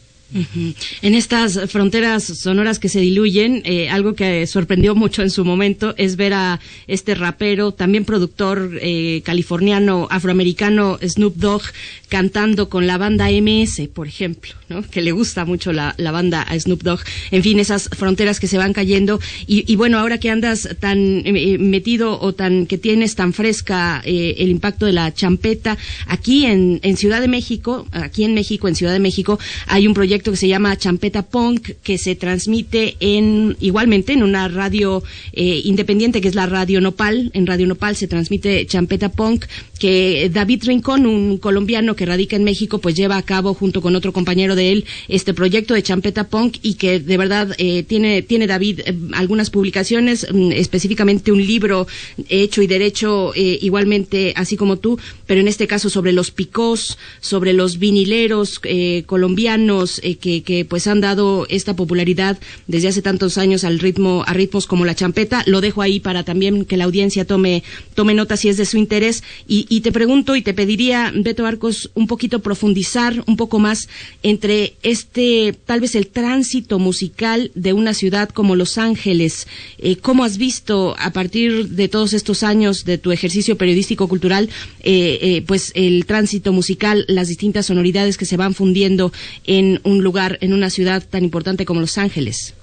[1.02, 5.94] En estas fronteras sonoras que se diluyen, eh, algo que sorprendió mucho en su momento
[5.96, 11.62] es ver a este rapero, también productor eh, californiano, afroamericano, Snoop Dogg,
[12.08, 14.82] cantando con la banda MS, por ejemplo, ¿no?
[14.82, 17.00] que le gusta mucho la, banda a Snoop Dogg.
[17.30, 19.20] En fin, esas fronteras que se van cayendo.
[19.46, 24.48] Y, bueno, ahora que andas tan eh, metido o tan que tienes tan fresca el
[24.48, 25.76] impacto de la champeta,
[26.06, 30.13] aquí en Ciudad de México, aquí en México, en Ciudad de México, hay un proyecto
[30.22, 36.20] que se llama Champeta Punk, que se transmite en igualmente en una radio eh, independiente
[36.20, 37.30] que es la Radio Nopal.
[37.34, 39.46] En Radio Nopal se transmite Champeta Punk,
[39.78, 43.96] que David Rincón, un colombiano que radica en México, pues lleva a cabo junto con
[43.96, 48.22] otro compañero de él este proyecto de Champeta Punk y que de verdad eh, tiene,
[48.22, 51.86] tiene David eh, algunas publicaciones, mm, específicamente un libro
[52.28, 57.52] hecho y derecho igualmente así como tú, pero en este caso sobre los picós, sobre
[57.52, 58.60] los vinileros
[59.06, 64.34] colombianos, eh, que, pues han dado esta popularidad desde hace tantos años al ritmo, a
[64.34, 65.42] ritmos como la champeta.
[65.46, 67.62] Lo dejo ahí para también que la audiencia tome,
[67.94, 69.22] tome nota si es de su interés.
[69.48, 73.88] Y, te pregunto y te pediría, Beto Arcos, un poquito profundizar un poco más
[74.22, 79.46] entre este, tal vez el tránsito musical de una ciudad como Los Ángeles.
[79.78, 84.50] Eh, ¿Cómo has visto a partir de todos estos años de tu ejercicio periodístico cultural,
[84.82, 89.12] eh, pues el tránsito musical, las distintas sonoridades que se van fundiendo
[89.46, 92.54] en un lugar, en una ciudad tan importante como Los Ángeles?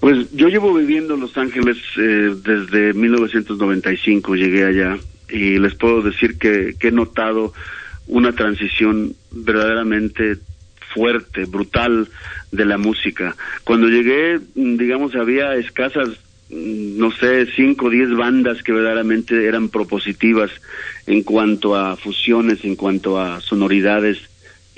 [0.00, 4.96] Pues yo llevo viviendo en Los Ángeles eh, desde 1995, llegué allá
[5.28, 7.52] y les puedo decir que, he notado
[8.06, 10.38] una transición verdaderamente
[10.94, 12.08] fuerte, brutal
[12.50, 13.36] de la música.
[13.62, 16.08] Cuando llegué, digamos, había escasas,
[16.48, 20.50] no sé, cinco o diez bandas que verdaderamente eran propositivas
[21.06, 24.29] en cuanto a fusiones, en cuanto a sonoridades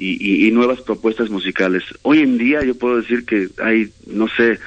[0.02, 1.84] y, nuevas propuestas musicales.
[2.02, 4.58] Hoy en día yo puedo decir que hay, no sé,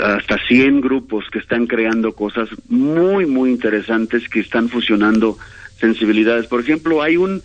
[0.00, 5.38] hasta 100 grupos que están creando cosas muy, muy interesantes que están fusionando
[5.78, 6.46] sensibilidades.
[6.46, 7.42] Por ejemplo, hay un,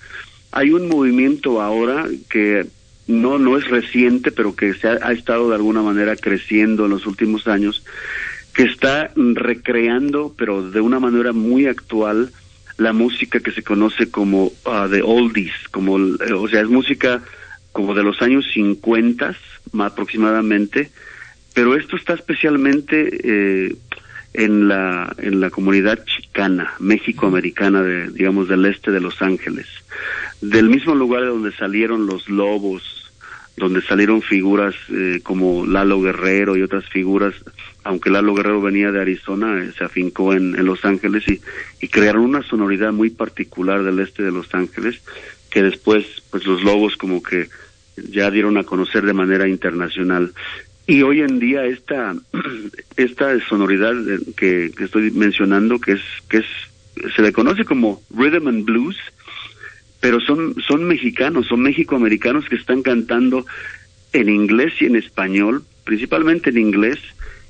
[0.52, 2.66] hay un movimiento ahora que
[3.08, 7.06] no, no es reciente, pero que se ha, estado de alguna manera creciendo en los
[7.06, 7.84] últimos años,
[8.54, 12.32] que está recreando, pero de una manera muy actual,
[12.82, 17.22] la música que se conoce como uh, de oldies, como, eh, o sea, es música
[17.72, 19.36] como de los años 50
[19.80, 20.90] aproximadamente,
[21.54, 23.76] pero esto está especialmente eh,
[24.34, 29.68] en la en la comunidad chicana, México-americana, de, digamos, del este de Los Ángeles,
[30.42, 33.12] del mismo lugar de donde salieron los lobos,
[33.58, 37.36] donde salieron figuras eh, como Lalo Guerrero y otras figuras,
[37.84, 42.44] aunque Lalo Guerrero venía de Arizona, eh, se afincó en, Los Ángeles y, crearon una
[42.44, 45.02] sonoridad muy particular del este de Los Ángeles,
[45.50, 47.50] que después pues los lobos como que
[47.98, 50.34] ya dieron a conocer de manera internacional.
[50.88, 52.16] Y hoy en día esta,
[52.96, 53.94] esta sonoridad
[54.38, 56.46] que, que estoy mencionando, que es, que es,
[57.16, 58.98] se le conoce como rhythm and blues,
[60.00, 63.46] pero son, son mexicanos, son mexicoamericanos que están cantando
[64.14, 67.00] en inglés y en español, principalmente en inglés,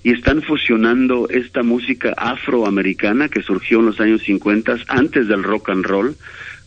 [0.03, 5.69] y están fusionando esta música afroamericana que surgió en los años 50 antes del rock
[5.69, 6.15] and roll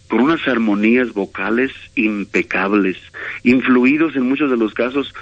[0.08, 2.96] con unas armonías vocales impecables,
[3.42, 5.12] influidos en muchos de los casos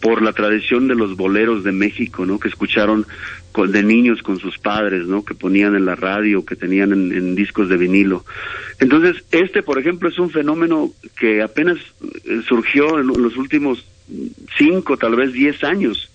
[0.00, 2.40] por la tradición de los boleros de México, ¿no?
[2.40, 3.06] Que escucharon
[3.54, 5.24] de niños con sus padres, ¿no?
[5.24, 8.24] Que ponían en la radio, que tenían en, discos de vinilo.
[8.80, 11.78] Entonces, este, por ejemplo, es un fenómeno que apenas
[12.24, 13.86] eh, surgió en los últimos
[14.58, 16.10] cinco, tal vez diez años.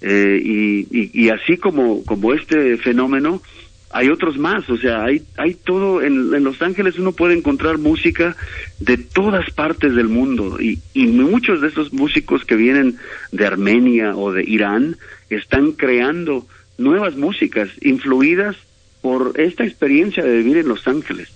[0.00, 3.42] Eh, y, y, así como, como este fenómeno,
[3.90, 7.76] hay otros más, o sea, hay, hay todo, en, en, Los Ángeles uno puede encontrar
[7.76, 8.36] música
[8.78, 12.96] de todas partes del mundo y, y muchos de esos músicos que vienen
[13.32, 14.96] de Armenia o de Irán
[15.28, 16.46] están creando
[16.78, 18.56] nuevas músicas influidas
[19.02, 21.28] por esta experiencia de vivir en Los Ángeles.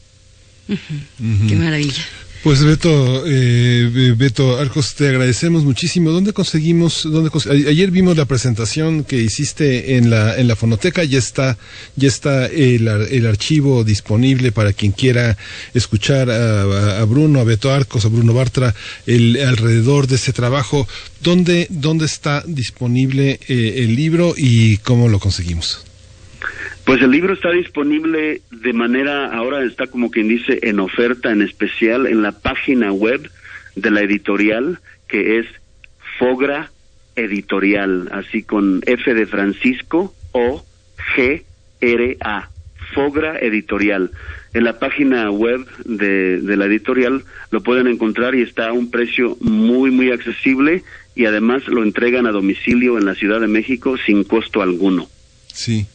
[0.67, 2.05] Qué maravilla.
[2.45, 6.11] Pues Beto, eh, Beto Arcos, te agradecemos muchísimo.
[6.11, 7.05] ¿Dónde conseguimos?
[7.11, 7.31] Dónde
[7.67, 11.05] ayer vimos la presentación que hiciste en la en la fonoteca.
[11.05, 11.57] Ya está
[11.97, 15.39] ya está el, el archivo disponible para quien quiera
[15.73, 18.75] escuchar a, Bruno, a Beto Arcos, a Bruno Bartra,
[19.07, 20.87] el alrededor de ese trabajo.
[21.23, 25.94] ¿Dónde dónde está disponible eh, el libro y cómo lo conseguimos?
[26.85, 31.41] Pues el libro está disponible de manera, ahora está como quien dice, en oferta en
[31.41, 33.31] especial en la página web
[33.75, 35.47] de la editorial, que es
[36.19, 36.71] Fogra
[37.17, 40.65] Editorial, así con F de Francisco o
[41.17, 41.43] G
[41.81, 42.51] R A,
[42.95, 44.11] Fogra Editorial.
[44.53, 48.91] En la página web de, de la editorial lo pueden encontrar y está a un
[48.91, 50.85] precio muy, muy accesible
[51.17, 55.09] y además lo entregan a domicilio en la Ciudad de México sin costo alguno.
[55.47, 55.87] Sí,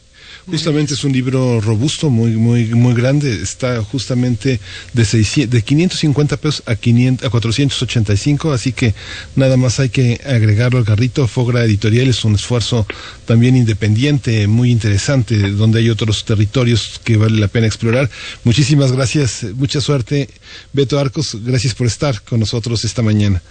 [0.46, 4.60] Justamente es un libro robusto, muy muy muy grande, está justamente
[4.94, 8.94] de 600, de 550 pesos a 500 a 485, así que
[9.36, 11.28] nada más hay que agregarlo al carrito.
[11.28, 12.86] Fogra Editorial es un esfuerzo
[13.26, 18.10] también independiente, muy interesante, donde hay otros territorios que vale la pena explorar.
[18.44, 20.30] Muchísimas gracias, mucha suerte.
[20.74, 23.42] Beto Arcos, gracias por estar con nosotros esta mañana.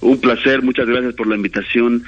[0.00, 2.04] Un placer, muchas gracias por la invitación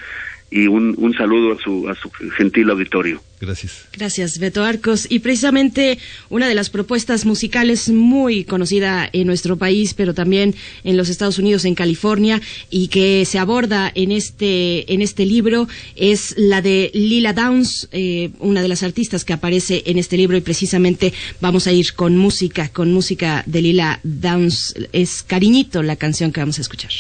[0.50, 3.22] y un, un saludo a su, a su gentil auditorio.
[3.40, 3.86] Gracias.
[3.92, 5.06] Gracias, Beto Arcos.
[5.08, 5.98] Y precisamente
[6.28, 10.54] una de las propuestas musicales muy conocida en nuestro país, pero también
[10.84, 15.68] en los Estados Unidos, en California, y que se aborda en este, en este libro,
[15.94, 20.36] es la de Lila Downs, eh, una de las artistas que aparece en este libro,
[20.36, 24.74] y precisamente vamos a ir con música, con música de Lila Downs.
[24.92, 26.92] Es Cariñito la canción que vamos a escuchar.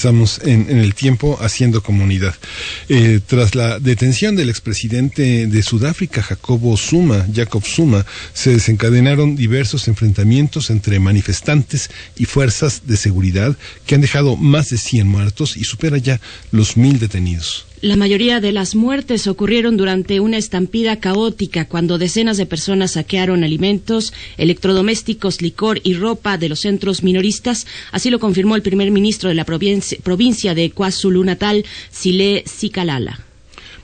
[0.00, 2.34] Regresamos regresamos en, el tiempo haciendo comunidad.
[2.88, 9.88] Eh, tras la detención del expresidente de Sudáfrica, Jacobo Zuma, Jacob Zuma, se desencadenaron diversos
[9.88, 13.56] enfrentamientos entre manifestantes y fuerzas de seguridad
[13.86, 16.20] que han dejado más de 100 muertos y supera ya
[16.50, 17.66] los mil detenidos.
[17.82, 23.42] La mayoría de las muertes ocurrieron durante una estampida caótica cuando decenas de personas saquearon
[23.42, 27.66] alimentos, electrodomésticos, licor y ropa de los centros minoristas.
[27.90, 33.29] Así lo confirmó el primer ministro de la provincia, de KwaZulu-Natal, Sile Sikalala.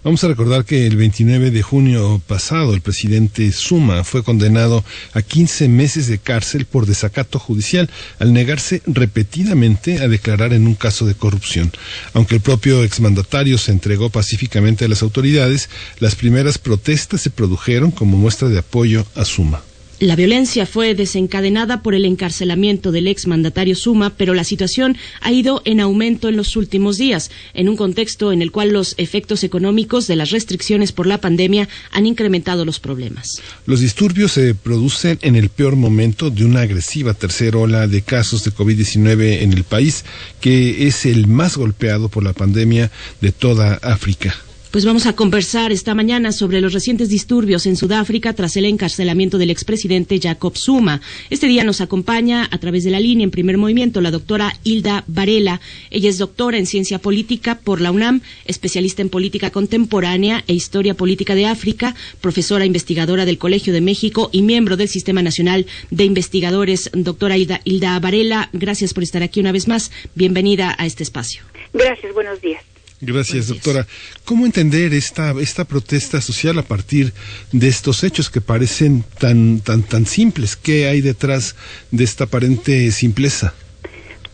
[0.07, 4.85] Vamos a recordar que el 29 de junio pasado el presidente Suma fue condenado
[5.15, 10.77] a 15 meses de cárcel por desacato judicial al negarse repetidamente a declarar en un
[10.77, 11.73] caso de corrupción.
[12.13, 15.69] Aunque el propio exmandatario se entregó pacíficamente a las autoridades,
[15.99, 19.61] las primeras protestas se produjeron como muestra de apoyo a Suma.
[19.99, 25.63] La violencia fue desencadenada por el encarcelamiento del exmandatario Suma, pero la situación ha ido
[25.65, 30.07] en aumento en los últimos días, en un contexto en el cual los efectos económicos
[30.07, 33.41] de las restricciones por la pandemia han incrementado los problemas.
[33.65, 38.45] Los disturbios se producen en el peor momento de una agresiva tercera ola de casos
[38.45, 40.05] de COVID-19 en el país,
[40.43, 42.91] que es el más golpeado por la pandemia
[43.23, 44.37] de toda África.
[44.71, 49.39] Pues vamos a conversar esta mañana sobre los recientes disturbios en Sudáfrica tras el encarcelamiento
[49.39, 51.01] del expresidente Jacob Zuma.
[51.31, 55.05] Este día nos acompaña a través de la línea en primer movimiento la doctora Hilda
[55.07, 55.63] Varela.
[55.91, 60.95] Ella es doctora en ciencia política por la UNAM, especialista en política contemporánea e historia
[60.95, 66.05] política de África, profesora investigadora del Colegio de México y miembro del Sistema Nacional de
[66.05, 66.91] Investigadores.
[66.93, 69.91] Doctora Hilda, Hilda Varela, gracias por estar aquí una vez más.
[70.15, 71.45] Bienvenida a este espacio.
[71.73, 72.63] Gracias, buenos días.
[73.01, 73.87] Gracias, doctora.
[74.25, 77.13] ¿Cómo entender esta, esta protesta social a partir
[77.53, 80.57] de estos hechos que parecen tan, tan, tan simples?
[80.57, 81.57] ¿Qué hay detrás
[81.91, 83.55] de esta aparente simpleza?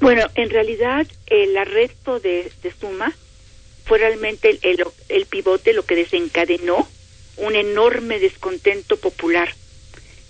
[0.00, 3.12] Bueno, en realidad el arresto de, Suma
[3.84, 6.88] fue realmente el, el, pivote, lo que desencadenó
[7.38, 9.48] un enorme descontento popular.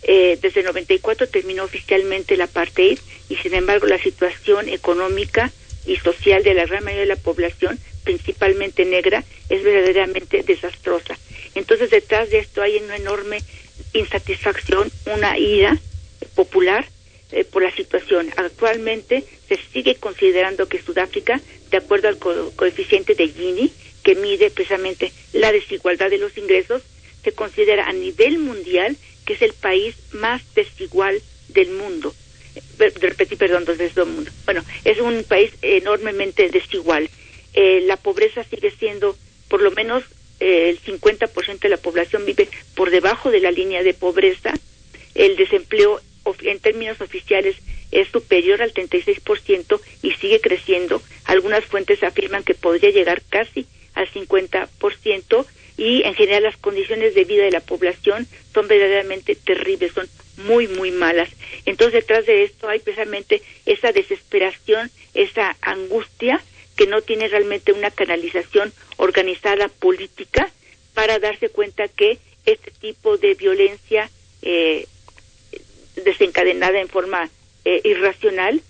[0.04, 2.98] Eh, desde el 94 terminó oficialmente la apartheid
[3.28, 5.52] y sin embargo la situación económica
[5.86, 11.16] y social de la gran mayoría de la población principalmente negra, es verdaderamente desastrosa.
[11.54, 13.38] Entonces detrás de esto hay una enorme
[13.92, 15.78] insatisfacción, una ira
[16.34, 16.86] popular
[17.30, 18.30] eh, por la situación.
[18.36, 23.72] Actualmente se sigue considerando que Sudáfrica, de acuerdo al coeficiente de Gini,
[24.02, 26.82] que mide precisamente la desigualdad de los ingresos,
[27.22, 32.14] se considera a nivel mundial que es el país más desigual del mundo.
[32.54, 34.30] Eh, repetí, perdón, del mundo.
[34.44, 37.08] Bueno, es un país enormemente desigual
[37.54, 39.16] eh, la pobreza sigue siendo,
[39.48, 40.04] por lo menos
[40.40, 44.52] eh, el 50% de la población vive por debajo de la línea de pobreza,
[45.14, 46.00] el desempleo
[46.42, 47.56] en términos oficiales
[47.90, 51.02] es superior al 36% y sigue creciendo.
[51.24, 55.46] Algunas fuentes afirman que podría llegar casi al 50%
[55.76, 60.08] y en general las condiciones de vida de la población son verdaderamente terribles, son
[60.38, 61.28] muy, muy malas.
[61.66, 66.40] Entonces detrás de esto hay precisamente esa desesperación, esa angustia
[66.82, 70.50] que no tiene realmente una canalización organizada política
[70.94, 74.10] para darse cuenta que este tipo de violencia
[74.42, 74.88] eh,
[76.04, 77.30] desencadenada en forma
[77.64, 78.60] eh, irracional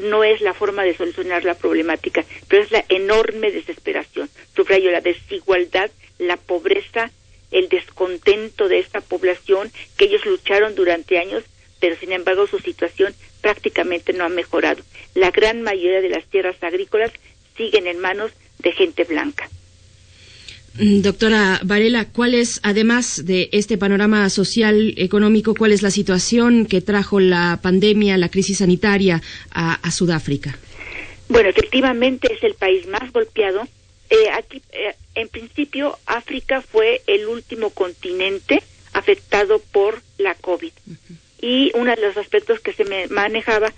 [0.00, 4.28] no es la forma de solucionar la problemática, pero es la enorme desesperación.
[4.56, 7.12] Subrayo la desigualdad, la pobreza,
[7.52, 11.44] el descontento de esta población, que ellos lucharon durante años,
[11.78, 14.82] pero sin embargo su situación prácticamente no ha mejorado.
[15.14, 17.12] La gran mayoría de las tierras agrícolas
[17.60, 19.48] siguen en manos de gente blanca.
[20.78, 26.64] Mm, doctora Varela, ¿cuál es, además de este panorama social, económico, cuál es la situación
[26.64, 29.20] que trajo la pandemia, la crisis sanitaria
[29.50, 30.56] a, Sudáfrica?
[31.28, 33.68] Bueno, efectivamente es el país más golpeado.
[34.08, 38.62] Eh, aquí, eh, en principio, África fue el último continente
[38.94, 40.72] afectado por la COVID.
[41.42, 43.72] Y uno de los aspectos que se me manejaba,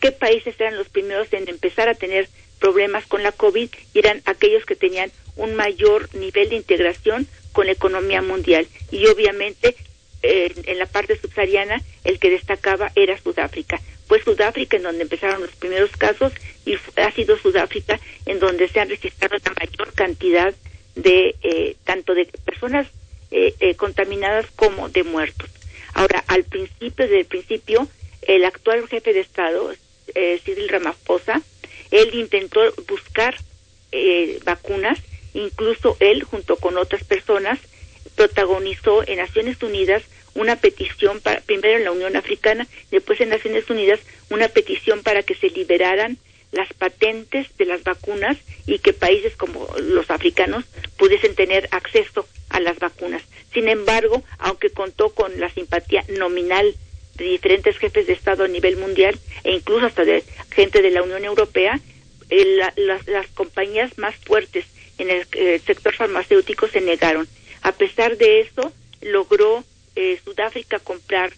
[0.00, 2.28] qué países eran los primeros en empezar a tener
[2.66, 7.72] problemas con la COVID eran aquellos que tenían un mayor nivel de integración con la
[7.72, 8.66] economía mundial.
[8.90, 9.76] Y obviamente
[10.22, 13.80] en la parte subsahariana el que destacaba era Sudáfrica.
[14.08, 16.32] Fue Sudáfrica en donde empezaron los primeros casos
[16.64, 20.52] y ha sido Sudáfrica en donde se han registrado la mayor cantidad
[20.96, 22.88] de eh, tanto de personas
[23.30, 25.48] eh, eh, contaminadas como de muertos.
[25.94, 27.86] Ahora, al principio, desde el principio,
[28.22, 29.72] el actual jefe de Estado,
[30.44, 31.42] Cyril Ramaphosa,
[31.90, 33.36] él intentó buscar
[33.92, 34.98] eh, vacunas,
[35.34, 37.58] incluso él, junto con otras personas,
[38.14, 40.02] protagonizó en Naciones Unidas
[40.34, 44.00] una petición, primero en la Unión Africana, después en Naciones Unidas,
[44.30, 46.18] una petición para que se liberaran
[46.52, 48.36] las patentes de las vacunas
[48.66, 50.64] y que países como los africanos
[50.96, 53.22] pudiesen tener acceso a las vacunas.
[53.52, 56.74] Sin embargo, aunque contó con la simpatía nominal
[57.16, 61.02] de diferentes jefes de Estado a nivel mundial e incluso hasta de gente de la
[61.02, 61.80] Unión Europea,
[62.28, 64.64] eh, las, compañías más fuertes
[64.98, 67.28] en el, eh, sector farmacéutico se negaron.
[67.62, 69.64] A pesar de eso, logró
[69.94, 71.32] eh, Sudáfrica comprar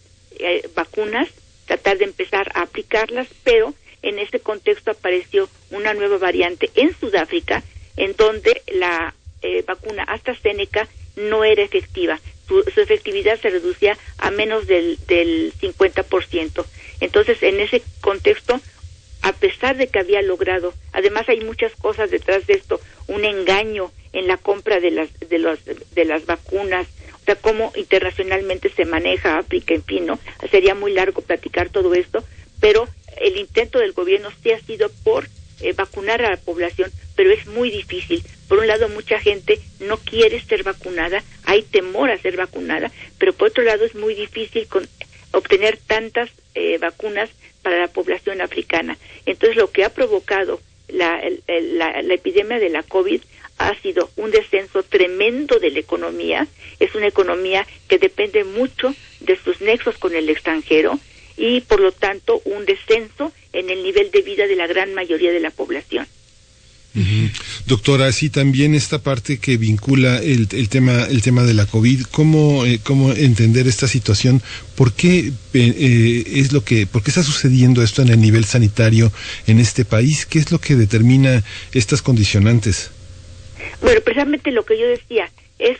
[0.73, 1.27] vacunas,
[1.65, 7.61] tratar de empezar a aplicarlas, pero en ese contexto apareció una nueva variante en Sudáfrica,
[7.97, 9.13] en donde la
[9.67, 10.87] vacuna AstraZeneca
[11.17, 12.19] no era efectiva.
[12.49, 16.65] Su, su, efectividad se reducía a menos del, del 50%.
[16.99, 18.59] Entonces, en ese contexto,
[19.21, 23.91] a pesar de que había logrado, además hay muchas cosas detrás de esto, un engaño
[24.13, 26.87] en la compra de las de los de las vacunas,
[27.21, 30.19] o sea, cómo internacionalmente se maneja África, en fin, ¿no?
[30.49, 32.23] Sería muy largo platicar todo esto,
[32.59, 35.27] pero el intento del gobierno sí ha sido por
[35.61, 38.23] eh, vacunar a la población, pero es muy difícil.
[38.49, 43.31] Por un lado, mucha gente no quiere ser vacunada, hay temor a ser vacunada, pero
[43.31, 44.85] por otro lado es muy difícil con,
[45.31, 47.29] obtener tantas eh, vacunas
[47.61, 48.97] para la población africana.
[49.25, 53.21] Entonces, lo que ha provocado la, la, la epidemia de la COVID
[53.59, 56.47] ha sido un descenso tremendo de la economía.
[56.79, 60.97] Es una economía que depende mucho de sus nexos con el extranjero
[61.37, 65.31] y, por lo tanto, un descenso en el nivel de vida de la gran mayoría
[65.31, 66.07] de la población.
[67.67, 72.03] Doctora, sí también esta parte que vincula el, el tema el tema de la COVID,
[72.11, 74.41] cómo eh, cómo entender esta situación,
[74.75, 78.43] por qué eh, eh, es lo que por qué está sucediendo esto en el nivel
[78.43, 79.11] sanitario
[79.45, 81.43] en este país, qué es lo que determina
[81.73, 82.89] estas condicionantes.
[83.81, 85.29] Bueno, precisamente lo que yo decía
[85.59, 85.77] es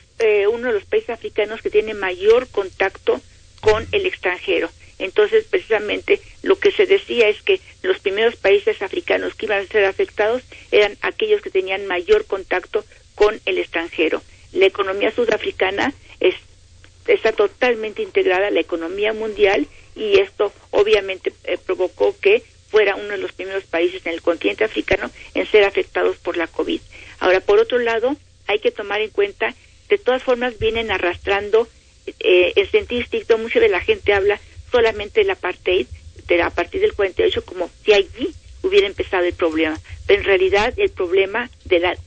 [0.52, 3.22] uno de los países africanos que tiene mayor contacto
[3.61, 4.69] con el extranjero.
[4.99, 9.67] Entonces, precisamente, lo que se decía es que los primeros países africanos que iban a
[9.67, 12.84] ser afectados eran aquellos que tenían mayor contacto
[13.15, 14.21] con el extranjero.
[14.51, 16.35] La economía sudafricana es,
[17.07, 23.09] está totalmente integrada a la economía mundial y esto obviamente eh, provocó que fuera uno
[23.09, 26.81] de los primeros países en el continente africano en ser afectados por la COVID.
[27.19, 28.15] Ahora, por otro lado,
[28.47, 29.53] hay que tomar en cuenta,
[29.89, 31.67] de todas formas, vienen arrastrando
[32.19, 34.39] eh, el sentido estricto, mucha de la gente habla
[34.71, 35.87] solamente el apartheid
[36.43, 39.79] a partir del 48 como si allí hubiera empezado el problema.
[40.05, 41.97] Pero en realidad el problema de la,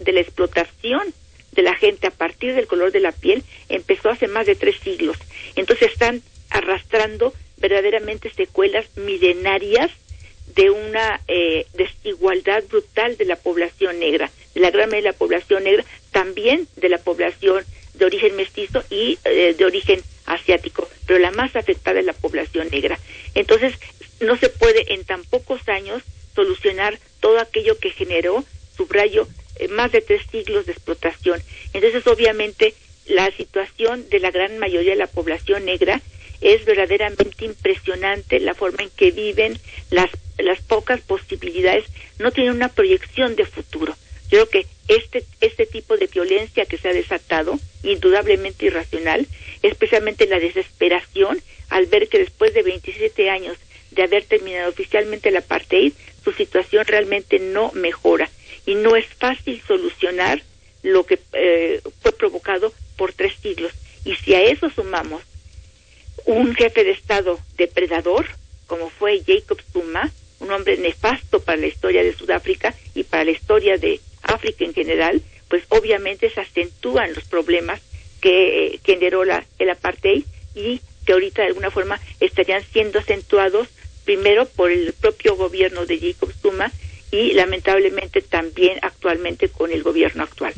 [0.00, 1.12] de la explotación
[1.52, 4.76] de la gente a partir del color de la piel empezó hace más de tres
[4.82, 5.16] siglos.
[5.56, 9.90] Entonces están arrastrando verdaderamente secuelas milenarias
[10.54, 15.18] de una eh, desigualdad brutal de la población negra, de la gran mayoría de la
[15.18, 21.18] población negra, también de la población de origen mestizo y eh, de origen asiático, pero
[21.18, 22.98] la más afectada es la población negra.
[23.34, 23.74] Entonces,
[24.20, 26.02] no se puede en tan pocos años
[26.34, 28.44] solucionar todo aquello que generó,
[28.76, 31.40] subrayo, eh, más de tres siglos de explotación.
[31.72, 32.74] Entonces, obviamente,
[33.06, 36.00] la situación de la gran mayoría de la población negra
[36.40, 39.58] es verdaderamente impresionante la forma en que viven,
[39.90, 41.84] las, las pocas posibilidades,
[42.18, 43.94] no tienen una proyección de futuro.
[44.30, 49.26] Yo creo que este, este tipo de violencia que se ha desatado, indudablemente irracional,
[49.62, 53.56] especialmente la desesperación al ver que después de 27 años
[53.90, 55.92] de haber terminado oficialmente la apartheid,
[56.24, 58.30] su situación realmente no mejora
[58.66, 60.42] y no es fácil solucionar
[60.82, 63.72] lo que eh, fue provocado por tres siglos.
[64.04, 65.22] Y si a eso sumamos
[66.24, 68.26] un jefe de Estado depredador,
[68.66, 70.10] como fue Jacob Zuma,
[70.40, 74.74] un hombre nefasto para la historia de Sudáfrica y para la historia de África en
[74.74, 77.80] general, pues obviamente se acentúan los problemas
[78.20, 80.24] que generó la, el apartheid
[80.54, 83.68] y que ahorita de alguna forma estarían siendo acentuados
[84.04, 86.72] primero por el propio gobierno de Jacob Zuma
[87.10, 90.54] y lamentablemente también actualmente con el gobierno actual.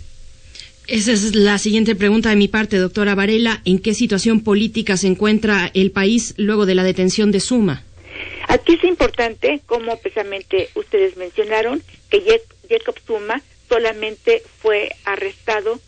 [0.86, 3.62] Esa es la siguiente pregunta de mi parte, doctora Varela.
[3.64, 7.84] ¿En qué situación política se encuentra el país luego de la detención de Zuma?
[8.48, 12.22] Aquí es importante, como precisamente ustedes mencionaron, que
[12.68, 15.80] Jacob Zuma solamente fue arrestado,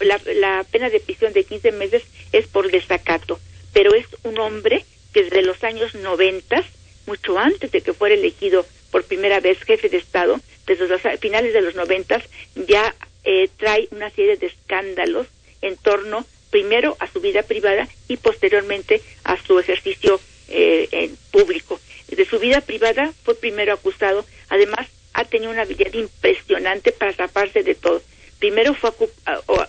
[0.00, 2.02] la, la pena de prisión de 15 meses
[2.32, 3.38] es por desacato,
[3.72, 6.62] pero es un hombre que desde los años 90,
[7.06, 11.52] mucho antes de que fuera elegido por primera vez jefe de Estado, desde los finales
[11.52, 12.22] de los 90,
[12.66, 12.94] ya
[13.24, 15.26] eh, trae una serie de escándalos
[15.62, 21.80] en torno primero a su vida privada y posteriormente a su ejercicio eh, en público.
[22.08, 27.62] De su vida privada fue primero acusado, además ha tenido una habilidad impresionante para taparse
[27.62, 28.02] de todo.
[28.38, 28.90] Primero fue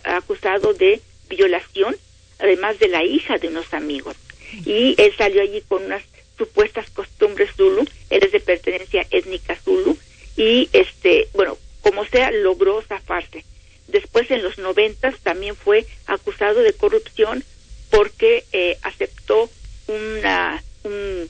[0.03, 1.95] acusado de violación,
[2.37, 4.17] además de la hija de unos amigos.
[4.65, 6.03] Y él salió allí con unas
[6.37, 9.97] supuestas costumbres Zulu, él es de pertenencia étnica Zulu,
[10.35, 13.45] y este, bueno, como sea, logró zafarse.
[13.87, 17.41] Después en los noventas también fue acusado de corrupción
[17.89, 19.49] porque eh, aceptó
[19.87, 21.29] una un,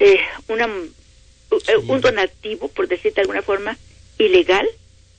[0.00, 0.68] eh, una
[1.68, 3.76] eh, un donativo, por decir de alguna forma,
[4.18, 4.68] ilegal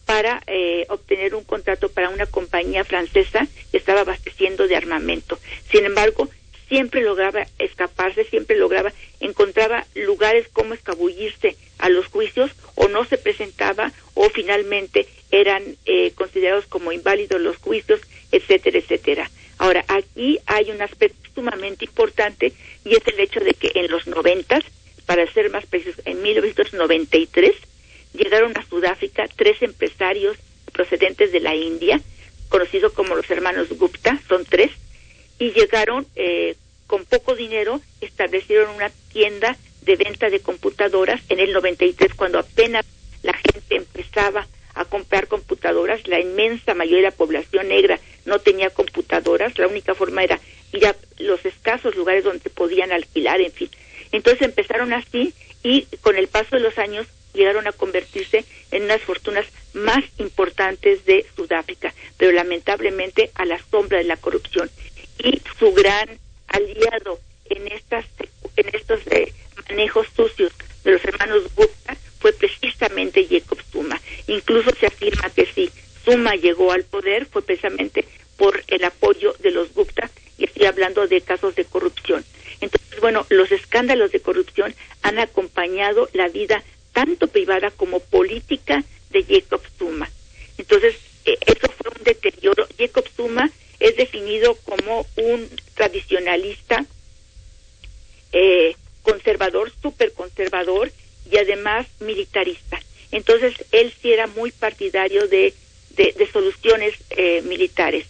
[0.06, 5.40] para eh, obtener un contrato para una compañía francesa que estaba abasteciendo de armamento.
[5.72, 6.30] Sin embargo,
[6.68, 13.18] siempre lograba escaparse, siempre lograba, encontraba lugares como escabullirse a los juicios o no se
[13.18, 18.02] presentaba o finalmente eran eh, considerados como inválidos los juicios,
[18.32, 19.32] etcétera, etcétera.
[19.58, 22.54] Ahora, aquí hay un aspecto sumamente importante
[22.84, 24.64] y es el hecho de que en los noventas,
[25.06, 27.56] para ser más precisos, en 1993,
[28.14, 30.38] llegaron a Sudáfrica tres empresarios
[30.72, 32.00] procedentes de la India,
[32.50, 34.72] conocidos como los hermanos Gupta, son tres,
[35.40, 36.56] y llegaron eh,
[36.88, 42.86] con poco dinero, establecieron una tienda de venta de computadoras en el 93, cuando apenas
[43.24, 48.70] la gente empezaba a comprar computadoras, la inmensa mayoría de la población negra no tenía
[48.70, 50.40] computadoras, la única forma era
[50.72, 53.70] ir a los escasos lugares donde podían alquilar, en fin.
[54.14, 55.34] Entonces empezaron así
[55.64, 61.04] y con el paso de los años llegaron a convertirse en unas fortunas más importantes
[61.06, 64.70] de Sudáfrica, pero lamentablemente a la sombra de la corrupción.
[65.18, 66.08] Y su gran
[66.48, 68.06] aliado en estas
[68.56, 69.34] en estos eh,
[69.68, 70.52] manejos sucios
[70.84, 74.00] de los hermanos Gupta fue precisamente Jacob Zuma.
[74.28, 75.72] Incluso se afirma que si
[76.06, 78.06] Zuma llegó al poder fue precisamente
[78.38, 82.24] por el apoyo de los Gupta y estoy hablando de casos de corrupción.
[82.64, 86.64] Entonces, bueno, los escándalos de corrupción han acompañado la vida
[86.94, 90.10] tanto privada como política de Jacob Zuma.
[90.58, 90.96] Entonces,
[91.26, 92.68] eh, eso fue un deterioro.
[92.78, 93.50] Jacob Zuma
[93.80, 96.86] es definido como un tradicionalista
[98.32, 100.92] eh, conservador, súper conservador
[101.30, 102.80] y además militarista.
[103.12, 105.54] Entonces, él sí era muy partidario de,
[105.92, 108.06] de, soluciones eh, militares.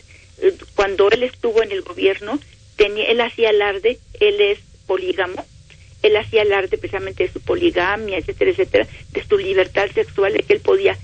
[0.76, 2.40] Cuando él estuvo en el gobierno,
[2.76, 5.46] tenía, él hacía alarde, él es polígamo,
[6.02, 10.54] él hacía alarde precisamente de su poligamia, etcétera, etcétera, de su libertad sexual, de que
[10.54, 10.98] él podía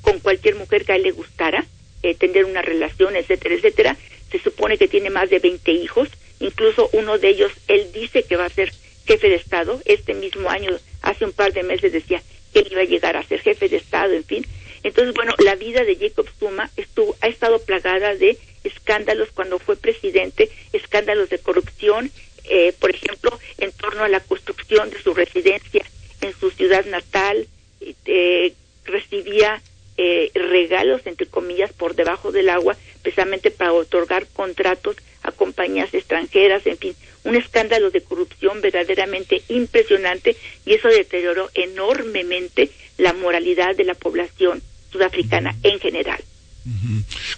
[0.00, 1.64] con cualquier mujer que a él le gustara,
[2.02, 3.96] eh, tener una relación, etcétera, etcétera.
[4.30, 6.08] Se supone que tiene más de 20 hijos,
[6.40, 8.72] incluso uno de ellos, él dice que va a ser
[9.06, 9.80] jefe de Estado.
[9.84, 10.70] Este mismo año,
[11.02, 12.22] hace un par de meses, decía
[12.52, 14.46] que él iba a llegar a ser jefe de Estado, en fin.
[14.86, 19.74] Entonces, bueno, la vida de Jacob Zuma estuvo, ha estado plagada de escándalos cuando fue
[19.74, 22.12] presidente, escándalos de corrupción,
[22.44, 25.84] eh, por ejemplo, en torno a la construcción de su residencia
[26.20, 27.48] en su ciudad natal,
[27.80, 28.52] eh,
[28.84, 29.60] recibía
[29.96, 34.94] eh, regalos, entre comillas, por debajo del agua, precisamente para otorgar contratos
[35.24, 36.94] a compañías extranjeras, en fin,
[37.24, 44.62] un escándalo de corrupción verdaderamente impresionante y eso deterioró enormemente la moralidad de la población
[44.96, 46.20] sudafricana en general.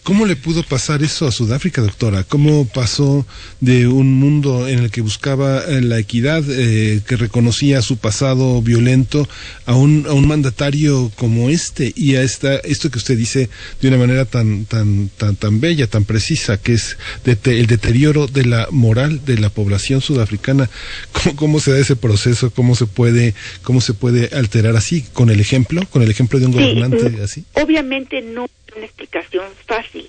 [0.03, 2.25] ¿Cómo le pudo pasar eso a Sudáfrica, doctora?
[2.25, 3.27] ¿Cómo pasó
[3.61, 8.63] de un mundo en el que buscaba eh, la equidad, eh, que reconocía su pasado
[8.63, 9.29] violento,
[9.67, 13.51] a un, a un mandatario como este y a esta, esto que usted dice
[13.83, 18.47] de una manera tan, tan, tan, tan bella, tan precisa, que es el deterioro de
[18.47, 20.71] la moral de la población sudafricana?
[21.13, 22.51] ¿Cómo, ¿Cómo, se da ese proceso?
[22.51, 25.05] ¿Cómo se puede, cómo se puede alterar así?
[25.13, 25.83] ¿Con el ejemplo?
[25.91, 27.45] ¿Con el ejemplo de un gobernante mm, así?
[27.55, 28.47] Obviamente no
[28.79, 30.09] una explicación fácil.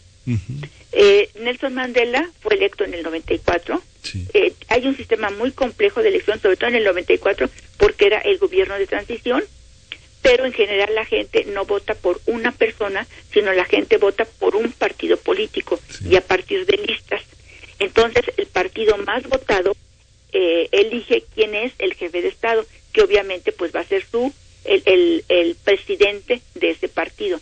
[0.91, 3.81] eh, Nelson Mandela fue electo en el 94.
[4.33, 8.19] Eh, hay un sistema muy complejo de elección, sobre todo en el 94, porque era
[8.19, 9.43] el gobierno de transición,
[10.21, 14.55] pero en general la gente no vota por una persona, sino la gente vota por
[14.55, 15.79] un partido político
[16.09, 17.21] y a partir de listas.
[17.79, 19.75] Entonces, el partido más votado
[20.33, 24.33] eh, elige quién es el jefe de Estado, que obviamente pues va a ser su
[24.65, 27.39] el, el, el presidente de ese partido.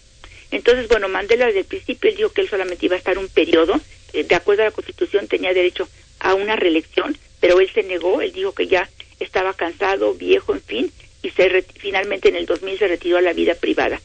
[0.51, 3.27] Entonces, bueno, Mandela desde el principio él dijo que él solamente iba a estar un
[3.27, 3.81] periodo,
[4.13, 5.87] eh, de acuerdo a la Constitución tenía derecho
[6.19, 10.61] a una reelección, pero él se negó, él dijo que ya estaba cansado, viejo, en
[10.61, 10.91] fin,
[11.21, 14.01] y se finalmente en el 2000 se retiró a la vida privada.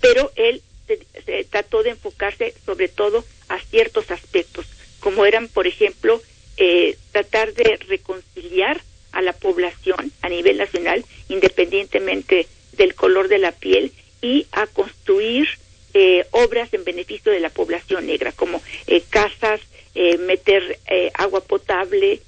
[0.00, 4.66] Pero él se, trató de enfocarse sobre todo a ciertos aspectos,
[5.00, 6.20] como eran, por ejemplo,
[6.56, 8.80] eh, tratar de reconciliar
[9.12, 15.48] a la población a nivel nacional, independientemente del color de la piel, y a construir
[15.94, 19.60] eh, obras en beneficio de la población negra, como eh, casas,
[19.94, 20.78] eh, meter
[21.12, 22.22] agua potable,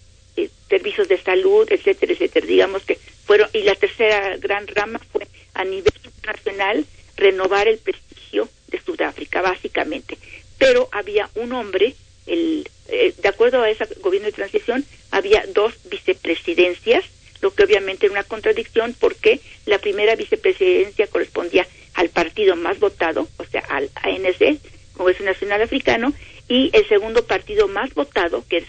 [0.68, 2.46] servicios de salud, etcétera, etcétera.
[2.46, 6.84] Digamos que fueron, y la tercera gran rama fue a nivel internacional
[7.16, 10.18] renovar el prestigio de Sudáfrica, básicamente.
[10.58, 11.94] Pero había un hombre,
[12.26, 17.04] el, de acuerdo a ese gobierno de transición, había dos vicepresidencias,
[17.40, 23.28] lo que obviamente era una contradicción porque la primera vicepresidencia correspondía al partido más votado,
[23.38, 24.58] o sea, al ANC,
[24.96, 26.12] Congreso Nacional Africano,
[26.48, 28.64] y el segundo partido más votado, que es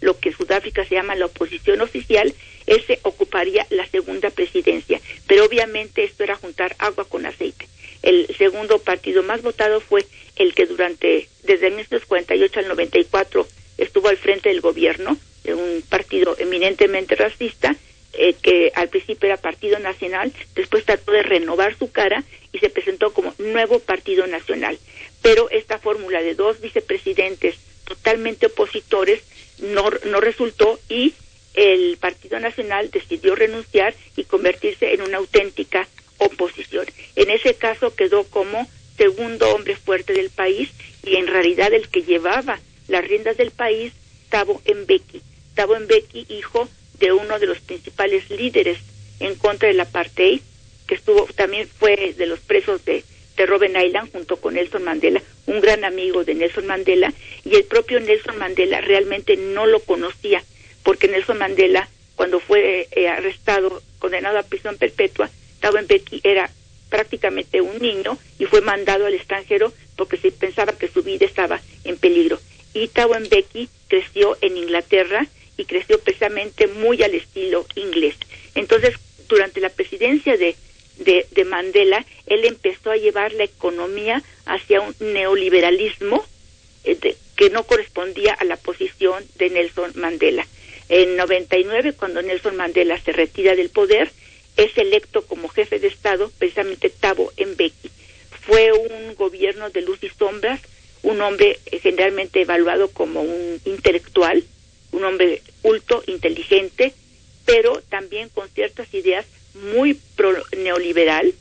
[0.00, 2.32] lo que Sudáfrica se llama la oposición oficial,
[2.66, 5.00] ese ocuparía la segunda presidencia.
[5.26, 7.66] Pero obviamente esto era juntar agua con aceite.
[8.02, 10.06] El segundo partido más votado fue
[10.36, 13.48] el que durante, desde 1948 al 94,
[13.78, 17.74] estuvo al frente del gobierno, de un partido eminentemente racista,
[18.18, 22.70] eh, que al principio era Partido Nacional, después trató de renovar su cara y se
[22.70, 24.78] presentó como Nuevo Partido Nacional.
[25.20, 29.22] Pero esta fórmula de dos vicepresidentes totalmente opositores
[29.58, 31.12] no, no resultó y
[31.52, 35.86] el Partido Nacional decidió renunciar y convertirse en una auténtica
[36.16, 36.86] oposición.
[37.16, 38.66] En ese caso quedó como
[38.96, 40.70] segundo hombre fuerte del país
[41.04, 43.92] y en realidad el que llevaba las riendas del país,
[44.30, 45.22] Tabo Mbeki.
[45.54, 48.78] Tabo Mbeki, hijo de uno de los principales líderes
[49.20, 50.40] en contra del apartheid,
[50.86, 53.04] que estuvo también fue de los presos de,
[53.36, 57.12] de Robben Island junto con Nelson Mandela, un gran amigo de Nelson Mandela,
[57.44, 60.42] y el propio Nelson Mandela realmente no lo conocía,
[60.82, 65.30] porque Nelson Mandela, cuando fue eh, arrestado, condenado a prisión perpetua,
[65.60, 66.50] Thabo Mbeki era
[66.88, 71.60] prácticamente un niño y fue mandado al extranjero porque se pensaba que su vida estaba
[71.84, 72.38] en peligro.
[73.06, 75.26] Y Thabo Mbeki creció en Inglaterra
[75.56, 78.16] y creció precisamente muy al estilo inglés.
[78.54, 78.94] Entonces,
[79.28, 80.56] durante la presidencia de,
[80.98, 86.24] de, Mandela, él empezó a llevar la economía hacia un neoliberalismo
[86.84, 90.46] eh, que no correspondía a la posición de Nelson Mandela.
[90.88, 94.10] En 99, cuando Nelson Mandela se retira del poder,
[94.56, 97.90] es electo como jefe de Estado precisamente Tabo Mbeki.
[98.46, 100.60] Fue un gobierno de luz y sombras,
[101.02, 101.58] un hombre
[102.18, 104.44] evaluado como un intelectual,
[104.92, 106.92] un hombre culto, inteligente,
[107.44, 111.32] pero también con ciertas ideas muy pro neoliberal,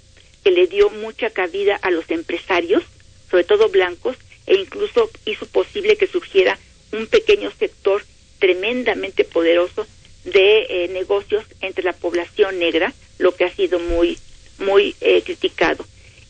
[0.43, 2.83] que le dio mucha cabida a los empresarios,
[3.29, 4.15] sobre todo blancos,
[4.45, 6.57] e incluso hizo posible que surgiera
[6.91, 8.03] un pequeño sector
[8.39, 9.87] tremendamente poderoso
[10.23, 14.17] de eh, negocios entre la población negra, lo que ha sido muy,
[14.59, 15.85] muy eh, criticado.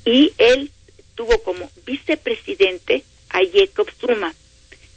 [0.05, 0.71] Y él
[1.15, 4.33] tuvo como vicepresidente a Jacob Zuma.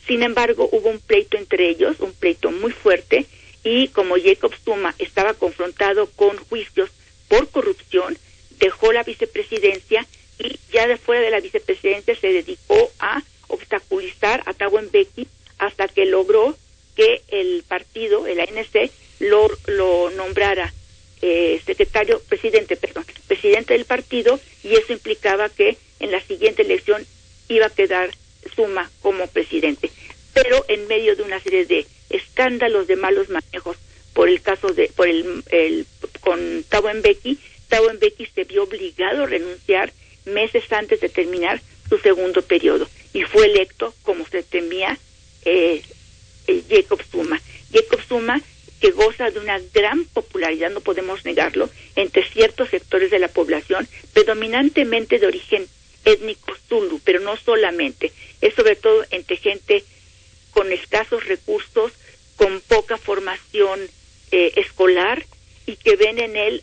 [0.06, 3.26] Sin embargo, hubo un pleito entre ellos, un pleito muy fuerte,
[3.64, 6.88] y como Jacob Zuma estaba confrontado con juicios
[7.26, 8.16] por corrupción,
[8.60, 10.06] dejó la vicepresidencia
[10.38, 15.26] y ya de fuera de la vicepresidencia se dedicó a obstaculizar a Thabo Mbeki
[15.58, 16.56] hasta que logró
[16.94, 20.72] que el partido, el ANC, lo, lo nombrara
[21.20, 27.04] eh, secretario, presidente, perdón, presidente del partido y eso implicaba que en la siguiente elección
[27.48, 28.10] iba a quedar
[28.54, 29.90] Suma como presidente.
[30.34, 33.76] Pero en medio de una serie de escándalos de malos manejos
[34.18, 35.86] por el caso de, por el, el
[36.22, 37.38] con Tabo Mbeki,
[37.68, 39.92] Tabo Mbeki se vio obligado a renunciar
[40.24, 44.98] meses antes de terminar su segundo periodo y fue electo como se temía
[45.44, 45.82] eh,
[46.48, 47.40] eh Jacob Zuma.
[47.72, 48.42] Jacob Zuma
[48.80, 53.86] que goza de una gran popularidad, no podemos negarlo, entre ciertos sectores de la población,
[55.06, 55.66] de origen
[56.04, 59.84] étnico zulu, pero no solamente, es sobre todo entre gente
[60.50, 61.92] con escasos recursos,
[62.36, 63.80] con poca formación
[64.30, 65.24] eh, escolar
[65.66, 66.62] y que ven en él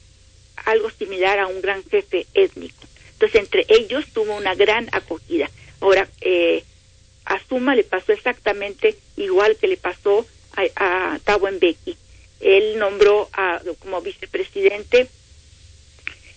[0.66, 2.88] algo similar a un gran jefe étnico.
[3.14, 5.50] Entonces, entre ellos tuvo una gran acogida.
[5.80, 6.64] Ahora, eh,
[7.26, 10.26] a Zuma le pasó exactamente igual que le pasó
[10.56, 11.98] a, a Thabo Mbeki
[12.40, 15.08] él nombró a, como vicepresidente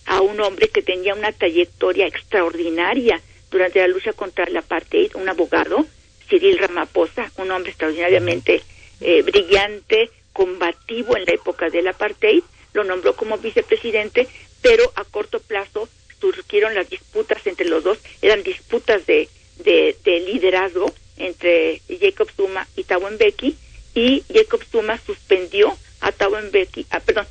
[0.05, 3.21] a un hombre que tenía una trayectoria extraordinaria
[3.51, 5.85] durante la lucha contra el apartheid, un abogado,
[6.27, 8.63] Cyril Ramaphosa, un hombre extraordinariamente
[9.01, 12.43] eh, brillante, combativo en la época del apartheid,
[12.73, 14.27] lo nombró como vicepresidente,
[14.61, 15.89] pero a corto plazo
[16.19, 22.67] surgieron las disputas entre los dos, eran disputas de, de, de liderazgo entre Jacob Zuma
[22.75, 23.55] y Thabo Mbeki,
[23.95, 27.25] y Jacob Zuma suspendió a Thabo Mbeki, ah, perdón,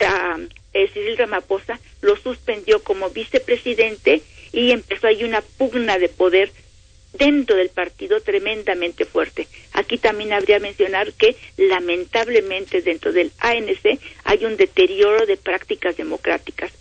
[0.00, 0.38] a,
[0.72, 4.22] eh, Cyril Ramaphosa lo suspendió como vicepresidente
[4.52, 5.42] y empezó ahí una
[5.76, 6.50] pugna de poder
[7.12, 9.46] dentro del partido tremendamente fuerte.
[9.72, 16.72] Aquí también habría mencionar que lamentablemente dentro del ANC hay un deterioro de prácticas democráticas.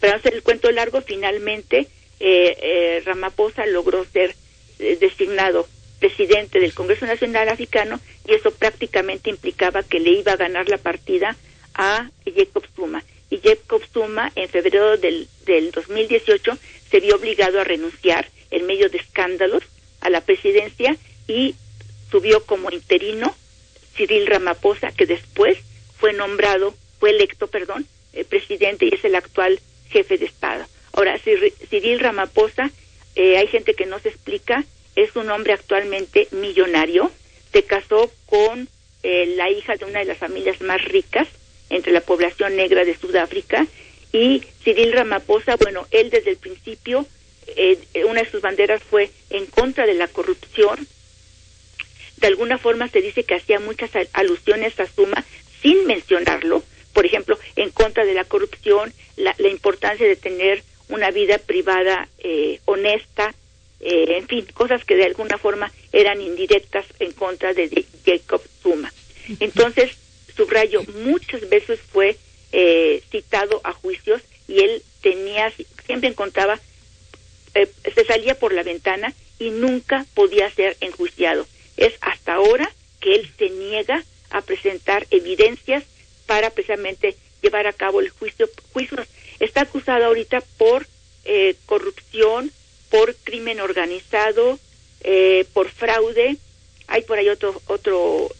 [0.00, 1.86] Para hacer el cuento largo, finalmente
[2.20, 4.34] eh, eh, Ramaphosa logró ser
[4.78, 5.66] designado
[5.98, 10.78] presidente del Congreso Nacional Africano y eso prácticamente implicaba que le iba a ganar la
[10.78, 11.36] partida
[11.74, 13.02] a Jacob Zuma.
[13.30, 16.56] Y Jacob Zuma en febrero del, del 2018
[16.90, 19.62] se vio obligado a renunciar en medio de escándalos
[20.00, 20.96] a la presidencia
[21.26, 21.54] y
[22.10, 23.34] subió como interino
[23.96, 25.58] Cyril Ramaphosa, que después
[25.98, 29.60] fue nombrado fue electo, perdón, el presidente y es el actual
[29.90, 30.64] jefe de Estado.
[30.92, 32.70] Ahora, Cyril Ramaphosa,
[33.14, 34.64] eh, hay gente que no se explica,
[34.96, 37.10] es un hombre actualmente millonario,
[37.52, 38.68] se casó con
[39.02, 41.28] eh, la hija de una de las familias más ricas
[41.70, 43.66] entre la población negra de Sudáfrica
[44.12, 47.06] y Cyril Ramaphosa, bueno, él desde el principio,
[47.56, 50.86] eh, una de sus banderas fue en contra de la corrupción.
[52.16, 55.24] De alguna forma se dice que hacía muchas alusiones a Suma
[55.62, 56.62] sin mencionarlo,
[56.92, 62.60] por ejemplo, en contra de la corrupción, la, importancia de tener una vida privada eh,
[62.64, 63.34] honesta,
[63.80, 68.92] eh, en fin, cosas que de alguna forma eran indirectas en contra de Jacob Zuma.
[69.40, 69.96] Entonces,
[70.36, 72.16] subrayo, muchas veces fue
[72.52, 75.52] eh, citado a juicios y él tenía,
[75.86, 76.58] siempre encontraba,
[77.54, 81.46] eh, se salía por la ventana y nunca podía ser enjuiciado.
[81.76, 82.70] Es hasta ahora
[83.00, 85.84] que él se niega a presentar evidencias
[86.26, 88.48] para precisamente llevar a cabo el juicio.
[88.72, 88.98] juicio.
[89.40, 90.86] Está acusado ahorita por
[91.24, 92.50] eh, corrupción,
[92.90, 94.58] por crimen organizado,
[95.52, 96.36] por fraude.
[96.88, 98.30] Hay por ahí otro otro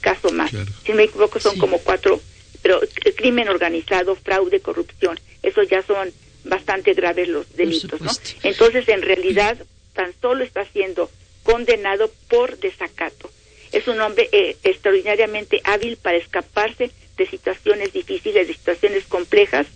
[0.00, 0.50] caso más.
[0.86, 2.20] Si me equivoco, son como cuatro
[2.62, 2.80] pero
[3.16, 6.12] crimen organizado, fraude, corrupción, esos ya son
[6.48, 8.10] bastante graves los delitos, ¿no?
[8.42, 9.58] Entonces, en realidad,
[9.92, 11.10] tan solo está siendo
[11.42, 13.30] condenado por desacato.
[13.72, 19.66] Es un hombre eh, extraordinariamente hábil para escaparse de situaciones difíciles, de situaciones complejas,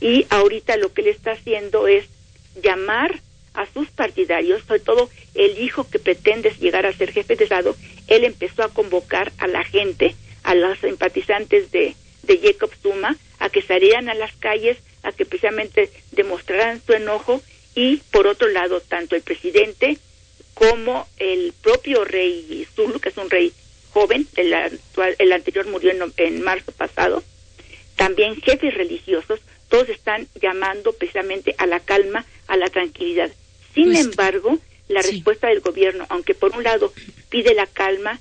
[0.00, 2.06] y ahorita lo que él está haciendo es
[2.62, 3.20] llamar
[3.54, 7.76] a sus partidarios, sobre todo el hijo que pretende llegar a ser jefe de Estado,
[8.06, 13.48] él empezó a convocar a la gente, a los simpatizantes de, de Jacob Zuma a
[13.50, 17.40] que salieran a las calles, a que precisamente demostraran su enojo
[17.74, 19.98] y por otro lado tanto el presidente
[20.54, 23.52] como el propio rey Zulu, que es un rey
[23.92, 27.22] joven, el, actual, el anterior murió en, marzo pasado,
[27.94, 33.30] también jefes religiosos, todos están llamando precisamente a la calma, a la tranquilidad.
[33.74, 34.58] Sin pues, embargo,
[34.88, 36.92] la respuesta del gobierno, aunque por un lado
[37.28, 38.18] pide la calma,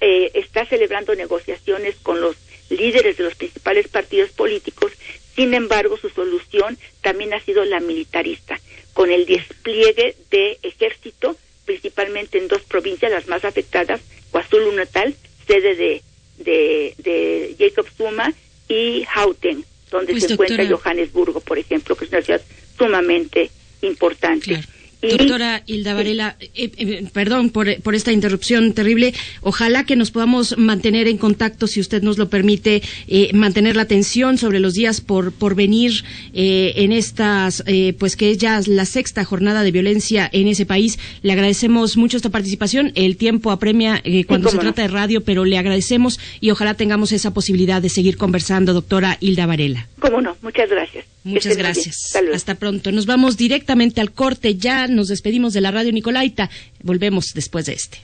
[0.00, 2.36] eh, está celebrando negociaciones con los
[2.70, 4.92] líderes de los principales partidos políticos,
[5.34, 8.60] sin embargo, su solución también ha sido la militarista,
[8.92, 14.00] con el despliegue de ejército, principalmente en dos provincias, las más afectadas,
[14.30, 15.14] KwaZulu Natal,
[15.46, 18.32] sede de, de, Jacob Zuma,
[18.68, 22.40] y Hauten, donde pues, se encuentra Johannesburgo, por ejemplo, que es una ciudad
[22.78, 23.50] sumamente
[23.82, 24.62] importante.
[25.02, 29.14] Doctora Hilda Varela, eh, eh, perdón por, por, esta interrupción terrible.
[29.40, 33.82] Ojalá que nos podamos mantener en contacto, si usted nos lo permite, eh, mantener la
[33.82, 37.64] atención sobre los días por, por venir en estas,
[37.98, 40.98] pues que es ya la sexta jornada de violencia en ese país.
[41.22, 42.92] Le agradecemos mucho esta participación.
[42.94, 47.34] El tiempo apremia cuando se trata de radio, pero le agradecemos y ojalá tengamos esa
[47.34, 49.88] posibilidad de seguir conversando, doctora Hilda Varela.
[49.98, 51.11] Cómo no, muchas gracias.
[51.24, 52.16] Muchas gracias.
[52.34, 52.90] Hasta pronto.
[52.90, 54.56] Nos vamos directamente al corte.
[54.56, 56.50] Ya nos despedimos de la radio Nicolaita.
[56.82, 57.98] Volvemos después de este.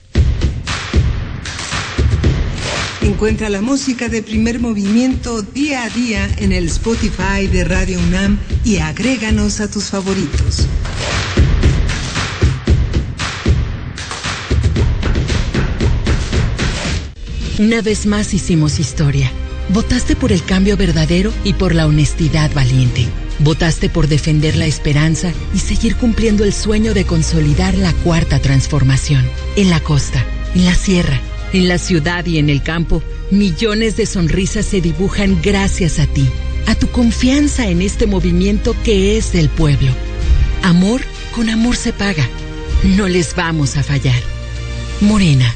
[3.01, 8.39] Encuentra la música de primer movimiento día a día en el Spotify de Radio UNAM
[8.63, 10.67] y agréganos a tus favoritos.
[17.57, 19.29] Una vez más hicimos historia
[19.69, 23.07] Votaste por el cambio verdadero y por la honestidad valiente.
[23.39, 29.29] Votaste por defender la esperanza y seguir cumpliendo el sueño de consolidar la cuarta transformación.
[29.55, 30.25] En la costa,
[30.55, 31.21] en la sierra,
[31.53, 36.27] en la ciudad y en el campo, millones de sonrisas se dibujan gracias a ti,
[36.65, 39.91] a tu confianza en este movimiento que es del pueblo.
[40.63, 41.01] Amor
[41.35, 42.27] con amor se paga.
[42.83, 44.19] No les vamos a fallar.
[44.99, 45.55] Morena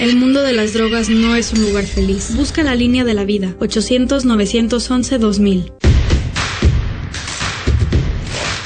[0.00, 2.34] El mundo de las drogas no es un lugar feliz.
[2.34, 3.54] Busca la línea de la vida.
[3.60, 5.72] 800-911-2000.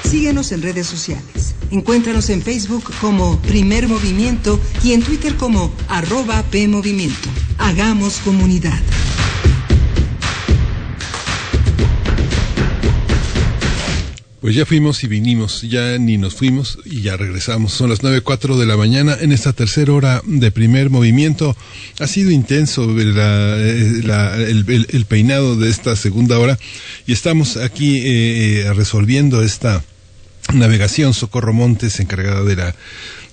[0.08, 1.54] Síguenos en redes sociales.
[1.70, 7.28] Encuéntranos en Facebook como Primer Movimiento y en Twitter como arroba PMovimiento.
[7.58, 8.78] Hagamos comunidad.
[14.46, 17.72] Pues ya fuimos y vinimos, ya ni nos fuimos y ya regresamos.
[17.72, 21.56] Son las nueve cuatro de la mañana en esta tercera hora de primer movimiento.
[21.98, 24.02] Ha sido intenso eh,
[24.88, 26.60] el, peinado de esta segunda hora
[27.08, 29.82] y estamos aquí eh, eh, resolviendo esta
[30.54, 32.76] navegación, Socorro Montes, encargada de la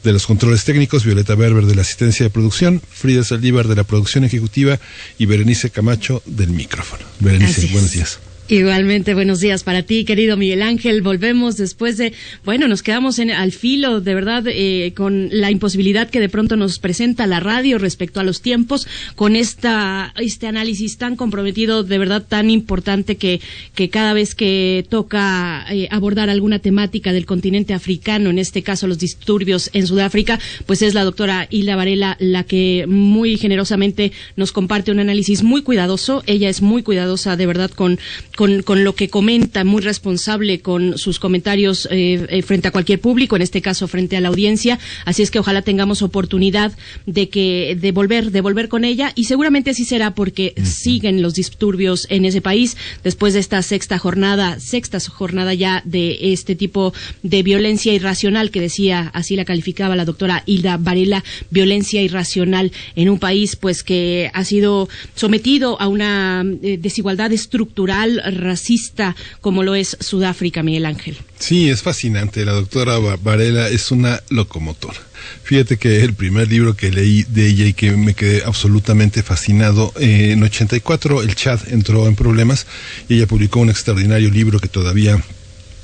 [0.04, 3.84] de los controles técnicos, Violeta Berber de la asistencia de producción, Frida Saldívar de la
[3.84, 4.80] producción ejecutiva
[5.20, 7.06] y Berenice Camacho del micrófono.
[7.20, 8.18] Berenice, buenos días.
[8.50, 11.02] Igualmente, buenos días para ti, querido Miguel Ángel.
[11.02, 12.12] Volvemos después de,
[12.44, 16.58] bueno, nos quedamos en, al filo, de verdad, eh, con la imposibilidad que de pronto
[16.58, 21.98] nos presenta la radio respecto a los tiempos, con esta, este análisis tan comprometido, de
[21.98, 23.40] verdad tan importante que,
[23.76, 28.88] que cada vez que toca eh, abordar alguna temática del continente africano, en este caso
[28.88, 34.52] los disturbios en Sudáfrica, pues es la doctora Hilda Varela la que muy generosamente nos
[34.52, 36.24] comparte un análisis muy cuidadoso.
[36.28, 38.00] Ella es muy cuidadosa, de verdad, con
[38.36, 43.00] con, con lo que comenta, muy responsable con sus comentarios eh, eh, frente a cualquier
[43.00, 44.80] público, en este caso frente a la audiencia.
[45.06, 46.74] Así es que ojalá tengamos oportunidad
[47.06, 51.36] de que de volver, de volver con ella y seguramente así será porque siguen los
[51.36, 56.94] disturbios en ese país después de esta sexta jornada, sexta jornada ya de este tipo
[57.22, 63.10] de violencia irracional que decía, así la calificaba la doctora Hilda Varela, violencia irracional en
[63.10, 69.76] un país pues que ha sido sometido a una eh, desigualdad estructural racista como lo
[69.76, 71.18] es Sudáfrica, Miguel Ángel.
[71.40, 72.46] Sí, es fascinante.
[72.46, 75.00] La doctora Varela es una locomotora.
[75.44, 79.94] Fíjate que el primer libro que leí de ella y que me quedé absolutamente fascinado,
[80.00, 82.68] eh, en 84 el Chad entró en problemas
[83.10, 85.22] y ella publicó un extraordinario libro que todavía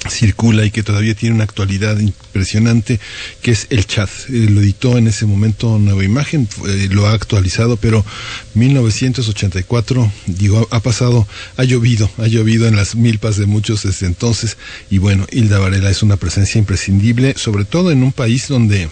[0.09, 2.99] circula y que todavía tiene una actualidad impresionante,
[3.41, 4.09] que es el chat.
[4.29, 8.05] Eh, lo editó en ese momento Nueva Imagen, eh, lo ha actualizado, pero
[8.55, 11.27] 1984, digo, ha pasado,
[11.57, 14.57] ha llovido, ha llovido en las milpas de muchos desde entonces,
[14.89, 18.89] y bueno, Hilda Varela es una presencia imprescindible, sobre todo en un país donde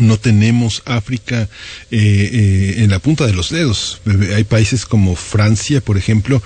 [0.00, 1.48] no tenemos África
[1.90, 4.00] eh, eh, en la punta de los dedos.
[4.34, 6.42] Hay países como Francia, por ejemplo,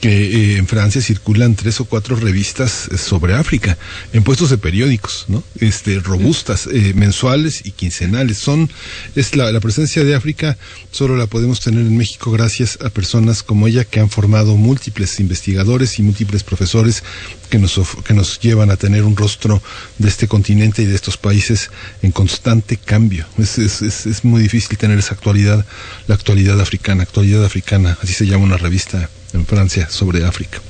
[0.00, 3.78] que eh, en Francia circulan tres o cuatro revistas sobre África
[4.12, 5.42] en puestos de periódicos, ¿no?
[5.60, 8.38] Este, robustas, mensuales y quincenales.
[8.38, 8.70] Son,
[9.14, 10.56] es la, la, presencia de África
[10.90, 15.20] solo la podemos tener en México gracias a personas como ella que han formado múltiples
[15.20, 17.02] investigadores y múltiples profesores
[17.48, 19.62] que nos, que nos llevan a tener un rostro
[19.98, 21.70] de este continente y de estos países
[22.02, 23.26] en constante cambio.
[23.38, 25.64] Es, es, es, es, muy difícil tener esa actualidad,
[26.06, 30.60] la actualidad africana, actualidad africana, así se llama una revista en Francia sobre África.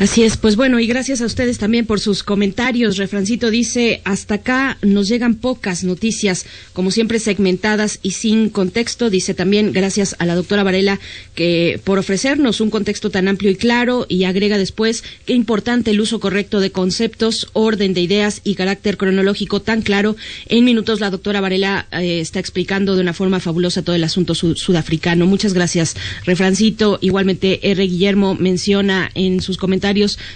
[0.00, 2.98] Así es, pues bueno, y gracias a ustedes también por sus comentarios.
[2.98, 9.10] Refrancito dice, hasta acá nos llegan pocas noticias, como siempre segmentadas y sin contexto.
[9.10, 11.00] Dice también, gracias a la doctora Varela
[11.34, 16.00] que por ofrecernos un contexto tan amplio y claro, y agrega después, qué importante el
[16.00, 20.14] uso correcto de conceptos, orden de ideas y carácter cronológico tan claro.
[20.46, 24.36] En minutos la doctora Varela eh, está explicando de una forma fabulosa todo el asunto
[24.36, 25.26] sudafricano.
[25.26, 27.00] Muchas gracias, Refrancito.
[27.00, 27.82] Igualmente, R.
[27.82, 29.87] Guillermo menciona en sus comentarios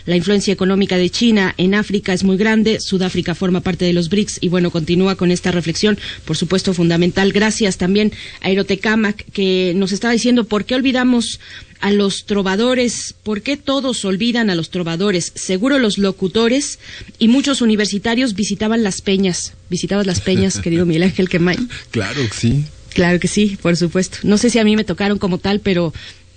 [0.06, 2.80] la influencia económica de China en África es muy grande.
[2.80, 7.32] Sudáfrica forma parte de los BRICS y bueno, continúa con esta reflexión, por supuesto, fundamental.
[7.32, 11.40] Gracias también a Aerotecamac que nos está diciendo por qué olvidamos
[11.80, 15.32] a los trovadores, ¿por qué todos olvidan a los trovadores?
[15.34, 16.78] Seguro los locutores
[17.18, 19.54] y muchos universitarios visitaban las peñas.
[19.68, 21.58] ¿Visitabas las peñas, querido Miguel Ángel Quemay?
[21.90, 22.64] Claro que sí.
[22.94, 24.18] Claro que sí, por supuesto.
[24.22, 25.92] No sé si a mí me tocaron como tal, pero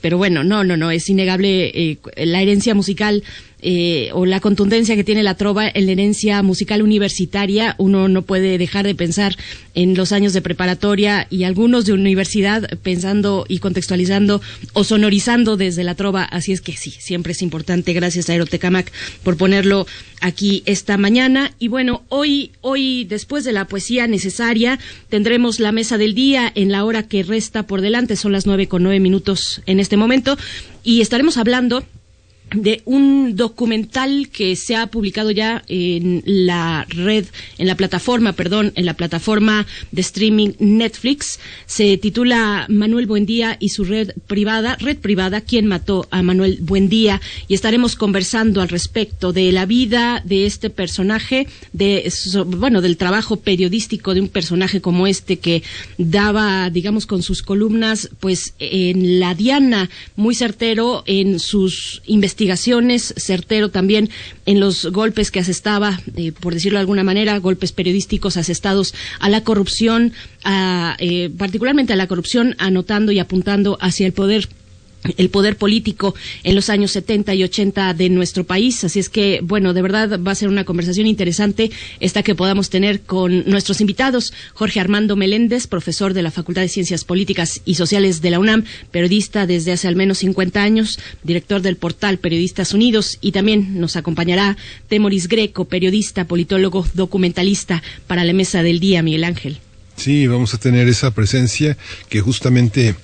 [0.06, 3.23] pero bueno, no, no, no, es innegable eh, la herencia musical
[3.68, 8.22] eh, o la contundencia que tiene la trova en la herencia musical universitaria, uno no
[8.22, 9.36] puede dejar de pensar
[9.74, 14.40] en los años de preparatoria y algunos de universidad pensando y contextualizando
[14.74, 16.24] o sonorizando desde la trova.
[16.24, 17.94] Así es que sí, siempre es importante.
[17.94, 18.92] Gracias a Aerotecamac
[19.24, 19.88] por ponerlo
[20.22, 21.52] aquí esta mañana.
[21.58, 24.78] Y bueno, hoy, hoy, después de la poesía necesaria,
[25.10, 28.16] tendremos la mesa del día en la hora que resta por delante.
[28.16, 30.38] Son las nueve con nueve minutos en este momento.
[30.84, 31.84] Y estaremos hablando
[32.56, 37.26] de un documental que se ha publicado ya en la red,
[37.57, 41.40] en la plataforma, perdón, en la plataforma de streaming Netflix.
[41.65, 47.22] Se titula Manuel Buendía y su red privada, red privada, ¿Quién mató a Manuel Buendía?
[47.48, 52.11] Y estaremos conversando al respecto de la vida de este personaje, de,
[52.48, 55.64] bueno, del trabajo periodístico de un personaje como este que
[55.98, 63.14] daba, digamos, con sus columnas, pues en la diana, muy certero en sus investigaciones investigaciones,
[63.18, 64.10] certero también
[64.46, 69.30] en los golpes que asestaba, eh, por decirlo de alguna manera, golpes periodísticos asestados a
[69.30, 70.14] la corrupción,
[70.44, 74.48] a, eh, particularmente a la corrupción, anotando y apuntando hacia el poder
[75.18, 78.84] el poder político en los años 70 y 80 de nuestro país.
[78.84, 82.69] Así es que, bueno, de verdad va a ser una conversación interesante esta que podamos
[82.69, 84.34] tener con nuestros invitados.
[84.53, 88.64] Jorge Armando Meléndez, profesor de la Facultad de Ciencias Políticas y Sociales de la UNAM,
[88.91, 93.95] periodista desde hace al menos 50 años, director del portal Periodistas Unidos y también nos
[93.95, 94.57] acompañará
[94.88, 99.60] Temoris Greco, periodista, politólogo, documentalista para la mesa del día, Miguel Ángel.
[99.95, 101.77] Sí, vamos a tener esa presencia
[102.10, 102.95] que justamente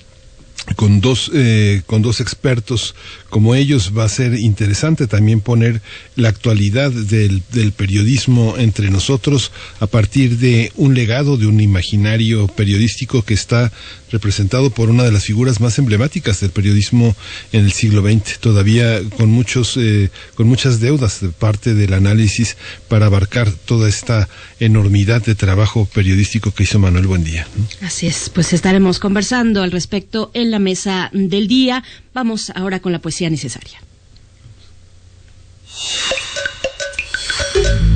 [0.76, 2.94] con dos eh, con dos expertos
[3.30, 5.82] como ellos va a ser interesante también poner
[6.16, 12.46] la actualidad del, del, periodismo entre nosotros a partir de un legado de un imaginario
[12.46, 13.72] periodístico que está
[14.10, 17.16] representado por una de las figuras más emblemáticas del periodismo
[17.52, 22.56] en el siglo XX todavía con muchos eh, con muchas deudas de parte del análisis
[22.88, 24.28] para abarcar toda esta
[24.60, 27.48] enormidad de trabajo periodístico que hizo Manuel Buendía
[27.80, 31.82] así es pues estaremos conversando al respecto en la mesa del día.
[32.14, 33.80] Vamos ahora con la poesía necesaria.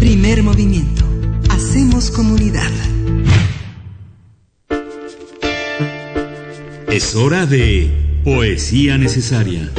[0.01, 1.05] Primer movimiento.
[1.51, 2.73] Hacemos comunidad.
[6.89, 9.71] Es hora de poesía necesaria.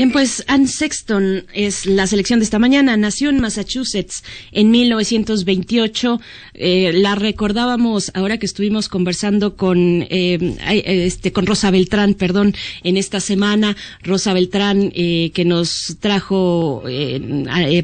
[0.00, 2.96] Bien, pues Anne Sexton es la selección de esta mañana.
[2.96, 6.18] Nació en Massachusetts en 1928.
[6.54, 10.56] Eh, la recordábamos ahora que estuvimos conversando con eh,
[10.86, 13.76] este con Rosa Beltrán, perdón, en esta semana.
[14.02, 16.82] Rosa Beltrán eh, que nos trajo,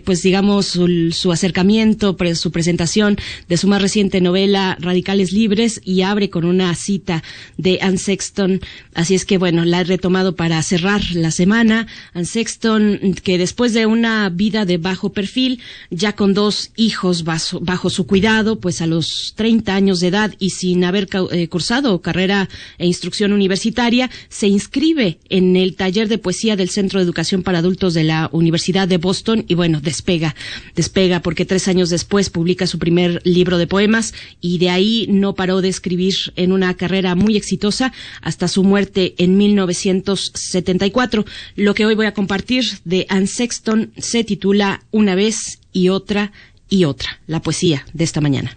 [0.03, 6.01] pues digamos su, su acercamiento, su presentación de su más reciente novela Radicales Libres y
[6.01, 7.23] abre con una cita
[7.59, 8.63] de Anne Sexton.
[8.95, 11.87] Así es que bueno, la he retomado para cerrar la semana.
[12.25, 15.61] Sexton, que después de una vida de bajo perfil,
[15.91, 20.51] ya con dos hijos bajo, su cuidado, pues a los 30 años de edad y
[20.51, 26.57] sin haber eh, cursado carrera e instrucción universitaria, se inscribe en el taller de poesía
[26.57, 30.35] del Centro de Educación para Adultos de la Universidad de Boston y bueno, despega,
[30.75, 35.35] despega porque tres años después publica su primer libro de poemas y de ahí no
[35.35, 41.25] paró de escribir en una carrera muy exitosa hasta su muerte en 1974.
[41.57, 46.33] Lo que hoy voy a compartir de Anne Sexton se titula Una vez y otra
[46.69, 48.57] y otra, la poesía de esta mañana.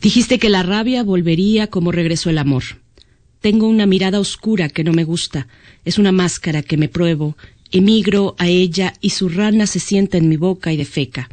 [0.00, 2.64] Dijiste que la rabia volvería como regresó el amor.
[3.40, 5.48] Tengo una mirada oscura que no me gusta,
[5.84, 7.36] es una máscara que me pruebo,
[7.70, 11.28] emigro a ella y su rana se sienta en mi boca y defeca.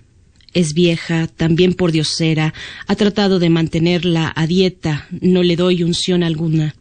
[0.54, 2.54] Es vieja, también por diosera,
[2.88, 6.76] ha tratado de mantenerla a dieta, no le doy unción alguna.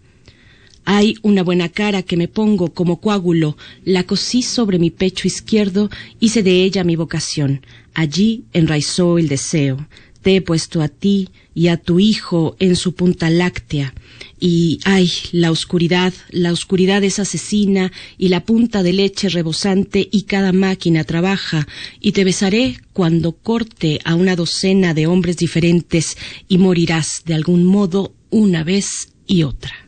[0.84, 5.90] Hay una buena cara que me pongo como coágulo, la cosí sobre mi pecho izquierdo,
[6.20, 7.62] hice de ella mi vocación.
[7.94, 9.86] Allí enraizó el deseo.
[10.20, 13.94] Te he puesto a ti y a tu hijo en su punta láctea.
[14.40, 20.22] Y ay, la oscuridad, la oscuridad es asesina y la punta de leche rebosante y
[20.22, 21.66] cada máquina trabaja.
[22.00, 26.16] Y te besaré cuando corte a una docena de hombres diferentes
[26.48, 29.83] y morirás de algún modo una vez y otra.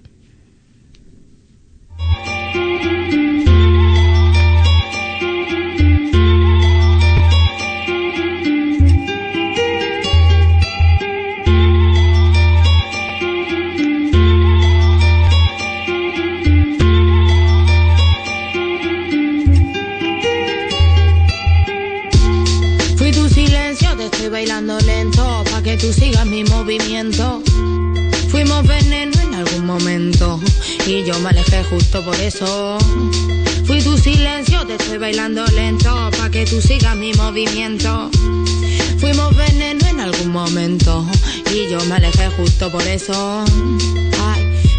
[25.86, 27.40] Tú sigas mi movimiento.
[28.28, 30.40] Fuimos veneno en algún momento
[30.84, 32.76] y yo me alejé justo por eso.
[33.64, 38.10] Fui tu silencio, te estoy bailando lento pa' que tú sigas mi movimiento.
[38.98, 41.06] Fuimos veneno en algún momento
[41.54, 43.44] y yo me alejé justo por eso.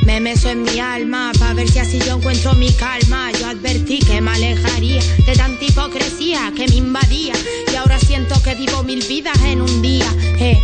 [0.06, 3.30] Me meso en mi alma para ver si así yo encuentro mi calma.
[3.40, 7.34] Yo advertí que me alejaría de tanta hipocresía que me invadía.
[7.72, 10.10] Y ahora siento que vivo mil vidas en un día.
[10.40, 10.58] Eh.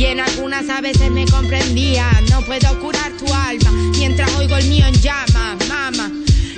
[0.00, 2.10] Y en algunas a veces me comprendía.
[2.30, 5.58] No puedo curar tu alma mientras oigo el mío en llama.
[5.68, 6.10] Mama,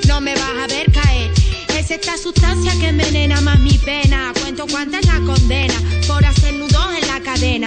[0.06, 1.28] no me vas a ver caer.
[1.76, 4.32] Es esta sustancia que envenena más mi pena.
[4.40, 5.74] Cuento cuánta es la condena
[6.06, 7.66] por hacer nudos en la cadena.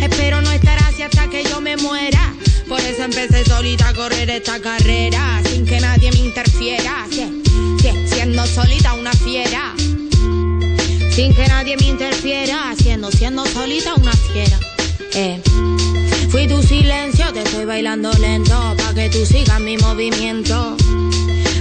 [0.00, 2.32] Espero no estar así hasta que yo me muera.
[2.68, 7.08] Por eso empecé solita a correr esta carrera, sin que nadie me interfiera.
[8.06, 9.74] siendo solita una fiera.
[11.10, 14.60] Sin que nadie me interfiera, siendo, siendo solita una fiera.
[15.14, 15.40] Eh.
[16.30, 20.76] Fui tu silencio, te estoy bailando lento, pa' que tú sigas mi movimiento.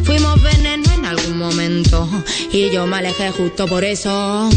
[0.04, 2.08] Fuimos veneno en algún momento,
[2.52, 4.50] y yo me alejé justo por eso.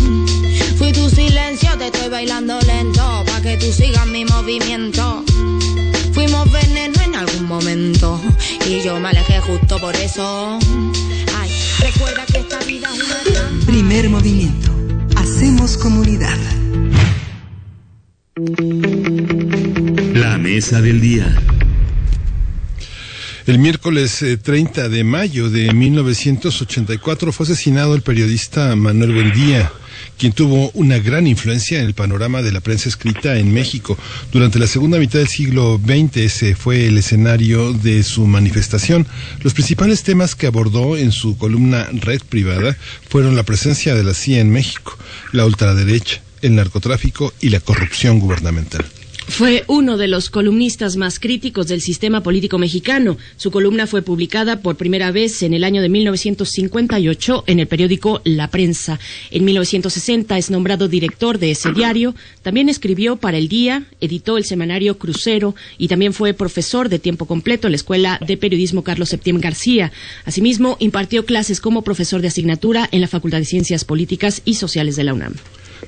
[0.78, 5.24] Fui tu silencio, te estoy bailando lento, pa' que tú sigas mi movimiento.
[6.12, 8.20] Fuimos veneno en algún momento.
[8.68, 10.58] Y yo me alejé justo por eso.
[11.38, 11.50] Ay,
[11.80, 13.66] recuerda que esta vida es una...
[13.66, 14.70] Primer movimiento.
[15.16, 16.38] Hacemos comunidad.
[20.14, 21.36] La mesa del día.
[23.46, 29.70] El miércoles 30 de mayo de 1984 fue asesinado el periodista Manuel Buendía
[30.18, 33.96] quien tuvo una gran influencia en el panorama de la prensa escrita en México.
[34.32, 39.06] Durante la segunda mitad del siglo XX ese fue el escenario de su manifestación.
[39.42, 42.76] Los principales temas que abordó en su columna Red Privada
[43.08, 44.98] fueron la presencia de la CIA en México,
[45.32, 48.84] la ultraderecha, el narcotráfico y la corrupción gubernamental.
[49.30, 53.16] Fue uno de los columnistas más críticos del sistema político mexicano.
[53.36, 58.20] Su columna fue publicada por primera vez en el año de 1958 en el periódico
[58.24, 58.98] La Prensa.
[59.30, 62.16] En 1960 es nombrado director de ese diario.
[62.42, 67.26] También escribió para El Día, editó el semanario Crucero y también fue profesor de tiempo
[67.26, 69.92] completo en la Escuela de Periodismo Carlos Septién García.
[70.24, 74.96] Asimismo, impartió clases como profesor de asignatura en la Facultad de Ciencias Políticas y Sociales
[74.96, 75.34] de la UNAM.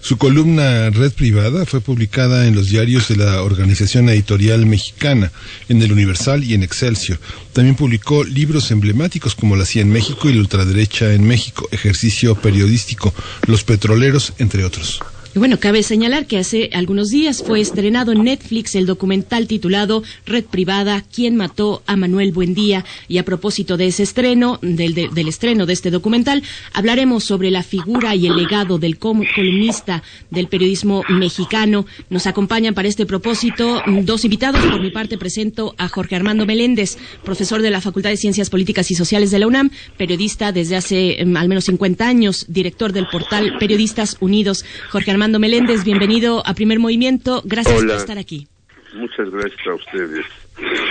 [0.00, 5.30] Su columna Red Privada fue publicada en los diarios de la Organización Editorial Mexicana,
[5.68, 7.18] en el Universal y en Excelsior.
[7.52, 12.34] También publicó libros emblemáticos como La CIA en México y la ultraderecha en México, Ejercicio
[12.34, 13.14] Periodístico,
[13.46, 15.00] Los Petroleros, entre otros.
[15.34, 20.44] Bueno, cabe señalar que hace algunos días fue estrenado en Netflix el documental titulado Red
[20.44, 22.84] Privada, ¿Quién mató a Manuel Buendía?
[23.08, 26.42] Y a propósito de ese estreno, del, del estreno de este documental,
[26.74, 31.86] hablaremos sobre la figura y el legado del columnista del periodismo mexicano.
[32.10, 34.62] Nos acompañan para este propósito dos invitados.
[34.66, 38.90] Por mi parte presento a Jorge Armando Meléndez, profesor de la Facultad de Ciencias Políticas
[38.90, 43.06] y Sociales de la UNAM, periodista desde hace mm, al menos 50 años, director del
[43.06, 44.66] portal Periodistas Unidos.
[44.90, 47.42] Jorge Armando Armando Meléndez, bienvenido a Primer Movimiento.
[47.44, 48.48] Gracias por estar aquí.
[48.92, 50.26] Muchas gracias a ustedes.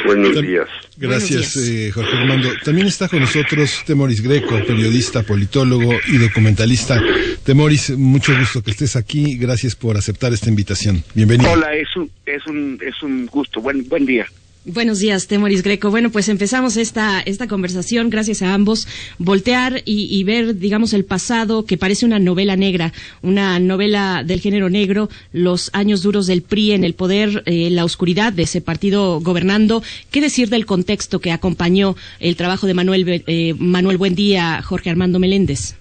[0.06, 0.70] Buenos días.
[0.96, 2.48] Gracias, eh, Jorge Armando.
[2.64, 7.04] También está con nosotros Temoris Greco, periodista, politólogo y documentalista.
[7.44, 9.36] Temoris, mucho gusto que estés aquí.
[9.38, 11.04] Gracias por aceptar esta invitación.
[11.14, 11.52] Bienvenido.
[11.52, 13.60] Hola, es un, es un, es un gusto.
[13.60, 14.28] Buen, buen día.
[14.64, 15.90] Buenos días, Temoris Greco.
[15.90, 21.66] Bueno, pues empezamos esta, esta conversación, gracias a ambos, voltear y, ver, digamos, el pasado
[21.66, 22.94] que parece una novela negra,
[23.24, 27.84] una novela del género negro, los años duros del PRI en el poder, eh, la
[27.84, 29.82] oscuridad de ese partido gobernando.
[30.12, 35.18] ¿Qué decir del contexto que acompañó el trabajo de Manuel, eh, Manuel Buendía, Jorge Armando
[35.18, 35.74] Meléndez?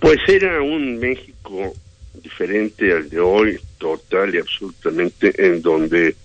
[0.00, 1.72] Pues era un México
[2.20, 6.16] diferente al de hoy, total y absolutamente, en donde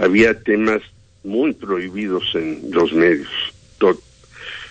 [0.00, 0.80] había temas
[1.22, 3.28] muy prohibidos en los medios.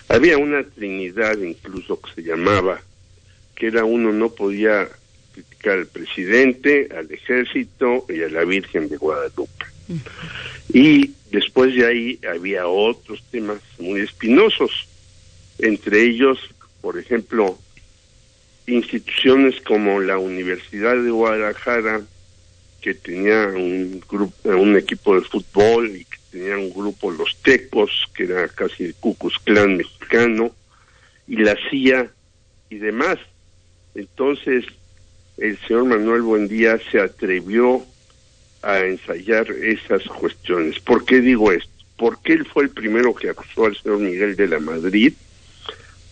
[0.08, 2.80] Había una trinidad incluso que se llamaba,
[3.54, 4.88] que era uno no podía
[5.32, 9.66] criticar al presidente, al ejército y a la Virgen de Guadalupe.
[10.72, 14.88] Y después de ahí había otros temas muy espinosos,
[15.60, 16.38] entre ellos,
[16.80, 17.56] por ejemplo,
[18.66, 22.00] instituciones como la Universidad de Guadalajara,
[22.80, 27.90] que tenía un grupo, un equipo de fútbol y que tenía un grupo los Tecos,
[28.14, 30.52] que era casi el Cucus Clan mexicano,
[31.26, 32.10] y la CIA
[32.70, 33.18] y demás.
[33.94, 34.64] Entonces,
[35.36, 37.84] el señor Manuel Buendía se atrevió
[38.62, 40.80] a ensayar esas cuestiones.
[40.80, 41.70] ¿Por qué digo esto?
[41.96, 45.12] Porque él fue el primero que acusó al señor Miguel de la Madrid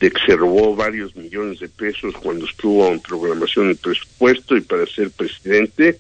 [0.01, 4.61] de que se robó varios millones de pesos cuando estuvo en programación del presupuesto y
[4.61, 5.99] para ser presidente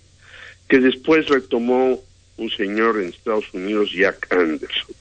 [0.69, 2.01] que después retomó
[2.37, 4.95] un señor en Estados Unidos, Jack Anderson.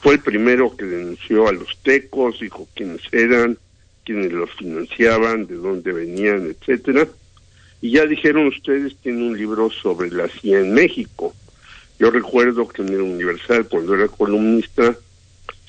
[0.00, 3.58] Fue el primero que denunció a los tecos, dijo quiénes eran,
[4.04, 7.08] quiénes los financiaban, de dónde venían, etcétera.
[7.80, 11.34] Y ya dijeron ustedes, tiene un libro sobre la CIA en México.
[11.98, 14.96] Yo recuerdo que en el Universal, cuando era columnista,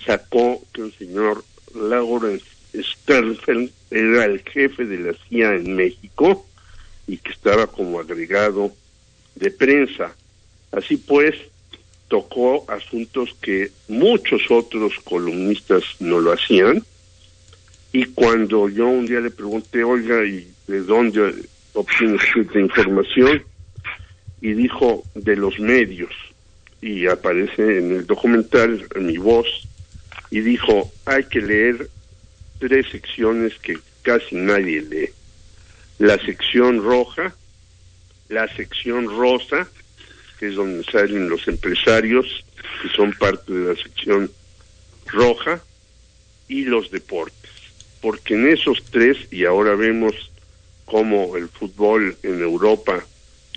[0.05, 1.43] sacó que un señor
[1.75, 6.45] Lawrence Sternfeld era el jefe de la CIA en México
[7.07, 8.71] y que estaba como agregado
[9.37, 10.15] de prensa.
[10.71, 11.35] Así pues,
[12.07, 16.83] tocó asuntos que muchos otros columnistas no lo hacían.
[17.91, 21.33] Y cuando yo un día le pregunté, oiga, ¿y de dónde
[21.73, 23.43] obtiene esta información?
[24.41, 26.11] Y dijo, de los medios.
[26.81, 29.47] Y aparece en el documental mi voz.
[30.29, 31.89] Y dijo, hay que leer
[32.59, 35.09] tres secciones que casi nadie lee.
[35.99, 37.33] La sección roja,
[38.29, 39.67] la sección rosa,
[40.39, 42.45] que es donde salen los empresarios,
[42.81, 44.31] que son parte de la sección
[45.07, 45.61] roja,
[46.47, 47.51] y los deportes.
[48.01, 50.31] Porque en esos tres, y ahora vemos
[50.85, 53.03] cómo el fútbol en Europa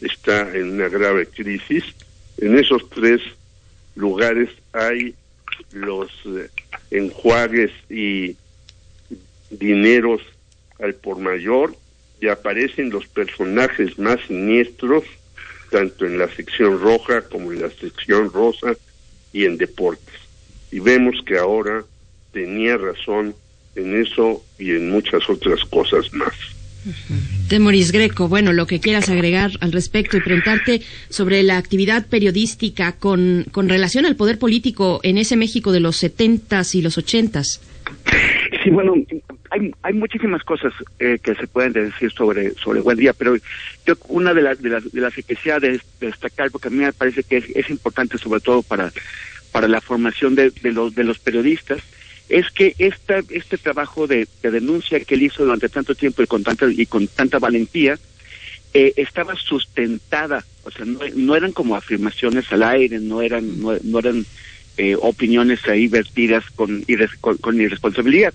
[0.01, 1.85] está en una grave crisis,
[2.39, 3.21] en esos tres
[3.95, 5.15] lugares hay
[5.73, 6.49] los eh,
[6.91, 8.37] enjuagues y
[9.51, 10.23] dineros
[10.79, 11.77] al por mayor
[12.21, 15.05] y aparecen los personajes más siniestros
[15.71, 18.75] tanto en la sección roja como en la sección rosa
[19.33, 20.15] y en deportes.
[20.73, 21.85] Y vemos que ahora
[22.33, 23.35] tenía razón
[23.77, 26.35] en eso y en muchas otras cosas más.
[27.49, 32.93] Temoris Greco, bueno, lo que quieras agregar al respecto y preguntarte sobre la actividad periodística
[32.93, 37.61] con, con relación al poder político en ese México de los setentas y los ochentas.
[38.63, 38.95] Sí, bueno,
[39.51, 43.35] hay, hay muchísimas cosas eh, que se pueden decir sobre sobre Buen Día, pero
[43.87, 45.59] yo una de las de las, de las que quisiera
[46.01, 48.93] destacar, porque a mí me parece que es, importante sobre todo para
[49.51, 51.81] para la formación de, de los de los periodistas,
[52.31, 56.45] es que esta, este trabajo de, denuncia que él hizo durante tanto tiempo y con
[56.45, 57.99] tanta, y con tanta valentía
[58.73, 64.25] eh, estaba sustentada, o sea, no, eran como afirmaciones al aire, no eran, no, eran
[64.77, 66.85] eh, opiniones ahí vertidas con,
[67.41, 68.33] con, irresponsabilidad.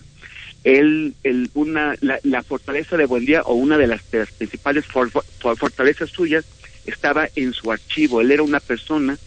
[0.65, 4.01] Él, el, una, la, fortaleza de Buendía o una de las,
[4.37, 6.43] principales fortalezas suyas
[6.85, 8.19] estaba en su archivo.
[8.19, 9.17] Él era una persona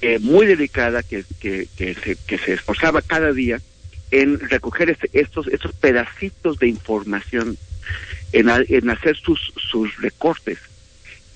[0.00, 3.60] eh, muy dedicada que, que, se, que se esforzaba cada día
[4.10, 7.58] en recoger este, estos, estos pedacitos de información,
[8.32, 10.58] en, en hacer sus, sus recortes,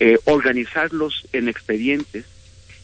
[0.01, 2.25] eh, organizarlos en expedientes,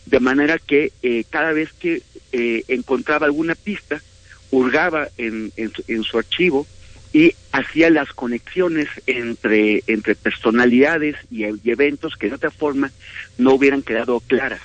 [0.07, 4.03] de manera que eh, cada vez que eh, encontraba alguna pista,
[4.51, 6.67] hurgaba en, en, su, archivo
[7.13, 12.91] y hacía las conexiones entre, entre personalidades y, eventos que de otra forma
[13.37, 14.63] no hubieran quedado claras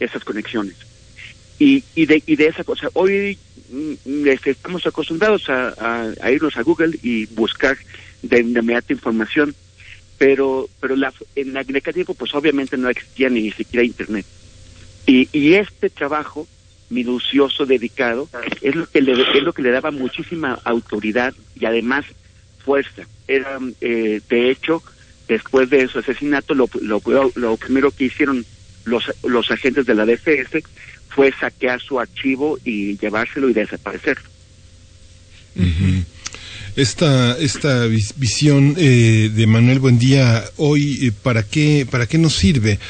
[0.00, 0.76] esas conexiones.
[1.58, 3.38] Y, y, de, y de esa cosa, hoy
[3.74, 7.76] Mm, este, estamos acostumbrados a, irnos a Google y buscar
[8.22, 9.54] de, inmediata información,
[10.18, 14.26] pero pero la, en aquel tiempo pues obviamente no existía ni siquiera internet.
[15.06, 16.46] Y, y este trabajo
[16.90, 18.28] minucioso, dedicado,
[18.60, 22.04] es lo que le, es lo que le daba muchísima autoridad y además
[22.64, 23.02] fuerza.
[23.26, 24.82] Era, eh, de hecho,
[25.28, 27.00] después de su asesinato, lo, lo,
[27.34, 28.44] lo primero que hicieron
[28.84, 30.62] los, los agentes de la DFS
[31.08, 34.28] fue saquear su archivo y llevárselo y desaparecerlo.
[36.76, 42.80] Esta, esta visión eh, de Manuel Buendía hoy, eh, ¿para qué, ¿para qué nos sirve?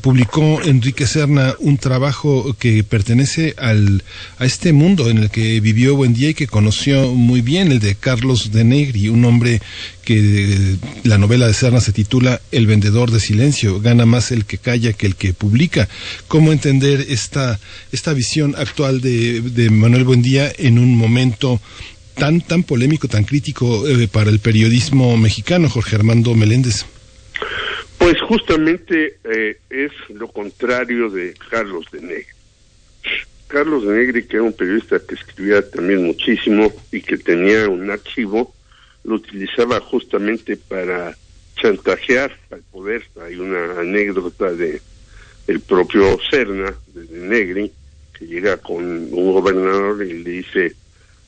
[0.00, 4.02] publicó Enrique Serna un trabajo que pertenece al,
[4.38, 7.94] a este mundo en el que vivió Buendía y que conoció muy bien, el de
[7.94, 9.60] Carlos de Negri, un hombre
[10.02, 14.56] que la novela de Serna se titula El vendedor de silencio, gana más el que
[14.56, 15.88] calla que el que publica.
[16.26, 17.60] ¿Cómo entender esta,
[17.92, 21.60] esta visión actual de, de Manuel Buendía en un momento
[22.16, 26.86] tan, tan polémico, tan crítico eh, para el periodismo mexicano, Jorge Armando Meléndez?
[27.98, 32.26] Pues justamente eh, es lo contrario de Carlos de Negri.
[33.46, 37.90] Carlos de Negri, que era un periodista que escribía también muchísimo y que tenía un
[37.90, 38.54] archivo,
[39.04, 41.16] lo utilizaba justamente para
[41.56, 43.04] chantajear al poder.
[43.22, 44.80] Hay una anécdota de
[45.46, 47.70] el propio Serna, de Negri,
[48.18, 50.74] que llega con un gobernador y le dice,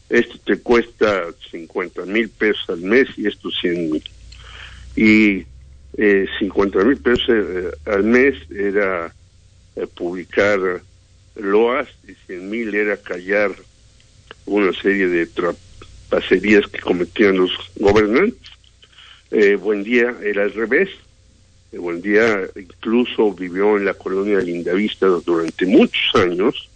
[0.09, 4.05] esto te cuesta 50 mil pesos al mes y esto 100 mil.
[4.97, 5.47] Y
[5.97, 9.13] eh, 50 mil pesos eh, al mes era
[9.77, 10.83] eh, publicar
[11.37, 13.53] loas y 100 mil era callar
[14.47, 18.51] una serie de trapacerías que cometían los gobernantes.
[19.31, 20.89] Eh, buen día era al revés.
[21.73, 26.69] buen día incluso vivió en la colonia Lindavista durante muchos años.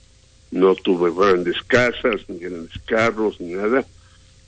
[0.52, 3.84] No tuvo grandes casas, ni grandes carros, ni nada.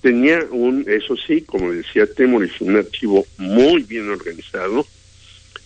[0.01, 4.87] Tenía un, eso sí, como decía Temoris, un archivo muy bien organizado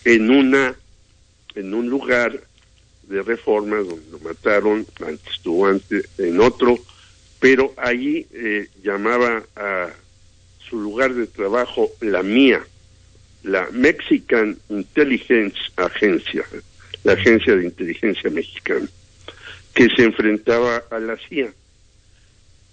[0.05, 0.75] en una,
[1.55, 2.41] en un lugar
[3.09, 6.79] de reforma donde lo mataron, antes estuvo antes en otro,
[7.41, 9.89] pero allí eh, llamaba a
[10.69, 12.61] su lugar de trabajo la mía,
[13.43, 16.45] la Mexican Intelligence Agencia,
[17.05, 18.89] la agencia de inteligencia mexicana,
[19.79, 21.53] que se enfrentaba a la CIA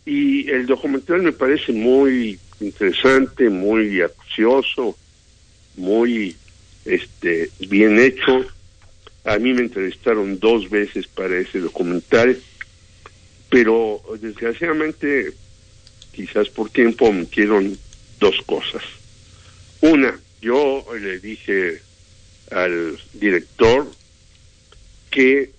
[0.08, 4.98] y el documental me parece muy interesante, muy acucioso,
[5.75, 6.35] muy
[6.84, 8.43] este bien hecho.
[9.24, 12.42] A mí me entrevistaron dos veces para ese documental,
[13.51, 15.32] pero desgraciadamente,
[16.11, 17.77] quizás por tiempo, omitieron
[18.19, 18.82] dos cosas.
[19.82, 21.84] Una, yo le dije
[22.50, 23.92] al director
[25.11, 25.55] que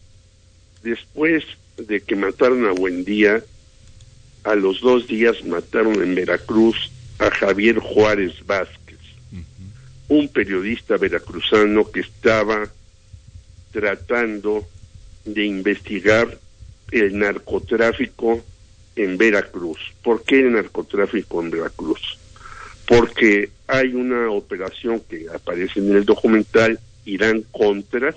[0.86, 1.44] después
[1.76, 3.42] de que mataron a Buendía,
[4.44, 8.98] a los dos días mataron en Veracruz a Javier Juárez Vázquez,
[10.08, 12.68] un periodista veracruzano que estaba
[13.73, 14.66] tratando
[15.24, 16.39] de investigar
[16.92, 18.44] el narcotráfico
[18.94, 19.78] en Veracruz.
[20.02, 22.18] ¿Por qué el narcotráfico en Veracruz?
[22.86, 28.15] Porque hay una operación que aparece en el documental Irán Contras.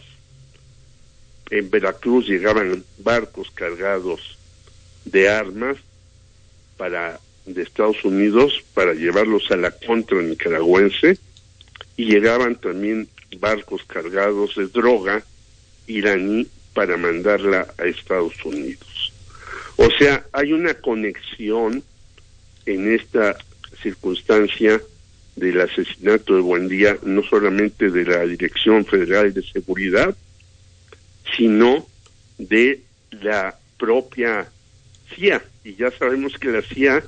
[1.49, 4.37] En Veracruz llegaban barcos cargados
[5.05, 5.77] de armas
[6.77, 11.17] para de Estados Unidos para llevarlos a la contra nicaragüense
[11.97, 15.23] y llegaban también barcos cargados de droga
[15.87, 19.11] iraní para mandarla a Estados Unidos.
[19.77, 21.83] O sea, hay una conexión
[22.65, 23.37] en esta
[23.81, 24.81] circunstancia
[25.35, 30.15] del asesinato de Buendía, no solamente de la Dirección Federal de Seguridad,
[31.35, 31.85] sino
[32.37, 34.49] de la propia
[35.13, 35.43] CIA.
[35.63, 37.03] Y ya sabemos que la CIA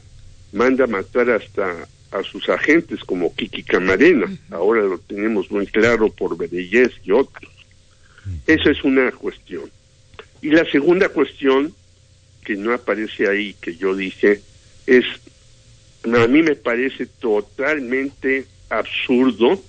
[0.52, 4.28] manda matar hasta a sus agentes como Kiki Camarena.
[4.50, 7.52] Ahora lo tenemos muy claro por Bedellez y otros.
[8.46, 9.72] Esa es una cuestión.
[10.42, 11.74] Y la segunda cuestión,
[12.44, 14.42] que no aparece ahí, que yo dije,
[14.86, 15.06] es,
[16.04, 19.62] a mí me parece totalmente absurdo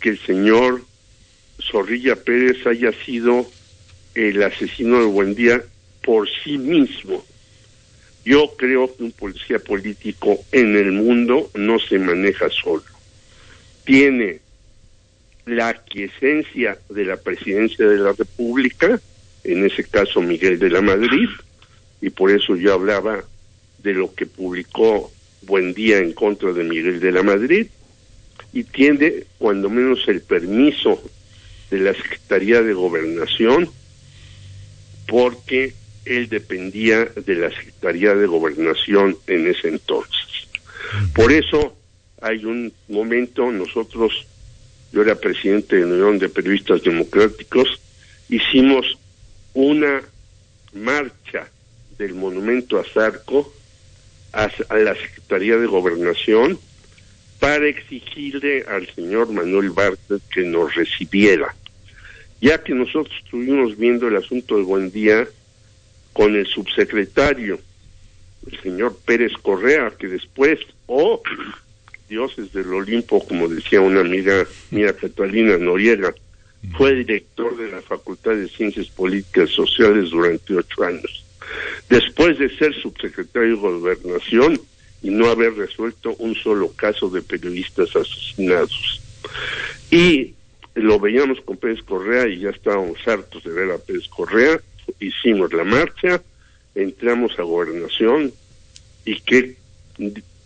[0.00, 0.82] que el señor
[1.70, 3.46] Zorrilla Pérez haya sido
[4.14, 5.62] el asesino de Buendía
[6.04, 7.24] por sí mismo.
[8.24, 12.84] Yo creo que un policía político en el mundo no se maneja solo.
[13.84, 14.40] Tiene
[15.46, 19.00] la aquiescencia de la presidencia de la República,
[19.42, 21.28] en ese caso Miguel de la Madrid,
[22.00, 23.24] y por eso yo hablaba
[23.78, 25.10] de lo que publicó
[25.42, 27.66] Buen Día en contra de Miguel de la Madrid,
[28.52, 31.02] y tiene cuando menos el permiso
[31.70, 33.68] de la Secretaría de Gobernación,
[35.06, 35.74] porque
[36.04, 40.48] él dependía de la Secretaría de Gobernación en ese entonces.
[41.14, 41.76] Por eso
[42.20, 44.26] hay un momento, nosotros,
[44.92, 47.80] yo era presidente de la Unión de Periodistas Democráticos,
[48.28, 48.98] hicimos
[49.54, 50.02] una
[50.72, 51.48] marcha
[51.98, 53.52] del monumento a Zarco
[54.32, 56.58] a, la Secretaría de Gobernación
[57.38, 61.54] para exigirle al señor Manuel Bartlett que nos recibiera,
[62.42, 65.26] ya que nosotros estuvimos viendo el asunto de Buen Día
[66.12, 67.60] con el subsecretario,
[68.50, 71.22] el señor Pérez Correa, que después, oh,
[72.08, 76.12] dioses del Olimpo, como decía una amiga mía, Catalina Noriega,
[76.76, 81.24] fue director de la Facultad de Ciencias Políticas y Sociales durante ocho años.
[81.88, 84.60] Después de ser subsecretario de Gobernación
[85.00, 89.00] y no haber resuelto un solo caso de periodistas asesinados.
[89.90, 90.34] Y
[90.74, 94.60] lo veíamos con Pérez Correa y ya estábamos hartos de ver a Pérez Correa
[94.98, 96.22] hicimos la marcha,
[96.74, 98.32] entramos a gobernación
[99.04, 99.56] y ¿qué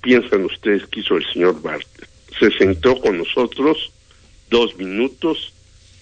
[0.03, 2.09] piensan ustedes que hizo el señor Bartlett?
[2.39, 3.93] Se sentó con nosotros
[4.51, 5.53] dos minutos,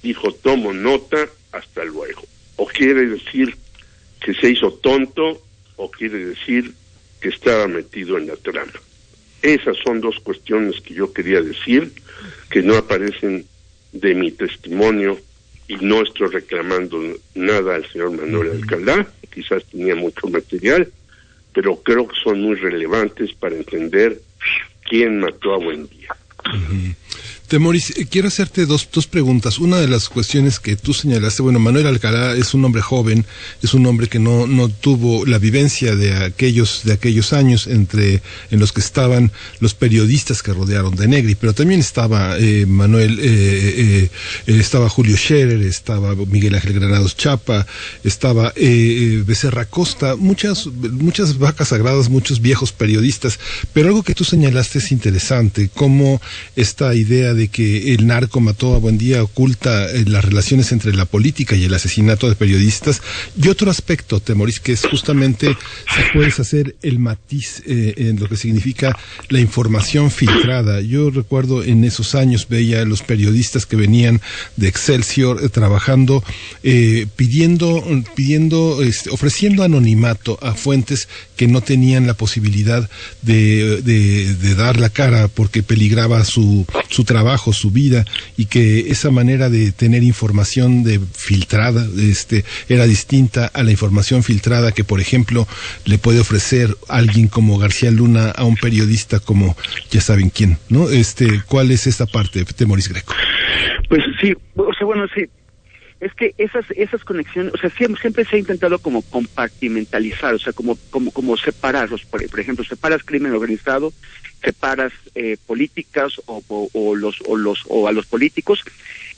[0.02, 2.22] dijo tomo nota, hasta luego.
[2.56, 3.56] O quiere decir
[4.20, 5.40] que se hizo tonto
[5.76, 6.72] o quiere decir
[7.20, 8.72] que estaba metido en la trama.
[9.42, 11.92] Esas son dos cuestiones que yo quería decir,
[12.50, 13.46] que no aparecen
[13.94, 15.18] de mi testimonio
[15.68, 17.00] y no estoy reclamando
[17.34, 20.90] nada al señor Manuel Alcalá, quizás tenía mucho material,
[21.54, 24.20] pero creo que son muy relevantes para entender
[24.82, 26.14] quién mató a Buendía.
[27.48, 29.58] Temoris, eh, quiero hacerte dos, dos preguntas.
[29.58, 33.26] Una de las cuestiones que tú señalaste, bueno, Manuel Alcalá es un hombre joven,
[33.62, 38.22] es un hombre que no, no tuvo la vivencia de aquellos, de aquellos años entre,
[38.50, 43.18] en los que estaban los periodistas que rodearon de Negri, pero también estaba eh, Manuel,
[43.22, 44.10] eh,
[44.46, 47.66] estaba Julio Scherer, estaba Miguel Ángel Granados Chapa,
[48.04, 53.38] estaba Becerra Costa, muchas, muchas vacas sagradas, muchos viejos periodistas,
[53.72, 56.20] pero algo que tú señalaste es interesante, cómo
[56.56, 60.94] esta idea de que el narco mató a Buen Día oculta eh, las relaciones entre
[60.94, 63.02] la política y el asesinato de periodistas.
[63.40, 68.28] Y otro aspecto, Temoris, que es justamente si puedes hacer el matiz eh, en lo
[68.28, 68.96] que significa
[69.28, 70.80] la información filtrada.
[70.80, 74.20] Yo recuerdo en esos años veía a los periodistas que venían
[74.56, 76.24] de Excelsior eh, trabajando,
[77.16, 77.84] pidiendo,
[78.14, 82.88] pidiendo, este, ofreciendo anonimato a fuentes que no tenían la posibilidad
[83.22, 88.04] de, de, dar la cara porque peligraba su, su trabajo su vida,
[88.36, 94.22] y que esa manera de tener información de filtrada este, era distinta a la información
[94.22, 95.48] filtrada que, por ejemplo,
[95.84, 99.56] le puede ofrecer alguien como García Luna a un periodista como
[99.90, 100.88] ya saben quién, ¿no?
[100.88, 103.12] Este, ¿Cuál es esta parte, de Moris Greco?
[103.88, 105.24] Pues sí, o sea, bueno, sí.
[106.04, 110.38] Es que esas esas conexiones, o sea, siempre, siempre se ha intentado como compartimentalizar, o
[110.38, 113.90] sea, como como como separarlos, por, por ejemplo, separas crimen organizado,
[114.42, 116.42] separas eh, políticas o,
[116.94, 118.62] los o los o a los políticos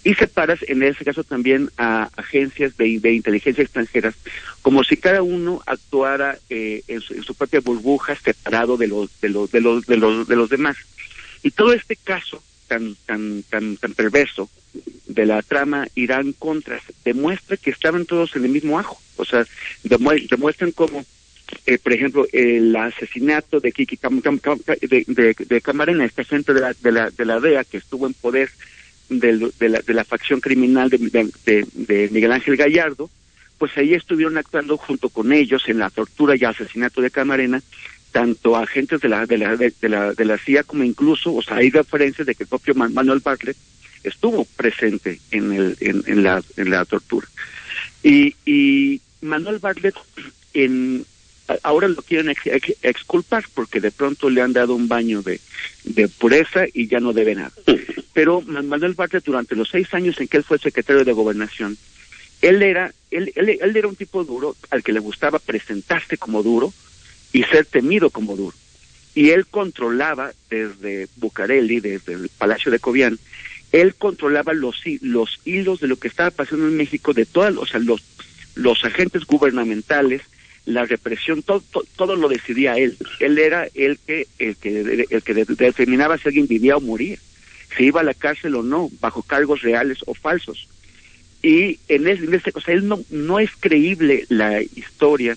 [0.05, 4.15] y separas en ese caso también a agencias de, de inteligencia extranjeras,
[4.63, 9.21] como si cada uno actuara eh, en, su, en, su, propia burbuja separado de los
[9.21, 10.77] de los de los de los de los demás.
[11.43, 14.49] Y todo este caso tan tan tan tan perverso
[15.07, 19.47] de la trama Irán Contras demuestra que estaban todos en el mismo ajo, o sea,
[19.83, 21.05] demuestran como
[21.65, 26.93] eh, por ejemplo, el asesinato de Kiki Cam, de, Camarena, esta gente de la, de
[26.93, 28.51] la, de la DEA que estuvo en poder
[29.09, 33.09] de, de, la, de la facción criminal de, de, de, Miguel Ángel Gallardo,
[33.59, 37.63] pues ahí estuvieron actuando junto con ellos en la tortura y asesinato de Camarena,
[38.17, 41.59] tanto agentes de la, de la, de, la, de la CIA como incluso, o sea,
[41.59, 43.59] hay referencias de que el propio Manuel Bartlett
[44.05, 47.29] estuvo presente en, el, en, la, en la tortura.
[48.03, 49.97] Y, y Manuel Bartlett
[50.55, 51.05] en,
[51.63, 55.39] ahora lo quieren ex, exculpar porque de pronto le han dado un baño de,
[55.85, 57.53] de pureza y ya no debe nada.
[58.15, 61.77] Pero Manuel Bartlett durante los seis años en que él fue secretario de gobernación,
[62.41, 66.43] él era, él, él, él era un tipo duro al que le gustaba presentarse como
[66.43, 66.73] duro
[67.37, 68.57] y ser temido como duro.
[69.15, 73.19] Y él controlaba desde Bucareli, desde el Palacio de Cobián,
[73.73, 77.67] él controlaba los, los hilos de lo que estaba pasando en México, de todos, o
[77.67, 78.03] sea, los,
[78.55, 80.23] los agentes gubernamentales,
[80.65, 82.97] la represión, todo, todo, todo, lo decidía él.
[83.21, 87.19] Él era el que, el que, el que determinaba si alguien vivía o moría,
[87.77, 90.69] si iba a la cárcel o no, bajo cargos reales o falsos.
[91.43, 95.37] Y en ese, en ese o sea, él no, no es creíble la historia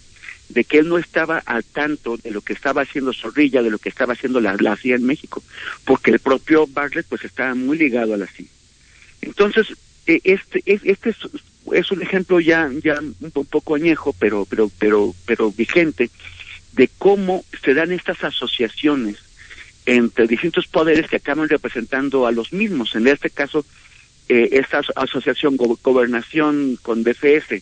[0.50, 3.78] de que él no estaba al tanto de lo que estaba haciendo Zorrilla, de lo
[3.78, 5.44] que estaba haciendo la, la CIA en México,
[5.86, 8.48] porque el propio Bartlett pues estaba muy ligado a la CIA.
[9.22, 9.68] Entonces,
[10.06, 11.16] este, este
[11.74, 16.10] es un ejemplo ya ya un poco añejo pero pero pero pero vigente
[16.74, 19.18] de cómo se dan estas asociaciones
[19.86, 23.66] entre distintos poderes que acaban representando a los mismos en este caso
[24.30, 27.61] eh, esta asociación go gobernación con DFS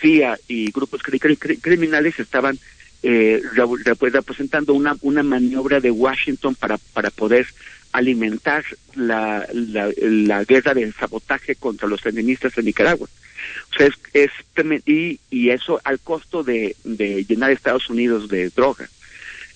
[0.00, 2.58] CIA y grupos cri cri criminales estaban
[3.02, 3.42] eh,
[3.84, 7.46] representando una una maniobra de Washington para para poder
[7.92, 8.64] alimentar
[8.94, 13.08] la, la, guerra de sabotaje contra los endemistas de Nicaragua.
[13.70, 14.30] O sea, es,
[14.86, 18.88] y, y eso al costo de, llenar Estados Unidos de droga.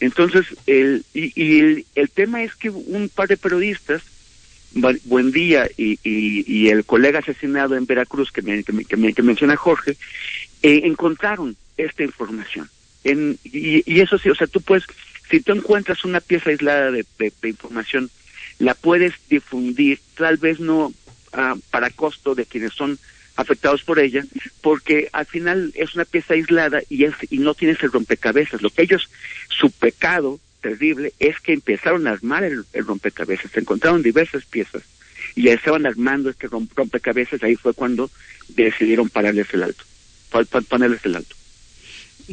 [0.01, 4.03] Entonces, el, y, y el tema es que un par de periodistas,
[4.73, 8.63] Buen Día y, y, el colega asesinado en Veracruz que, me,
[9.23, 9.97] menciona Jorge,
[10.63, 12.69] eh, encontraron esta información.
[13.03, 14.85] En, y, y eso sí, o sea, tú puedes,
[15.31, 17.05] si tú encuentras una pieza aislada de
[17.43, 18.11] información,
[18.59, 22.99] la puedes difundir, tal vez no uh, para costo de quienes son
[23.37, 24.25] afectados por ella,
[24.63, 28.63] porque al final es una pieza aislada y, es, y no tienes el rompecabezas.
[28.63, 29.11] Lo que ellos,
[29.49, 34.83] su pecado terrible es que empezaron a armar el, rompecabezas, se encontraron diversas piezas
[35.37, 38.11] y ya estaban armando este rompecabezas, ahí fue cuando
[38.49, 39.85] decidieron pararles el alto,
[40.69, 41.36] ponerles el alto.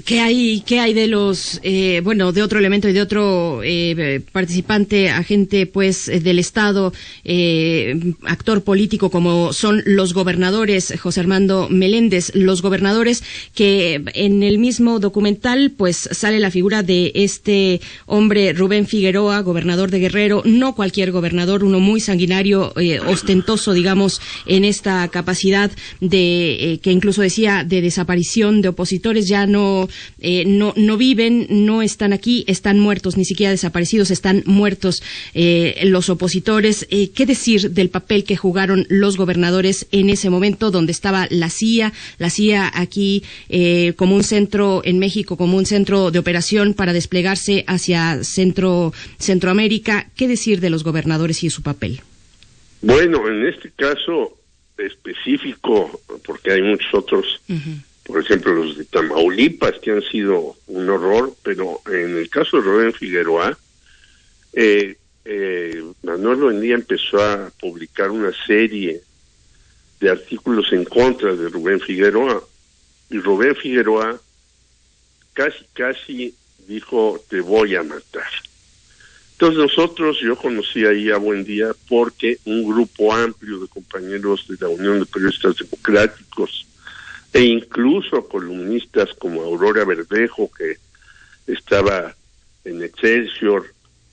[0.06, 4.22] ¿Qué hay, qué hay de los, eh, bueno, de otro elemento y de otro eh,
[4.32, 6.92] participante, agente, pues, del Estado,
[7.24, 13.24] eh, actor político, como son los gobernadores, José Armando Meléndez, los gobernadores
[13.54, 19.92] que en el mismo documental, pues, sale la figura de este hombre, Rubén Figueroa, gobernador
[19.92, 25.70] de Guerrero, no cualquier gobernador, uno muy sanguinario, eh, ostentoso, digamos, en esta capacidad
[26.02, 29.83] de, eh, que incluso decía, de desaparición de opositores, ya no
[30.20, 35.04] eh, no, no viven, no están aquí, están muertos, ni siquiera desaparecidos, están muertos
[35.34, 36.88] eh, los opositores.
[36.90, 41.50] Eh, ¿Qué decir del papel que jugaron los gobernadores en ese momento donde estaba la
[41.50, 43.24] CIA, la CIA aquí
[43.96, 50.10] como un centro en México, como un centro de operación para desplegarse hacia Centro, Centroamérica?
[50.16, 52.02] ¿Qué decir de los gobernadores y su papel?
[52.82, 54.38] Bueno, en este caso
[54.78, 60.56] específico, porque hay muchos otros, uh -huh por ejemplo los de Tamaulipas que han sido
[60.68, 63.58] un horror, pero en el caso de Rubén Figueroa,
[64.54, 69.02] eh, eh, Manuel Buendía empezó a publicar una serie
[70.00, 72.44] de artículos en contra de Rubén Figueroa
[73.10, 74.20] y Rubén Figueroa
[75.32, 76.36] casi casi
[76.68, 78.28] dijo te voy a matar.
[79.34, 84.58] Entonces nosotros, yo conocí ahí a Buen Día porque un grupo amplio de compañeros de
[84.60, 86.68] la Unión de Periodistas Democráticos
[87.34, 90.78] e incluso columnistas como Aurora Verdejo, que
[91.48, 92.16] estaba
[92.64, 93.66] en Excelsior,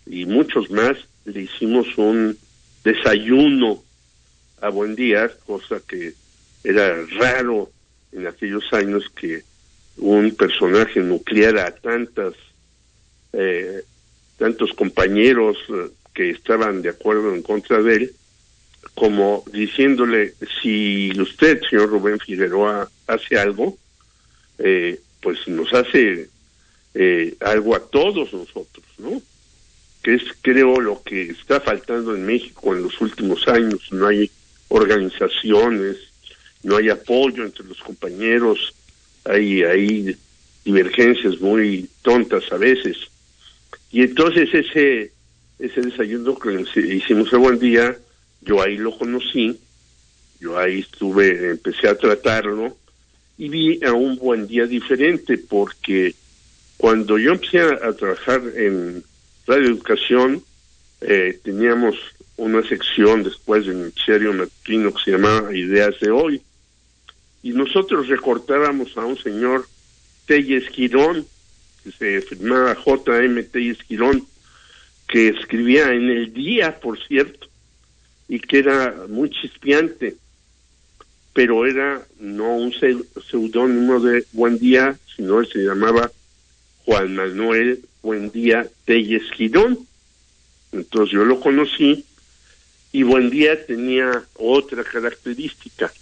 [0.07, 2.37] y muchos más, le hicimos un
[2.83, 3.83] desayuno
[4.61, 6.15] a Buen Día, cosa que
[6.63, 7.71] Era raro
[8.13, 9.43] en aquellos años que
[9.97, 12.35] un personaje nucleara a tantas,
[13.33, 13.83] eh,
[14.37, 18.15] tantos compañeros eh, que estaban de acuerdo en contra de él,
[18.95, 23.77] como diciéndole, si usted, señor Rubén Figueroa, hace algo,
[24.59, 26.29] eh, pues nos hace
[26.95, 29.23] eh, algo a todos nosotros, ¿no?
[30.03, 33.81] Que es, creo, lo que está faltando en México en los últimos años.
[33.91, 34.31] No hay
[34.69, 35.97] organizaciones,
[36.63, 38.75] no hay apoyo entre los compañeros,
[39.25, 40.17] hay, hay
[40.65, 42.97] divergencias muy tontas a veces.
[43.91, 45.13] Y entonces ese,
[45.59, 47.97] ese desayuno que hicimos el buen día,
[48.43, 49.59] yo ahí lo conocí,
[50.41, 52.77] yo ahí estuve, empecé a tratarlo
[53.37, 56.15] y vi a un buen día diferente porque
[56.77, 59.05] cuando yo empecé a, trabajar en
[59.47, 60.43] Radio Educación,
[61.03, 61.95] eh, teníamos
[62.39, 66.41] una sección después del noticiario matutino que se llamaba Ideas de Hoy.
[67.43, 69.67] Y nosotros recortábamos a un señor
[70.27, 71.27] Telles Girón,
[71.85, 73.43] que se firmaba J.M.
[73.43, 74.27] Telles Girón,
[75.07, 77.50] que escribía en el día, por cierto,
[78.31, 80.15] y que era muy chispeante,
[81.35, 82.73] pero era no un
[83.29, 86.13] seudónimo de Buen Día, sino se llamaba
[86.85, 89.81] Juan Manuel Buen Día Telles Girón.
[90.71, 92.05] Entonces yo lo conocí
[92.93, 95.93] y Buen Día tenía otra característica.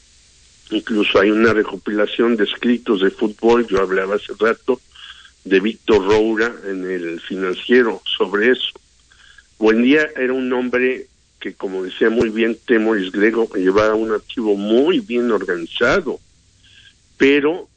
[0.70, 4.78] Incluso hay una recopilación de escritos de fútbol, yo hablaba hace rato
[5.44, 8.68] de Víctor Roura en el financiero sobre eso.
[9.58, 11.06] Buen Día era un hombre
[11.40, 16.20] que, como decía muy bien Temoris Grego, llevaba un archivo muy bien organizado,
[17.16, 17.68] pero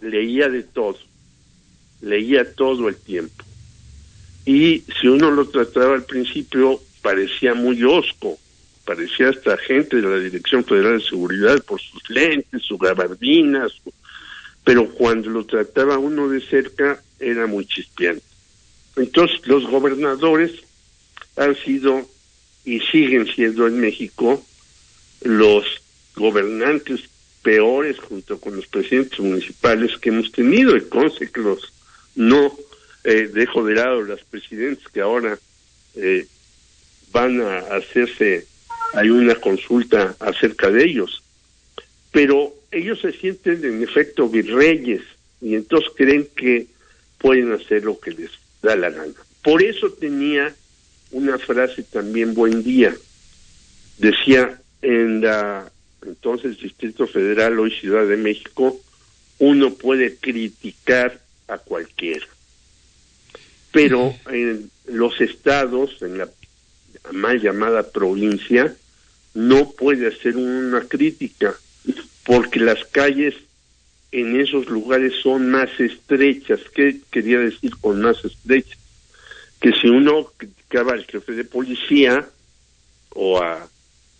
[0.00, 0.98] leía de todo,
[2.00, 3.44] leía todo el tiempo.
[4.44, 8.38] Y si uno lo trataba al principio, parecía muy osco,
[8.84, 13.72] parecía hasta gente de la Dirección Federal de Seguridad por sus lentes, sus gabardinas,
[14.64, 18.24] pero cuando lo trataba uno de cerca era muy chispeante.
[18.96, 20.52] Entonces los gobernadores
[21.36, 22.06] han sido
[22.64, 24.44] y siguen siendo en México
[25.22, 25.64] los
[26.16, 27.00] gobernantes
[27.42, 31.72] peores junto con los presidentes municipales que hemos tenido y conste que los
[32.14, 32.56] no
[33.04, 35.38] eh, dejo de lado las presidentes que ahora
[35.96, 36.26] eh,
[37.10, 38.46] van a hacerse
[38.94, 41.22] hay una consulta acerca de ellos.
[42.10, 45.02] Pero ellos se sienten en efecto virreyes
[45.40, 46.66] y entonces creen que
[47.18, 49.14] pueden hacer lo que les da la gana.
[49.42, 50.54] Por eso tenía
[51.12, 52.94] una frase también buen día.
[53.98, 55.70] Decía en la
[56.04, 58.80] entonces Distrito Federal, hoy Ciudad de México,
[59.38, 62.26] uno puede criticar a cualquiera.
[63.70, 66.28] Pero en los estados, en la
[67.12, 68.74] mal llamada provincia,
[69.34, 71.54] no puede hacer una crítica,
[72.24, 73.34] porque las calles
[74.10, 76.60] en esos lugares son más estrechas.
[76.74, 78.78] ¿Qué quería decir con más estrechas?
[79.60, 80.32] Que si uno
[80.78, 82.26] al jefe de policía
[83.10, 83.68] o a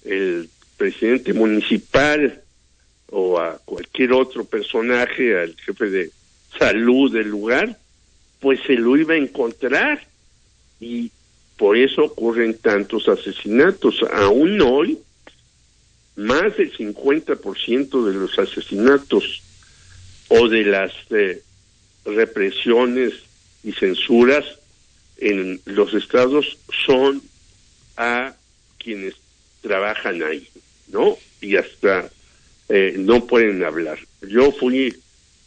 [0.04, 2.42] el presidente municipal
[3.10, 6.10] o a cualquier otro personaje, al jefe de
[6.58, 7.78] salud del lugar,
[8.40, 10.06] pues se lo iba a encontrar
[10.80, 11.10] y
[11.56, 14.02] por eso ocurren tantos asesinatos.
[14.12, 14.98] Aún hoy,
[16.16, 19.42] más del 50% de los asesinatos
[20.28, 21.42] o de las eh,
[22.04, 23.12] represiones
[23.62, 24.44] y censuras
[25.22, 27.22] en los estados son
[27.96, 28.34] a
[28.78, 29.14] quienes
[29.60, 30.48] trabajan ahí,
[30.88, 31.16] ¿no?
[31.40, 32.10] Y hasta
[32.68, 33.98] eh, no pueden hablar.
[34.22, 34.94] Yo fui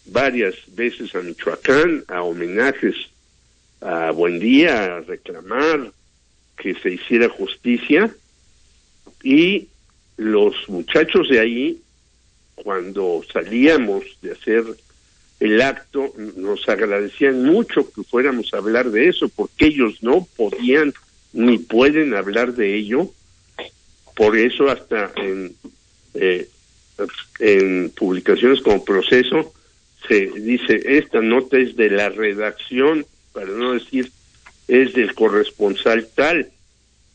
[0.05, 2.95] varias veces a Michoacán a homenajes
[3.81, 5.91] a Buen Día, a reclamar
[6.57, 8.15] que se hiciera justicia
[9.21, 9.67] y
[10.17, 11.81] los muchachos de ahí,
[12.55, 14.63] cuando salíamos de hacer
[15.39, 20.93] el acto, nos agradecían mucho que fuéramos a hablar de eso, porque ellos no podían
[21.33, 23.09] ni pueden hablar de ello.
[24.15, 25.53] Por eso hasta en,
[26.13, 26.47] eh,
[27.39, 29.53] en publicaciones como proceso
[30.07, 34.11] se dice, esta nota es de la redacción, para no decir
[34.67, 36.49] es del corresponsal tal.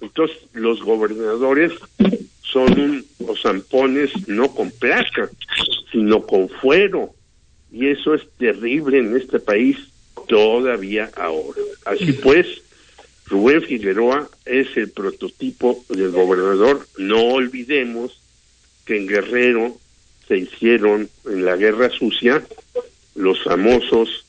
[0.01, 1.73] Entonces los gobernadores
[2.43, 5.31] son un, los zampones no con placa,
[5.91, 7.15] sino con fuero
[7.73, 9.77] y eso es terrible en este país
[10.27, 11.61] todavía ahora.
[11.85, 12.47] Así pues,
[13.27, 16.87] Rubén Figueroa es el prototipo del gobernador.
[16.99, 18.21] No olvidemos
[18.85, 19.77] que en Guerrero
[20.27, 22.43] se hicieron en la guerra sucia
[23.15, 24.27] los famosos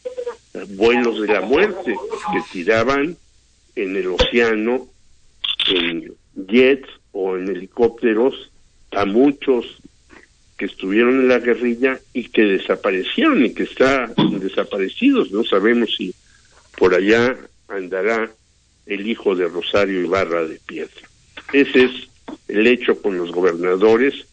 [0.69, 1.95] vuelos de la muerte
[2.33, 3.17] que tiraban
[3.75, 4.87] en el océano
[5.67, 6.13] en
[6.47, 8.51] jets o en helicópteros
[8.91, 9.65] a muchos
[10.61, 15.31] que estuvieron en la guerrilla y que desaparecieron y que están desaparecidos.
[15.31, 16.13] No sabemos si
[16.77, 17.35] por allá
[17.67, 18.29] andará
[18.85, 21.01] el hijo de Rosario Ibarra de Piedra.
[21.51, 21.91] Ese es
[22.47, 24.27] el hecho con los gobernadores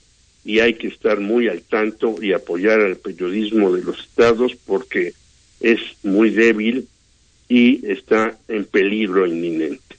[0.44, 5.14] y hay que estar muy al tanto y apoyar al periodismo de los estados porque
[5.60, 6.88] es muy débil
[7.48, 9.96] y está en peligro inminente.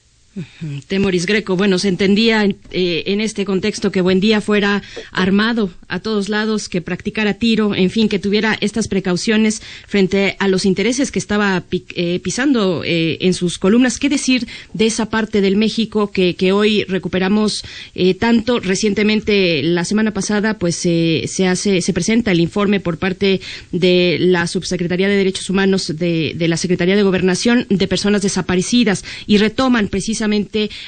[0.88, 6.30] Temoris Greco, bueno, se entendía eh, en este contexto que Buendía fuera armado a todos
[6.30, 11.20] lados, que practicara tiro, en fin, que tuviera estas precauciones frente a los intereses que
[11.20, 14.00] estaba eh, pisando eh, en sus columnas.
[14.00, 17.64] ¿Qué decir de esa parte del México que, hoy recuperamos
[18.20, 18.60] tanto?
[18.60, 24.48] Recientemente, la semana pasada, pues se hace, se presenta el informe por parte de la
[24.48, 29.88] Subsecretaría de Derechos Humanos de, de la Secretaría de Gobernación de personas desaparecidas y retoman
[29.88, 30.29] precisamente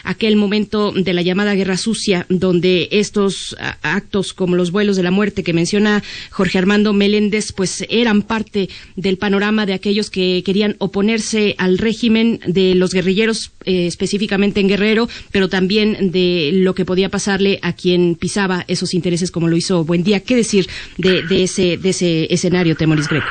[0.04, 5.12] aquel momento de la llamada Guerra Sucia, donde estos actos como los vuelos de la
[5.12, 10.76] muerte que menciona Jorge Armando Meléndez, pues eran parte del panorama de aquellos que querían
[10.80, 16.86] oponerse al régimen de los guerrilleros, eh, específicamente en Guerrero, pero también de lo que
[16.86, 20.22] podía pasarle a quien pisaba esos intereses como lo hizo Buendía.
[20.22, 23.28] ¿Qué decir de, ese, de ese escenario, Temoris Greco?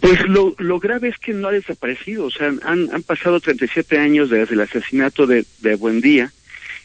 [0.00, 3.98] Pues lo, lo grave es que no ha desaparecido, o sea, han, han pasado 37
[3.98, 6.32] años desde el asesinato de, de Buendía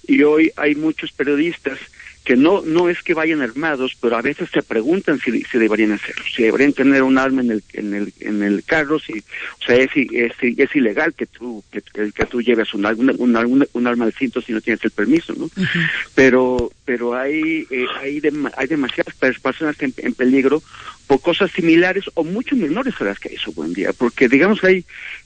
[0.08, 1.80] y hoy hay muchos periodistas
[2.24, 5.92] que no no es que vayan armados, pero a veces se preguntan si, si deberían
[5.92, 9.66] hacerlo, si deberían tener un arma en el en el en el carro, si o
[9.66, 13.88] sea es es, es ilegal que tú que, que tú lleves un, un, un, un
[13.88, 15.50] arma al cinto si no tienes el permiso, ¿no?
[16.16, 18.22] Pero pero hay eh, hay
[18.56, 20.64] hay demasiadas personas en, en peligro
[21.08, 24.86] por cosas similares o mucho menores a las que hizo Buen Día, porque digamos hay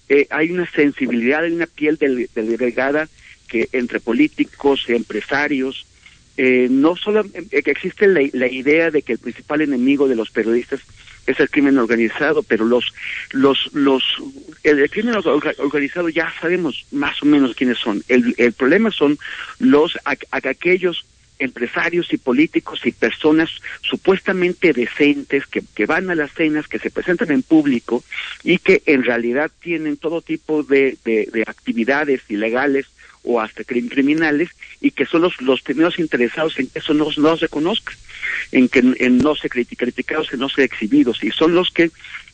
[0.10, 3.08] eh, hay una sensibilidad, hay una piel del, delegada
[3.48, 5.86] que entre políticos, empresarios,
[6.38, 10.30] eh, no solo eh, existe la, la, idea de que el principal enemigo de los
[10.30, 10.82] periodistas
[11.26, 12.94] es el crimen organizado, pero los
[13.32, 14.04] los los
[14.64, 18.04] el, crimen organizado ya sabemos más o menos quiénes son.
[18.08, 19.18] El, el problema son
[19.60, 21.06] los a, aquellos
[21.40, 23.50] empresarios y políticos y personas
[23.82, 28.04] supuestamente decentes que, que van a las cenas, que se presentan en público
[28.44, 32.88] y que en realidad tienen todo tipo de, de, de actividades ilegales
[33.24, 34.50] o hasta criminales
[34.80, 37.94] y que son los, los primeros interesados en eso no, no se conozca,
[38.52, 41.24] en que en no se criticados, en no se exhibidos.
[41.24, 41.92] Y son los que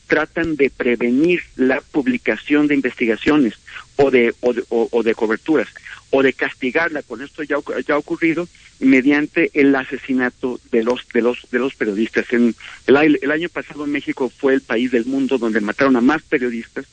[0.08, 3.56] tratan de prevenir la publicación de investigaciones
[3.96, 5.68] o de, o de, o, de coberturas
[6.16, 8.48] o de castigarla, con esto ya, ya ocurrido,
[8.80, 12.32] mediante el asesinato de los de los de los periodistas.
[12.32, 12.54] En
[12.86, 16.86] el, el año pasado México fue el país del mundo donde mataron a más periodistas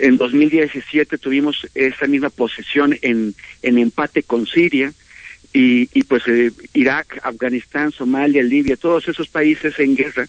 [0.00, 4.92] en 2017 tuvimos esa misma posición en, en empate con Siria
[5.52, 10.26] y, y pues eh, Irak, Afganistán, Somalia, Libia, todos esos países en guerra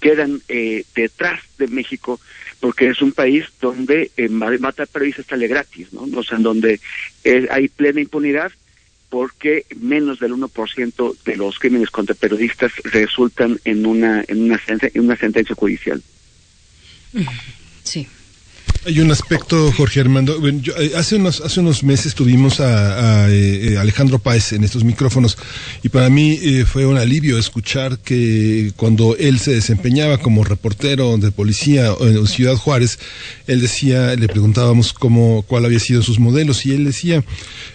[0.00, 2.20] quedan eh, detrás de México
[2.62, 6.06] porque es un país donde eh, matar periodistas sale gratis, ¿no?
[6.16, 6.78] O sea, en donde
[7.24, 8.52] eh, hay plena impunidad
[9.10, 15.00] porque menos del 1% de los crímenes contra periodistas resultan en una en una, en
[15.04, 16.00] una sentencia judicial.
[17.82, 18.06] Sí.
[18.84, 20.40] Hay un aspecto, Jorge Armando.
[20.44, 25.38] Eh, hace unos hace unos meses tuvimos a, eh, Alejandro Páez en estos micrófonos
[25.84, 31.16] y para mí eh, fue un alivio escuchar que cuando él se desempeñaba como reportero
[31.16, 32.98] de policía en Ciudad Juárez,
[33.46, 37.22] él decía, le preguntábamos cómo cuál había sido sus modelos y él decía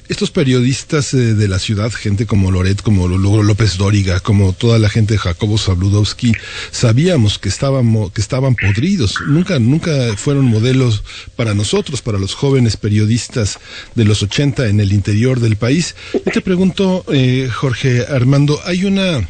[0.10, 5.14] estos periodistas de la ciudad, gente como Loret, como López Dóriga, como toda la gente
[5.14, 6.34] de Jacobo Zabludowski,
[6.72, 9.16] sabíamos que estábamos que estaban podridos.
[9.28, 11.04] Nunca nunca fueron modelos
[11.36, 13.60] para nosotros, para los jóvenes periodistas
[13.96, 15.96] de los 80 en el interior del país.
[16.14, 19.28] Yo te pregunto, eh, Jorge Armando, hay una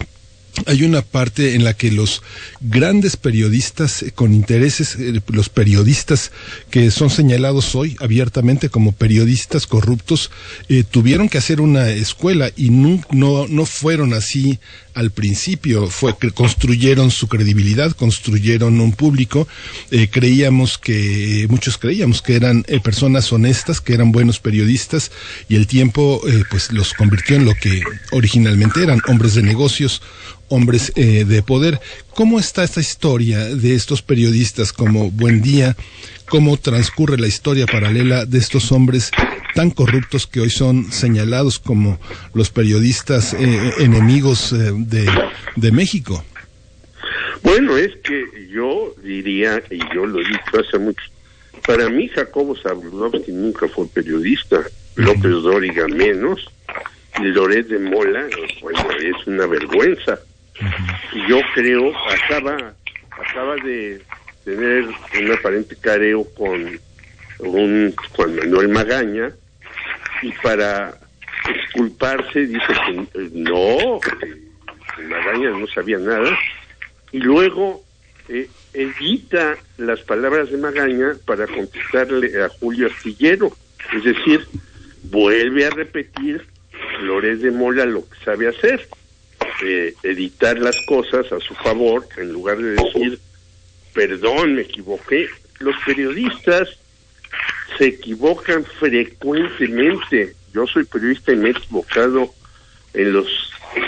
[0.66, 2.24] hay una parte en la que los
[2.62, 6.32] grandes periodistas con intereses, eh, los periodistas
[6.72, 10.32] que son señalados hoy abiertamente como periodistas corruptos,
[10.70, 14.60] eh, tuvieron que hacer una escuela y no, no, no fueron así
[14.94, 19.48] al principio, fue que construyeron su credibilidad, construyeron un público,
[19.92, 25.12] eh, creíamos que, muchos creíamos que eran personas honestas, que eran buenos periodistas
[25.50, 26.20] y el tiempo
[26.50, 30.02] pues los convirtió en lo que originalmente eran, hombres de negocios,
[30.50, 31.80] hombres eh, de poder.
[32.16, 35.76] ¿Cómo está esta historia de estos periodistas como Buen Día?
[36.30, 39.12] ¿Cómo transcurre la historia paralela de estos hombres
[39.56, 42.00] tan corruptos que hoy son señalados como
[42.34, 45.10] los periodistas eh, enemigos eh, de,
[45.56, 46.24] de México?
[47.44, 51.02] Bueno, es que yo diría, y yo lo he dicho hace mucho,
[51.66, 54.64] para mí Jacobo Zabludowski nunca fue periodista,
[54.96, 56.46] López Dóriga menos,
[57.22, 58.28] Loret de Mola,
[58.62, 60.20] bueno, es una vergüenza
[61.14, 62.74] Y yo creo, acaba,
[63.12, 64.02] acaba de
[64.44, 66.80] tener un aparente careo con
[67.40, 69.32] un Juan Manuel Magaña
[70.22, 70.98] y para
[71.48, 76.38] exculparse dice que eh, no, que Magaña no sabía nada.
[77.12, 77.84] Y luego
[78.30, 83.52] eh, edita las palabras de Magaña para contestarle a Julio Astillero,
[83.96, 84.46] es decir,
[85.04, 86.46] vuelve a repetir
[87.00, 88.88] Flores de Mola lo que sabe hacer,
[89.64, 93.20] eh, editar las cosas a su favor en lugar de decir
[93.98, 95.28] perdón, me equivoqué.
[95.58, 96.70] Los periodistas
[97.80, 100.36] se equivocan frecuentemente.
[100.54, 102.32] Yo soy periodista y me he equivocado
[102.94, 103.28] en los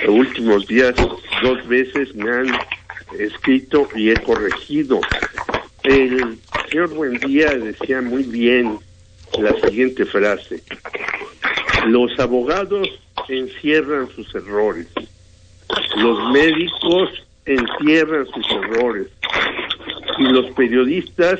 [0.07, 0.95] últimos días
[1.43, 2.48] dos veces, me han
[3.19, 4.99] escrito y he corregido.
[5.83, 6.39] El
[6.69, 8.80] señor Buendía decía muy bien
[9.39, 10.64] la siguiente frase.
[11.85, 12.88] Los abogados
[13.27, 14.88] encierran sus errores.
[15.98, 17.09] Los médicos
[17.45, 19.07] encierran sus errores
[20.17, 21.39] y los periodistas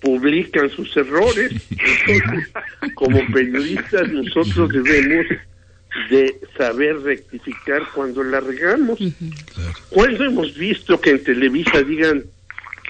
[0.00, 1.52] publican sus errores.
[2.06, 2.52] Entonces,
[2.94, 5.26] como periodistas nosotros debemos
[6.10, 8.98] de saber rectificar cuando la regamos.
[9.90, 12.24] ¿Cuándo hemos visto que en Televisa digan,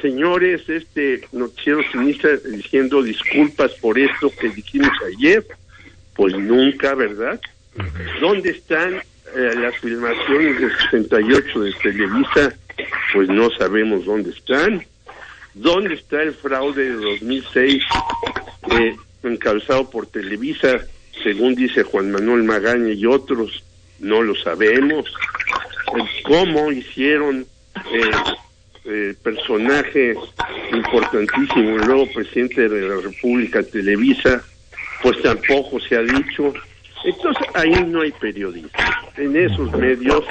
[0.02, 5.47] señores, este noticiero sinistra diciendo disculpas por esto que dijimos ayer?
[6.15, 7.40] Pues nunca, ¿verdad?
[8.20, 9.00] ¿Dónde están
[9.35, 12.55] eh, las filmaciones de 68 de Televisa?
[13.13, 14.85] Pues no sabemos dónde están.
[15.55, 17.83] ¿Dónde está el fraude de 2006
[18.73, 20.87] eh, encabezado por Televisa,
[21.23, 23.65] según dice Juan Manuel Magaña y otros?
[23.99, 25.07] No lo sabemos.
[26.25, 27.47] ¿Cómo hicieron
[27.91, 28.11] eh,
[28.85, 30.15] eh, personaje
[30.73, 34.43] importantísimo, el nuevo presidente de la República, Televisa?
[35.03, 36.53] Pues tampoco se ha dicho.
[37.07, 38.68] Entonces ahí no hay periodismo.
[39.17, 40.25] En esos medios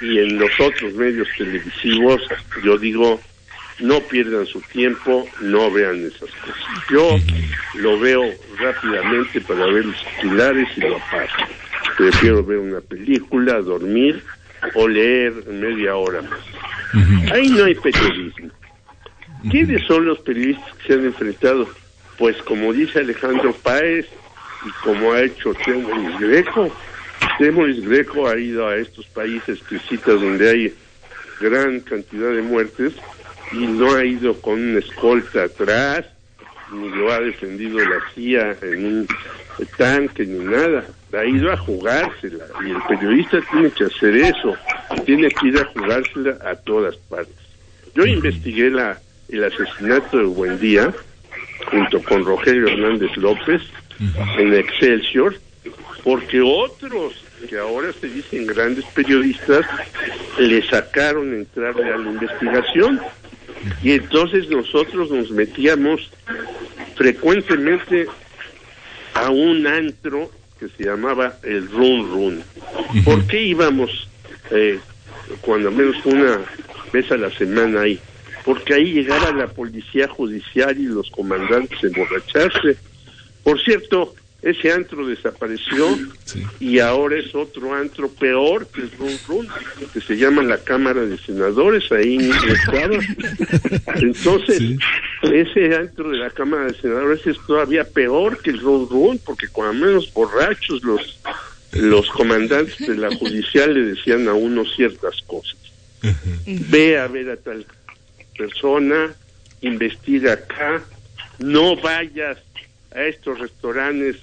[0.00, 2.22] y en los otros medios televisivos,
[2.62, 3.20] yo digo,
[3.80, 6.56] no pierdan su tiempo, no vean esas cosas.
[6.90, 7.18] Yo
[7.80, 8.22] lo veo
[8.56, 11.52] rápidamente para ver los titulares y lo paso.
[11.98, 14.22] Prefiero ver una película, dormir
[14.74, 17.32] o leer media hora más.
[17.32, 18.50] Ahí no hay periodismo.
[19.50, 21.68] ¿Quiénes son los periodistas que se han enfrentado?
[22.16, 24.06] Pues como dice Alejandro Páez
[24.66, 26.70] y como ha hecho Temoris Greco,
[27.38, 30.74] Temoris Greco ha ido a estos países que citas donde hay
[31.40, 32.94] gran cantidad de muertes
[33.52, 36.04] y no ha ido con un escolta atrás,
[36.72, 39.08] ni lo ha defendido la CIA en un
[39.76, 40.84] tanque, ni nada.
[41.12, 44.54] Ha ido a jugársela y el periodista tiene que hacer eso,
[45.04, 47.34] tiene que ir a jugársela a todas partes.
[47.94, 50.92] Yo investigué la, el asesinato de Buendía
[51.70, 53.62] junto con Rogelio Hernández López
[54.38, 55.36] en Excelsior,
[56.02, 57.14] porque otros
[57.48, 59.66] que ahora se dicen grandes periodistas
[60.38, 63.00] le sacaron entrarle a la investigación
[63.82, 66.10] y entonces nosotros nos metíamos
[66.94, 68.06] frecuentemente
[69.14, 72.44] a un antro que se llamaba el Run Run.
[73.04, 74.08] ¿Por qué íbamos
[74.50, 74.78] eh,
[75.40, 76.40] cuando menos una
[76.92, 78.00] vez a la semana ahí?
[78.46, 82.76] Porque ahí llegaba la policía judicial y los comandantes a emborracharse.
[83.42, 85.98] Por cierto, ese antro desapareció
[86.60, 89.48] y ahora es otro antro peor que el Run Run,
[89.92, 92.94] que se llama la Cámara de Senadores, ahí el estado.
[93.96, 94.78] Entonces,
[95.22, 99.48] ese antro de la Cámara de Senadores es todavía peor que el Run Run, porque
[99.48, 101.18] cuando menos borrachos los,
[101.72, 105.56] los comandantes de la judicial le decían a uno ciertas cosas.
[106.46, 107.66] Ve a ver a tal
[108.36, 109.14] persona,
[109.60, 110.82] investiga acá,
[111.38, 112.38] no vayas
[112.92, 114.16] a estos restaurantes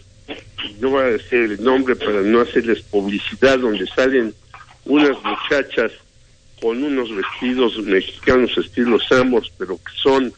[0.80, 4.34] no voy a decir el nombre para no hacerles publicidad, donde salen
[4.86, 5.92] unas muchachas
[6.62, 10.34] con unos vestidos mexicanos estilo Samos, pero que son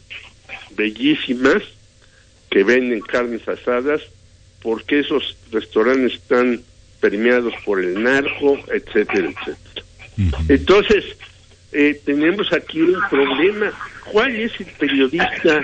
[0.76, 1.62] bellísimas,
[2.50, 4.02] que venden carnes asadas,
[4.62, 6.60] porque esos restaurantes están
[7.00, 9.86] permeados por el narco, etcétera, etcétera.
[10.48, 11.04] Entonces,
[11.72, 13.72] eh, tenemos aquí un problema.
[14.12, 15.60] ¿Cuál es el periodista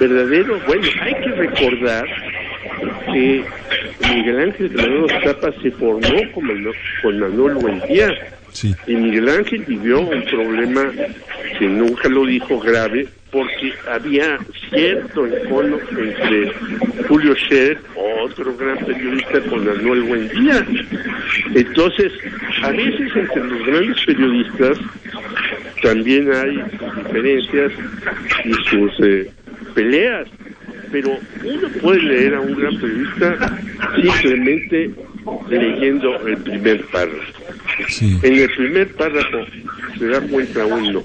[0.00, 0.58] verdadero?
[0.66, 2.06] Bueno, hay que recordar
[3.12, 3.44] que
[4.14, 8.08] Miguel Ángel Granados Zappa se formó con Manuel, con Manuel Buendía.
[8.86, 10.90] Y Miguel Ángel vivió un problema
[11.58, 14.38] que nunca lo dijo grave, porque había
[14.70, 16.52] cierto encono entre
[17.06, 17.78] Julio Scherer,
[18.22, 20.66] otro gran periodista, con Manuel Buendía.
[21.54, 22.12] Entonces,
[22.62, 24.78] a veces entre los grandes periodistas
[25.82, 26.62] también hay
[27.04, 27.72] diferencias
[28.44, 29.30] y sus eh,
[29.74, 30.28] peleas
[30.90, 33.58] pero uno puede leer a un gran periodista
[33.96, 34.90] simplemente
[35.48, 37.32] leyendo el primer párrafo.
[38.22, 39.46] En el primer párrafo
[39.98, 41.02] se da cuenta uno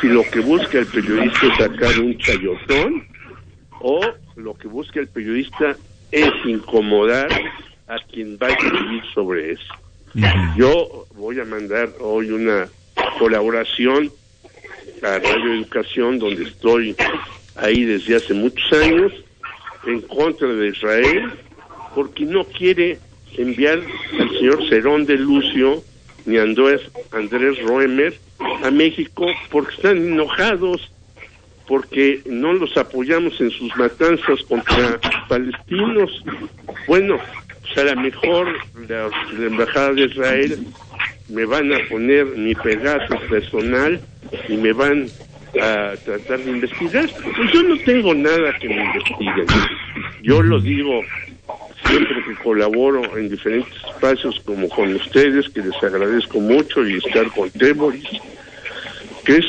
[0.00, 3.04] si lo que busca el periodista es sacar un chayotón
[3.80, 4.00] o
[4.36, 5.76] lo que busca el periodista
[6.10, 7.28] es incomodar
[7.86, 9.74] a quien va a escribir sobre eso.
[10.56, 12.68] Yo voy a mandar hoy una
[13.18, 14.10] colaboración
[15.02, 16.96] a Radio Educación, donde estoy
[17.60, 19.12] ahí desde hace muchos años,
[19.86, 21.32] en contra de Israel,
[21.94, 22.98] porque no quiere
[23.36, 23.80] enviar
[24.18, 25.82] al señor Cerón de Lucio
[26.26, 26.82] ni Andrés,
[27.62, 28.14] Roemer
[28.62, 30.92] a México porque están enojados,
[31.66, 36.24] porque no los apoyamos en sus matanzas contra palestinos.
[36.86, 37.18] Bueno,
[37.62, 38.48] pues a lo mejor
[38.88, 39.08] la,
[39.38, 40.58] la Embajada de Israel
[41.28, 44.00] me van a poner mi pegaso personal
[44.48, 45.06] y me van
[45.60, 47.08] a tratar de investigar.
[47.36, 49.46] Pues yo no tengo nada que me investiguen.
[50.22, 51.00] Yo lo digo
[51.86, 57.26] siempre que colaboro en diferentes espacios como con ustedes, que les agradezco mucho, y estar
[57.32, 58.08] con Temoris,
[59.24, 59.46] que es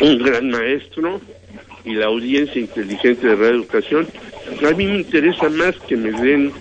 [0.00, 1.20] un gran maestro,
[1.84, 3.64] y la audiencia inteligente de Radio
[4.66, 6.52] a mí me interesa más que me den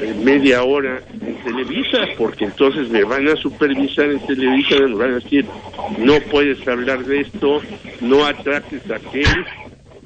[0.00, 1.02] eh, media hora
[1.44, 5.44] Televisa, porque entonces me van a supervisar en Televisa, me van a decir,
[5.98, 7.60] no puedes hablar de esto,
[8.00, 9.46] no atraques a aquel,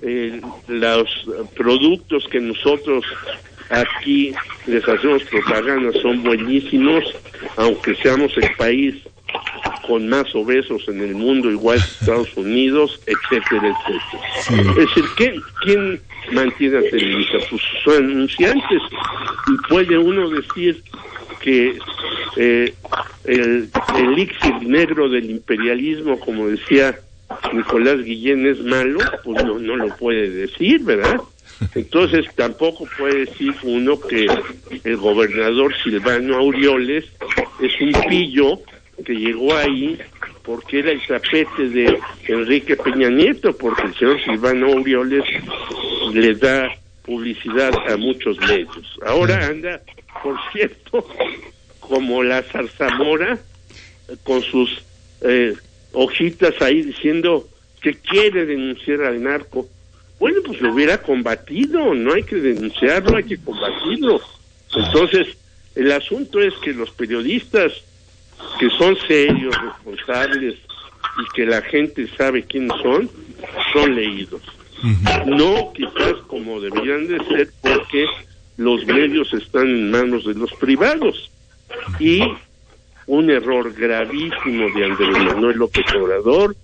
[0.02, 1.08] eh, los
[1.56, 3.04] productos que nosotros
[3.70, 4.32] aquí
[4.66, 7.04] les hacemos propaganda son buenísimos,
[7.56, 8.94] aunque seamos el país
[9.86, 14.70] con más obesos en el mundo, igual que Estados Unidos, etcétera, etcétera.
[14.70, 16.00] Es decir, ¿quién, ¿quién
[16.32, 17.38] mantiene a Televisa?
[17.50, 18.82] Pues son anunciantes.
[19.48, 20.82] Y puede uno decir
[21.40, 21.78] que
[22.36, 22.74] eh,
[23.24, 26.98] el elixir negro del imperialismo, como decía
[27.52, 31.20] Nicolás Guillén, es malo, pues no, no lo puede decir, ¿verdad?
[31.74, 34.26] Entonces tampoco puede decir uno que
[34.84, 37.04] el gobernador Silvano Aureoles
[37.60, 38.60] es un pillo
[39.04, 39.98] que llegó ahí
[40.42, 41.98] porque era el tapete de
[42.28, 45.24] Enrique Peña Nieto, porque el señor Silvano Aureoles
[46.12, 46.68] le da
[47.06, 48.98] publicidad a muchos medios.
[49.06, 49.80] Ahora anda,
[50.22, 51.06] por cierto,
[51.80, 53.38] como la zarzamora,
[54.24, 54.82] con sus
[55.22, 55.54] eh,
[55.92, 57.48] hojitas ahí diciendo
[57.80, 59.68] que quiere denunciar al narco.
[60.18, 64.20] Bueno, pues lo hubiera combatido, no hay que denunciarlo, hay que combatirlo.
[64.74, 65.28] Entonces,
[65.74, 67.72] el asunto es que los periodistas
[68.58, 70.56] que son serios, responsables
[71.18, 73.10] y que la gente sabe quiénes son,
[73.72, 74.42] son leídos.
[75.26, 78.06] No quizás como deberían de ser porque
[78.56, 81.30] los medios están en manos de los privados.
[81.98, 82.22] Y
[83.06, 86.56] un error gravísimo de Andrés Manuel López Obrador,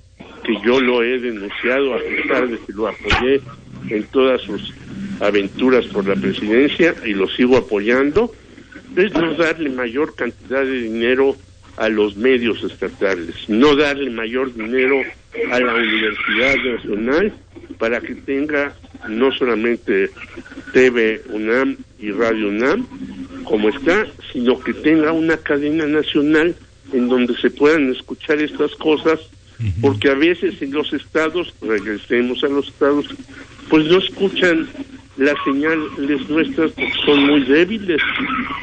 [0.45, 3.41] que yo lo he denunciado a pesar de que lo apoyé
[3.89, 4.73] en todas sus
[5.21, 8.33] aventuras por la presidencia y lo sigo apoyando,
[8.97, 11.37] es no darle mayor cantidad de dinero
[11.77, 15.03] a los medios estatales, no darle mayor dinero
[15.51, 17.33] a la Universidad Nacional
[17.79, 18.75] para que tenga
[19.09, 20.11] no solamente
[20.73, 22.87] TV UNAM y Radio UNAM
[23.45, 26.55] como está, sino que tenga una cadena nacional
[26.93, 29.21] en donde se puedan escuchar estas cosas,
[29.81, 33.07] porque a veces en los estados, regresemos a los estados,
[33.69, 34.69] pues no escuchan
[35.17, 38.01] las señales nuestras porque son muy débiles.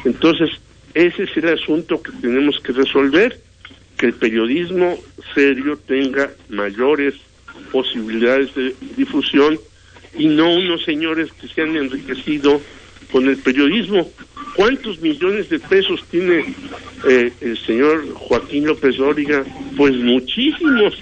[0.04, 0.50] Entonces,
[0.94, 3.38] ese es el asunto que tenemos que resolver,
[4.00, 4.96] que el periodismo
[5.34, 7.12] serio tenga mayores
[7.70, 9.60] posibilidades de difusión
[10.16, 12.62] y no unos señores que se han enriquecido
[13.12, 14.10] con el periodismo.
[14.56, 16.54] ¿Cuántos millones de pesos tiene
[17.06, 19.44] eh, el señor Joaquín López Dóriga?
[19.76, 20.94] Pues muchísimos,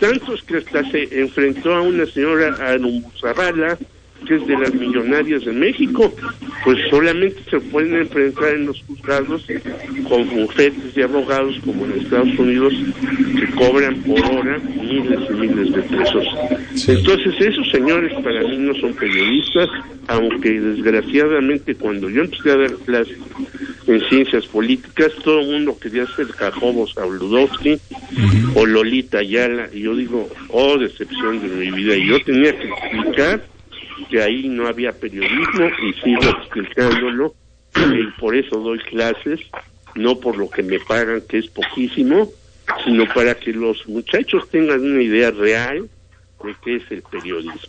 [0.00, 3.78] tantos que hasta se enfrentó a una señora es
[4.28, 6.12] de las millonarias de México,
[6.64, 9.44] pues solamente se pueden enfrentar en los juzgados
[10.08, 12.72] con bufetes de abogados como en Estados Unidos
[13.36, 16.26] que cobran por hora miles y miles de pesos.
[16.86, 19.68] Entonces esos señores para mí no son periodistas,
[20.06, 23.18] aunque desgraciadamente cuando yo empecé a dar clases
[23.86, 27.78] en ciencias políticas, todo el mundo quería ser Jacobo Sabludowski
[28.54, 32.68] o Lolita Ayala, y yo digo, oh, decepción de mi vida, y yo tenía que
[32.68, 33.42] explicar
[34.04, 37.34] que ahí no había periodismo y sigo explicándolo
[37.76, 39.40] y por eso doy clases,
[39.94, 42.30] no por lo que me pagan, que es poquísimo,
[42.84, 45.88] sino para que los muchachos tengan una idea real
[46.44, 47.60] de qué es el periodismo.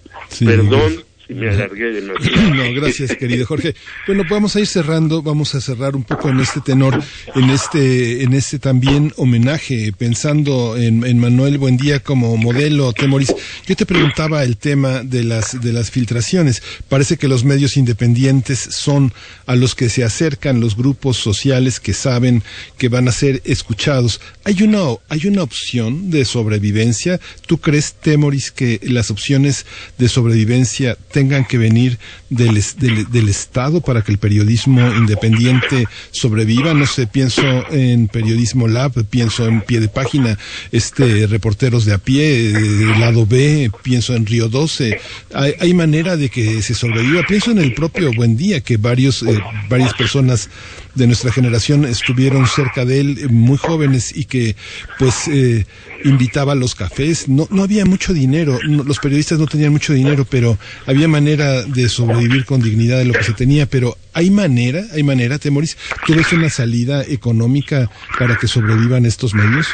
[0.46, 1.04] Perdón
[1.34, 2.42] me alargué demasiado.
[2.56, 3.76] No, gracias, querido Jorge.
[4.08, 7.02] Bueno, vamos a ir cerrando, vamos a cerrar un poco en este tenor,
[7.36, 13.34] en este, en este también homenaje, pensando en, en Manuel Buendía como modelo, Temoris.
[13.68, 16.62] Yo te preguntaba el tema de las, de las filtraciones.
[16.90, 19.14] Parece que los medios independientes son
[19.46, 22.44] a los que se acercan los grupos sociales que saben
[22.78, 24.20] que van a ser escuchados.
[24.44, 24.80] Hay una,
[25.10, 27.20] hay una opción de sobrevivencia.
[27.48, 29.66] ¿Tú crees, Temoris, que las opciones
[29.98, 32.00] de sobrevivencia tengan que venir
[32.32, 36.74] del, del, del Estado para que el periodismo independiente sobreviva?
[36.74, 40.40] No sé, pienso en Periodismo Lab, pienso en pie de página,
[40.72, 45.00] este, reporteros de a pie, eh, lado B, pienso en Río 12.
[45.36, 47.22] Hay, hay manera de que se sobreviva.
[47.28, 50.50] Pienso en el propio Buen Día, que varios, eh, varias personas
[50.96, 54.56] de nuestra generación estuvieron cerca de él, eh, muy jóvenes, y que
[54.98, 55.66] pues eh,
[56.04, 57.28] invitaba a los cafés.
[57.30, 61.64] No, no había mucho dinero, no- los periodistas no tenían mucho dinero, pero había manera
[61.64, 63.66] de sobrevivir con dignidad de lo que se tenía.
[63.66, 67.90] Pero hay manera, hay manera, Temoris, ¿tú ves una salida económica
[68.20, 69.68] para que sobrevivan estos medios?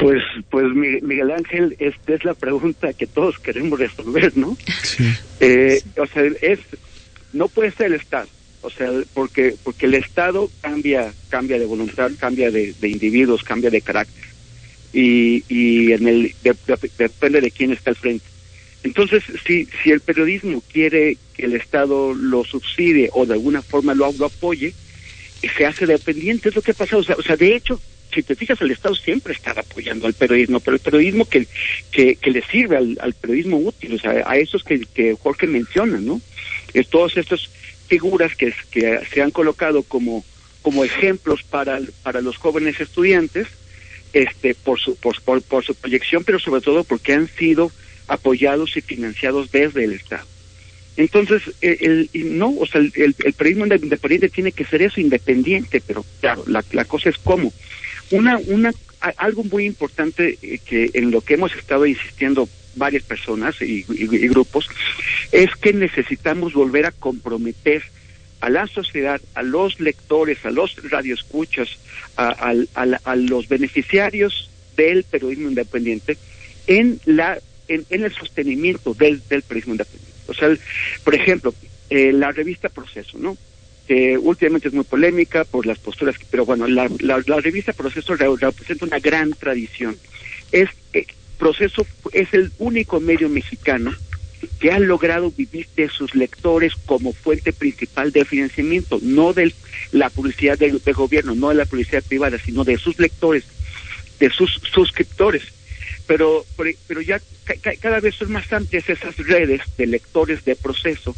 [0.00, 4.56] Pues, pues Mi- Miguel Ángel, esta es la pregunta que todos queremos resolver, ¿no?
[5.40, 6.58] Eh, o sea, es
[7.32, 8.28] no puede ser el Estado,
[8.62, 13.70] o sea, porque porque el Estado cambia cambia de voluntad, cambia de, de individuos, cambia
[13.70, 14.24] de carácter
[14.92, 18.24] y, y en el de- de- depende de quién está al frente.
[18.82, 23.94] Entonces, si si el periodismo quiere que el Estado lo subsidie o de alguna forma
[23.94, 24.72] lo, lo apoye,
[25.42, 27.00] y se hace dependiente, es lo que ha pasado.
[27.00, 27.80] O sea, o sea, de hecho,
[28.12, 31.46] si te fijas, el Estado siempre está apoyando al periodismo, pero el periodismo que,
[31.92, 35.46] que, que le sirve al, al periodismo útil, o sea, a esos que, que Jorge
[35.46, 36.20] menciona, ¿no?
[36.74, 37.48] Es todas estas
[37.86, 40.24] figuras que, que se han colocado como,
[40.62, 43.46] como ejemplos para, para los jóvenes estudiantes,
[44.12, 47.70] este, por su, por, por, su proyección, pero sobre todo porque han sido
[48.08, 50.26] apoyados y financiados desde el Estado.
[50.96, 56.04] Entonces, el, no, o sea, el, el- periodismo independiente tiene que ser eso, independiente, pero
[56.20, 57.52] claro, la, la cosa es cómo.
[58.10, 58.72] Una, una,
[59.16, 64.28] algo muy importante eh, que en lo que hemos estado insistiendo varias personas y- y
[64.28, 64.68] grupos
[65.32, 67.82] es que necesitamos volver a comprometer
[68.40, 71.68] a la sociedad, a los lectores, a los radioescuchas,
[72.16, 76.16] a, los beneficiarios del periodismo independiente
[76.66, 77.38] en la
[77.68, 80.10] en, el sostenimiento del, del periodismo independiente.
[80.26, 80.48] O sea,
[81.04, 81.54] por ejemplo,
[81.88, 83.36] eh, la revista Proceso, ¿no?
[83.86, 88.28] Que últimamente es muy polémica por las posturas, pero bueno, la, la, revista Proceso re-
[88.38, 89.96] representa una gran tradición.
[90.52, 91.06] Es eh,
[91.38, 93.94] Proceso es el único medio mexicano
[94.58, 99.52] que ha logrado vivir de sus lectores como fuente principal de financiamiento, no de
[99.92, 103.44] la publicidad del gobierno, no de la publicidad privada, sino de sus lectores,
[104.18, 105.42] de sus suscriptores.
[106.06, 110.44] Pero, pero, pero ya ca- ca- cada vez son más amplias esas redes de lectores
[110.44, 111.14] de proceso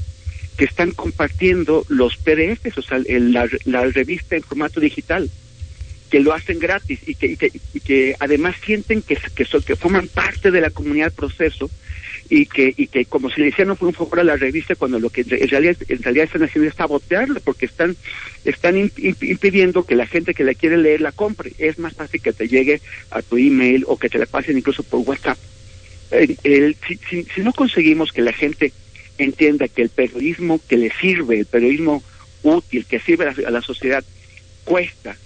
[0.59, 5.31] que están compartiendo los PDFs, o sea, el- la, la revista en formato digital,
[6.11, 9.63] que lo hacen gratis y que, y que, y que además sienten que, que, son,
[9.63, 11.71] que forman parte de la comunidad proceso
[12.35, 15.11] y que, y que como si le hicieran un favor a la revista cuando lo
[15.11, 17.95] que en realidad, en realidad están haciendo es sabotearla porque están,
[18.43, 21.53] están imp- imp- impidiendo que la gente que la quiere leer la compre.
[21.59, 22.81] Es más fácil que te llegue
[23.11, 25.37] a tu email o que te la pasen incluso por WhatsApp.
[26.11, 26.99] El- si,
[27.35, 28.73] si- no conseguimos que la gente
[29.19, 32.03] entienda que el periodismo que le sirve, el periodismo
[32.41, 34.03] útil, que sirve a la, sociedad,
[34.65, 35.19] cuesta,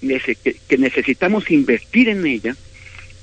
[0.00, 2.56] que necesitamos invertir en ella,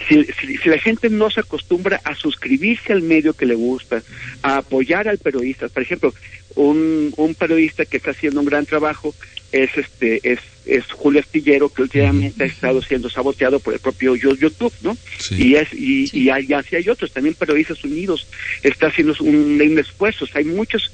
[0.08, 4.02] si, si- si la gente no se acostumbra a suscribirse al medio que le gusta,
[4.42, 6.14] a apoyar al periodista, por ejemplo,
[6.56, 9.14] un, un periodista que está haciendo un gran trabajo
[9.52, 14.16] es este es, es Julio Astillero que últimamente ha estado siendo saboteado por el propio
[14.16, 14.98] Yo- YouTube, ¿no?
[15.38, 18.28] Y es y, y hay, y así hay otros, también Periodistas Unidos
[18.64, 20.92] está haciendo un, un esfuerzo, hay muchos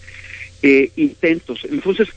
[0.64, 2.08] eh, intentos, entonces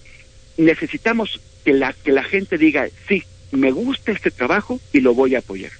[0.56, 5.34] necesitamos que la que la gente diga sí, me gusta este trabajo y lo voy
[5.34, 5.72] a apoyar.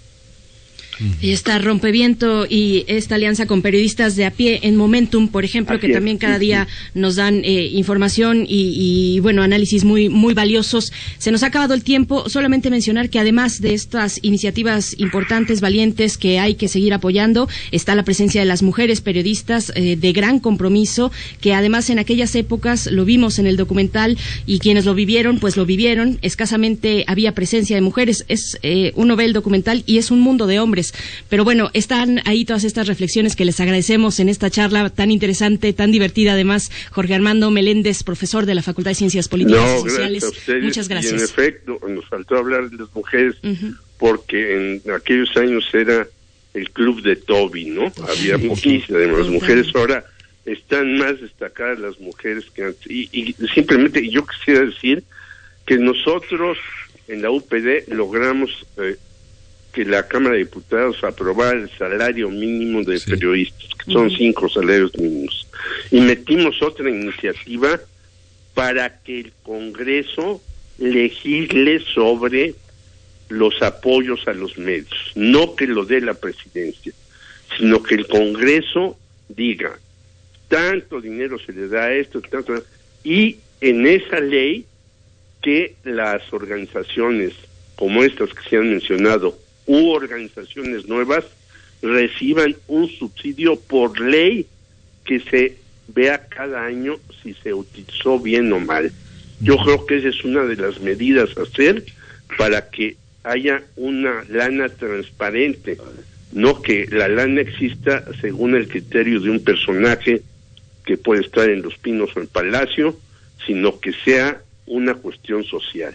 [1.20, 5.76] Y está Rompeviento y esta alianza con periodistas de a pie en Momentum, por ejemplo,
[5.76, 5.92] Así que es.
[5.94, 10.92] también cada día nos dan eh, información y, y, bueno, análisis muy, muy valiosos.
[11.18, 12.28] Se nos ha acabado el tiempo.
[12.28, 17.94] Solamente mencionar que además de estas iniciativas importantes, valientes, que hay que seguir apoyando, está
[17.94, 22.86] la presencia de las mujeres periodistas eh, de gran compromiso, que además en aquellas épocas
[22.90, 26.18] lo vimos en el documental y quienes lo vivieron, pues lo vivieron.
[26.22, 28.24] Escasamente había presencia de mujeres.
[28.28, 30.89] Es eh, uno ve el documental y es un mundo de hombres.
[31.28, 35.72] Pero bueno, están ahí todas estas reflexiones que les agradecemos en esta charla tan interesante,
[35.72, 36.70] tan divertida además.
[36.90, 40.22] Jorge Armando Meléndez, profesor de la Facultad de Ciencias Políticas y Sociales.
[40.22, 40.64] gracias a ustedes.
[40.64, 41.22] Muchas Y en gracias.
[41.22, 43.36] efecto, nos faltó hablar de las mujeres
[43.98, 46.06] porque en aquellos años era
[46.54, 47.92] el club de Toby, ¿no?
[48.08, 49.66] Había poquísimas de las mujeres.
[49.74, 50.04] Ahora
[50.46, 52.90] están más destacadas las mujeres que antes.
[52.90, 55.04] Y, y simplemente yo quisiera decir
[55.66, 56.58] que nosotros
[57.08, 58.96] en la UPD logramos eh,
[59.72, 64.96] que la Cámara de Diputados aprobara el salario mínimo de periodistas, que son cinco salarios
[64.96, 65.46] mínimos.
[65.90, 67.80] Y metimos otra iniciativa
[68.54, 70.42] para que el Congreso
[70.78, 72.54] legisle sobre
[73.28, 76.92] los apoyos a los medios, no que lo dé la presidencia,
[77.56, 79.78] sino que el Congreso diga,
[80.48, 82.54] tanto dinero se le da a esto, tanto,
[83.04, 84.64] y en esa ley
[85.42, 87.34] que las organizaciones
[87.76, 89.38] como estas que se han mencionado
[89.70, 91.24] u organizaciones nuevas
[91.80, 94.44] reciban un subsidio por ley
[95.04, 98.90] que se vea cada año si se utilizó bien o mal.
[99.38, 101.84] Yo creo que esa es una de las medidas a hacer
[102.36, 105.78] para que haya una lana transparente,
[106.32, 110.22] no que la lana exista según el criterio de un personaje
[110.84, 112.98] que puede estar en Los Pinos o en Palacio,
[113.46, 115.94] sino que sea una cuestión social.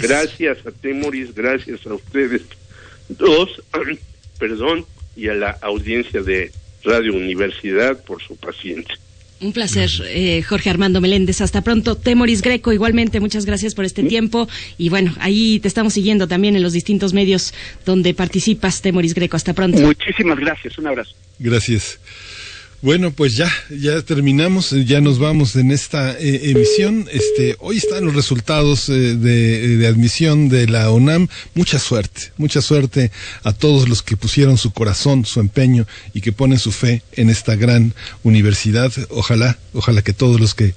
[0.00, 2.42] Gracias a Temoris, gracias a ustedes
[3.16, 3.62] dos,
[4.38, 6.50] perdón, y a la audiencia de
[6.84, 8.96] Radio Universidad por su paciencia.
[9.42, 11.40] Un placer, eh, Jorge Armando Meléndez.
[11.40, 11.96] Hasta pronto.
[11.96, 14.48] Temoris Greco, igualmente, muchas gracias por este tiempo.
[14.78, 17.52] Y bueno, ahí te estamos siguiendo también en los distintos medios
[17.84, 19.36] donde participas, Temoris Greco.
[19.36, 19.80] Hasta pronto.
[19.80, 20.78] Muchísimas gracias.
[20.78, 21.16] Un abrazo.
[21.40, 21.98] Gracias.
[22.82, 27.08] Bueno, pues ya, ya terminamos, ya nos vamos en esta eh, emisión.
[27.12, 31.28] Este, hoy están los resultados eh, de, de, admisión de la UNAM.
[31.54, 33.12] Mucha suerte, mucha suerte
[33.44, 37.30] a todos los que pusieron su corazón, su empeño y que ponen su fe en
[37.30, 37.94] esta gran
[38.24, 38.90] universidad.
[39.10, 40.74] Ojalá, ojalá que todos los que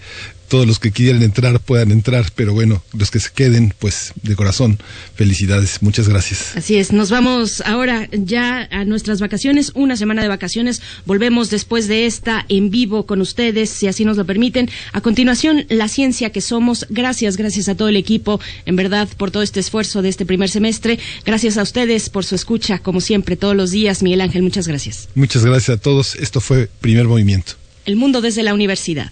[0.48, 4.36] todos los que quieran entrar puedan entrar, pero bueno, los que se queden, pues de
[4.36, 4.80] corazón,
[5.16, 6.56] felicidades, muchas gracias.
[6.56, 11.88] Así es, nos vamos ahora ya a nuestras vacaciones, una semana de vacaciones, volvemos después
[11.88, 14.70] de esta en vivo con ustedes, si así nos lo permiten.
[14.94, 19.32] A continuación, la ciencia que somos, gracias, gracias a todo el equipo, en verdad, por
[19.32, 23.36] todo este esfuerzo de este primer semestre, gracias a ustedes por su escucha, como siempre,
[23.36, 25.10] todos los días, Miguel Ángel, muchas gracias.
[25.16, 27.54] Muchas gracias a todos, esto fue Primer Movimiento.
[27.86, 29.12] El mundo desde la universidad.